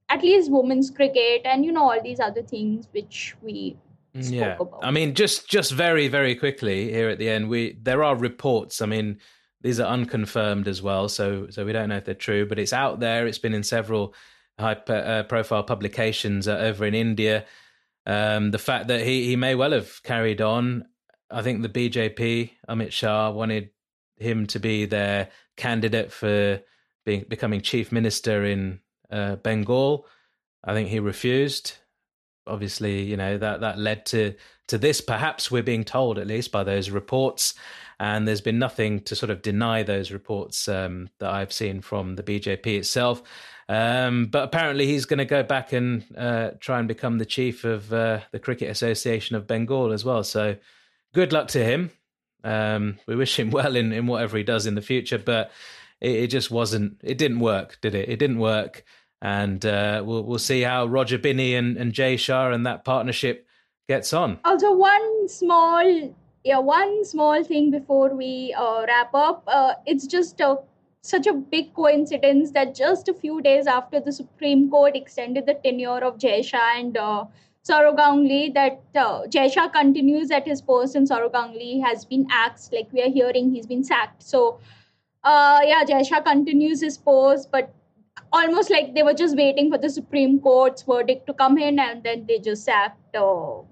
at 0.09 0.23
least 0.23 0.51
women's 0.51 0.91
cricket 0.91 1.43
and 1.45 1.65
you 1.65 1.73
know 1.73 1.91
all 1.91 2.03
these 2.03 2.21
other 2.21 2.43
things 2.43 2.89
which 2.93 3.35
we 3.43 3.77
yeah. 4.13 4.57
about. 4.57 4.81
i 4.83 4.91
mean 4.91 5.15
just 5.15 5.49
just 5.49 5.73
very 5.73 6.09
very 6.09 6.35
quickly 6.35 6.91
here 6.91 7.09
at 7.09 7.19
the 7.19 7.29
end 7.29 7.49
we 7.49 7.79
there 7.83 8.05
are 8.05 8.17
reports. 8.17 8.81
I 8.81 8.87
mean 8.87 9.19
these 9.63 9.81
are 9.81 9.91
unconfirmed 9.91 10.69
as 10.69 10.83
well 10.83 11.09
so 11.09 11.49
so 11.51 11.65
we 11.65 11.73
don't 11.73 11.89
know 11.89 11.97
if 11.97 12.05
they're 12.05 12.15
true 12.15 12.47
but 12.47 12.59
it's 12.59 12.73
out 12.73 13.01
there. 13.01 13.27
It's 13.27 13.39
been 13.39 13.55
in 13.55 13.63
several 13.63 14.15
high 14.59 14.75
uh, 14.75 15.25
profile 15.25 15.65
publications 15.65 16.47
uh, 16.47 16.57
over 16.57 16.85
in 16.85 16.95
india. 16.95 17.45
Um, 18.07 18.51
the 18.51 18.59
fact 18.59 18.89
that 18.89 19.01
he 19.01 19.27
he 19.27 19.37
may 19.37 19.55
well 19.55 19.73
have 19.73 20.03
carried 20.03 20.41
on. 20.41 20.85
I 21.31 21.43
think 21.43 21.63
the 21.63 21.69
bjp 21.69 22.51
amit 22.69 22.93
shah 22.93 23.31
wanted 23.31 23.71
him 24.17 24.47
to 24.49 24.61
be 24.61 24.85
their 24.85 25.31
candidate 25.57 26.13
for 26.13 26.61
being, 27.05 27.25
becoming 27.29 27.61
chief 27.61 27.91
minister 27.91 28.45
in 28.45 28.81
uh, 29.11 29.37
Bengal. 29.37 30.07
I 30.63 30.73
think 30.73 30.89
he 30.89 31.01
refused. 31.01 31.75
Obviously, 32.47 33.03
you 33.03 33.17
know 33.17 33.39
that 33.39 33.61
that 33.61 33.79
led 33.79 34.07
to 34.07 34.35
to 34.69 34.79
this. 34.79 35.01
Perhaps 35.01 35.51
we're 35.51 35.63
being 35.63 35.85
told, 35.85 36.19
at 36.19 36.27
least 36.27 36.53
by 36.53 36.65
those 36.65 36.91
reports, 36.91 37.55
and 37.99 38.27
there's 38.27 38.41
been 38.41 38.59
nothing 38.59 39.01
to 39.03 39.17
sort 39.17 39.31
of 39.31 39.43
deny 39.43 39.83
those 39.83 40.11
reports 40.11 40.69
um, 40.69 41.09
that 41.21 41.31
I've 41.31 41.53
seen 41.53 41.81
from 41.81 42.17
the 42.17 42.23
BJP 42.23 42.67
itself. 42.67 43.23
Um, 43.69 44.27
but 44.27 44.45
apparently, 44.45 44.87
he's 44.87 45.07
going 45.07 45.19
to 45.19 45.25
go 45.25 45.43
back 45.43 45.73
and 45.73 46.05
uh, 46.17 46.51
try 46.61 46.79
and 46.79 46.89
become 46.89 47.19
the 47.19 47.27
chief 47.27 47.65
of 47.65 47.93
uh, 47.93 48.21
the 48.31 48.39
Cricket 48.39 48.71
Association 48.71 49.37
of 49.37 49.47
Bengal 49.47 49.93
as 49.93 50.05
well. 50.05 50.23
So, 50.23 50.57
good 51.15 51.33
luck 51.33 51.49
to 51.49 51.65
him. 51.65 51.91
Um, 52.43 52.99
we 53.07 53.17
wish 53.17 53.39
him 53.39 53.51
well 53.53 53.75
in, 53.75 53.93
in 53.93 54.07
whatever 54.07 54.37
he 54.37 54.45
does 54.45 54.67
in 54.67 54.75
the 54.75 54.83
future, 54.83 55.19
but 55.19 55.51
it, 56.05 56.25
it 56.25 56.27
just 56.29 56.51
wasn't. 56.51 57.01
It 57.03 57.19
didn't 57.19 57.41
work, 57.41 57.79
did 57.81 57.95
it? 57.95 58.09
It 58.09 58.19
didn't 58.19 58.39
work, 58.39 58.85
and 59.23 59.65
uh, 59.65 60.03
we'll 60.05 60.23
we'll 60.23 60.39
see 60.39 60.63
how 60.63 60.87
Roger 60.87 61.19
Binny 61.19 61.55
and, 61.55 61.77
and 61.77 61.93
Jay 61.93 62.17
Shah 62.17 62.51
and 62.51 62.67
that 62.67 62.85
partnership 62.85 63.47
gets 63.89 64.13
on. 64.13 64.39
Also, 64.45 64.73
one 64.73 65.29
small 65.29 66.15
yeah, 66.45 66.59
one 66.59 67.05
small 67.05 67.43
thing 67.43 67.71
before 67.71 68.15
we 68.15 68.55
uh, 68.57 68.85
wrap 68.87 69.15
up. 69.15 69.43
Uh, 69.47 69.75
it's 69.87 70.07
just 70.07 70.41
a 70.41 70.59
such 71.01 71.27
a 71.27 71.35
big 71.35 71.75
coincidence 71.75 72.51
that 72.53 72.75
just 72.75 73.09
a 73.09 73.15
few 73.15 73.41
days 73.43 73.67
after 73.67 74.01
the 74.01 74.13
Supreme 74.13 74.71
Court 74.71 74.97
extended 74.97 75.45
the 75.45 75.55
tenure 75.55 76.03
of 76.03 76.19
Jay 76.19 76.41
Shah 76.41 76.77
and 76.77 76.97
uh, 76.97 77.25
Sourav 77.69 77.97
Ganguly, 77.97 78.53
that 78.55 78.81
uh, 78.95 79.27
Jay 79.27 79.51
Shah 79.51 79.69
continues 79.69 80.31
at 80.31 80.47
his 80.47 80.63
post 80.63 80.95
and 80.97 81.09
Sourav 81.09 81.33
Ganguly 81.33 81.83
has 81.83 82.07
been 82.07 82.27
axed, 82.31 82.73
like 82.73 82.89
we 82.93 83.03
are 83.03 83.11
hearing, 83.11 83.53
he's 83.53 83.67
been 83.67 83.85
sacked. 83.85 84.23
So, 84.23 84.61
uh, 85.25 85.61
yeah, 85.65 85.85
Jay 85.85 86.05
Shah 86.05 86.21
continues 86.21 86.81
his 86.81 86.99
post, 86.99 87.51
but 87.51 87.75
almost 88.33 88.71
like 88.71 88.95
they 88.95 89.03
were 89.03 89.15
just 89.15 89.37
waiting 89.37 89.71
for 89.71 89.79
the 89.79 89.91
Supreme 89.91 90.41
Court's 90.41 90.83
verdict 90.83 91.27
to 91.27 91.35
come 91.35 91.59
in 91.59 91.79
and 91.79 92.03
then 92.03 92.27
they 92.27 92.39
just 92.39 92.65
sacked 92.65 93.17
uh, 93.17 93.63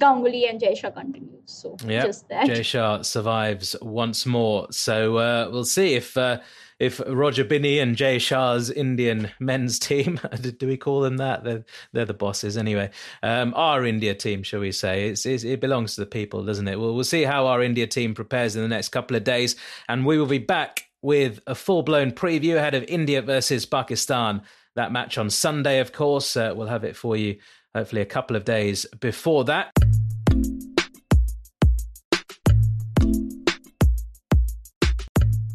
Ganguly 0.00 0.48
and 0.48 0.58
Jay 0.58 0.74
Shah 0.74 0.90
continues. 0.90 1.42
So 1.44 1.76
yep. 1.86 2.06
just 2.06 2.28
that. 2.28 2.46
Jay 2.46 2.62
Shah 2.62 3.02
survives 3.02 3.76
once 3.82 4.26
more. 4.26 4.66
So 4.70 5.18
uh, 5.18 5.48
we'll 5.52 5.64
see 5.64 5.94
if 5.94 6.16
uh, 6.16 6.40
if 6.80 7.00
Roger 7.06 7.44
Binny 7.44 7.78
and 7.78 7.94
Jay 7.94 8.18
Shah's 8.18 8.70
Indian 8.70 9.30
men's 9.38 9.78
team, 9.78 10.18
do 10.40 10.66
we 10.66 10.78
call 10.78 11.02
them 11.02 11.18
that? 11.18 11.44
They're, 11.44 11.64
they're 11.92 12.06
the 12.06 12.14
bosses 12.14 12.56
anyway. 12.56 12.90
Um, 13.22 13.52
our 13.54 13.84
India 13.84 14.14
team, 14.14 14.42
shall 14.42 14.60
we 14.60 14.72
say? 14.72 15.08
It's, 15.10 15.26
it's, 15.26 15.44
it 15.44 15.60
belongs 15.60 15.94
to 15.94 16.00
the 16.00 16.06
people, 16.06 16.42
doesn't 16.42 16.66
it? 16.66 16.80
Well, 16.80 16.94
we'll 16.94 17.04
see 17.04 17.22
how 17.22 17.46
our 17.46 17.62
India 17.62 17.86
team 17.86 18.14
prepares 18.14 18.56
in 18.56 18.62
the 18.62 18.68
next 18.68 18.88
couple 18.88 19.16
of 19.16 19.24
days, 19.24 19.56
and 19.88 20.06
we 20.06 20.18
will 20.18 20.26
be 20.26 20.38
back 20.38 20.88
with 21.02 21.40
a 21.46 21.54
full 21.54 21.82
blown 21.82 22.12
preview 22.12 22.56
ahead 22.56 22.74
of 22.74 22.84
India 22.84 23.20
versus 23.20 23.66
Pakistan. 23.66 24.42
That 24.74 24.92
match 24.92 25.18
on 25.18 25.28
Sunday, 25.28 25.80
of 25.80 25.92
course. 25.92 26.36
Uh, 26.36 26.54
we'll 26.56 26.68
have 26.68 26.84
it 26.84 26.96
for 26.96 27.16
you 27.16 27.38
hopefully 27.74 28.02
a 28.02 28.06
couple 28.06 28.36
of 28.36 28.44
days 28.44 28.86
before 29.00 29.44
that. 29.44 29.70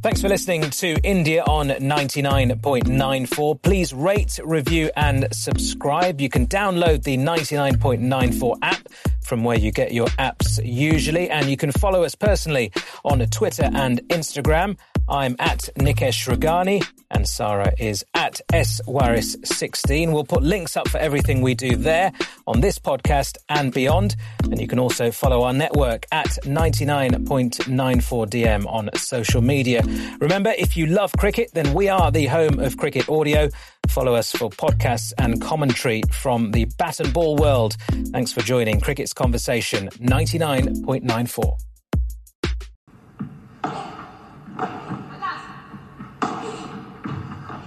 Thanks 0.06 0.22
for 0.22 0.30
listening 0.30 0.70
to 0.70 0.97
India 1.03 1.43
on 1.47 1.70
99.94. 1.70 3.62
Please 3.64 3.91
rate, 3.91 4.39
review, 4.43 4.91
and 4.95 5.28
subscribe. 5.32 6.22
You 6.22 6.30
can 6.30 6.45
download 6.45 7.01
the 7.01 7.18
99.94 7.18 8.60
app 8.62 8.88
from 9.22 9.43
where 9.43 9.58
you 9.58 9.72
get 9.72 9.95
your 9.95 10.06
apps 10.20 10.64
usually, 10.64 11.32
and 11.32 11.49
you 11.49 11.58
can 11.58 11.72
follow 11.72 12.03
us 12.03 12.14
personally 12.14 12.72
on 13.03 13.18
Twitter 13.30 13.68
and 13.74 13.99
Instagram. 14.10 14.78
I'm 15.08 15.38
at 15.39 15.70
Nikesh 15.78 16.28
Rughani 16.28 16.84
and 17.12 17.28
Sarah 17.28 17.72
is 17.78 18.03
at 18.14 18.41
swaris16. 18.51 20.12
We'll 20.12 20.26
put 20.26 20.41
links 20.41 20.76
up 20.76 20.88
for 20.88 20.97
everything 20.97 21.41
we 21.41 21.53
do 21.53 21.76
there 21.76 22.12
on 22.47 22.62
this 22.62 22.80
podcast 22.80 23.38
and 23.47 23.72
beyond. 23.74 24.16
And 24.43 24.60
you 24.60 24.68
can 24.68 24.80
also 24.80 25.12
follow 25.12 25.43
our 25.43 25.53
network 25.53 26.08
at 26.12 26.30
99.94DM 26.43 28.66
on 28.66 28.89
social 28.95 29.41
media. 29.41 29.84
Remember, 30.20 30.51
if 30.58 30.76
you 30.76 30.88
love 30.88 31.14
cricket, 31.14 31.51
then 31.53 31.74
we 31.74 31.89
are 31.89 32.12
the 32.12 32.26
home 32.26 32.60
of 32.60 32.78
cricket 32.78 33.08
audio. 33.08 33.49
Follow 33.88 34.16
us 34.16 34.32
for 34.32 34.49
podcasts 34.49 35.14
and 35.20 35.39
commentary 35.41 36.01
from 36.12 36.49
the 36.51 36.66
bat 36.78 36.99
and 36.99 37.14
ball 37.14 37.36
world. 37.36 37.78
Thanks 38.12 38.32
for 38.32 38.41
joining 38.41 38.82
Cricket's 38.82 39.14
Conversation 39.14 39.89
99.94. 39.89 41.75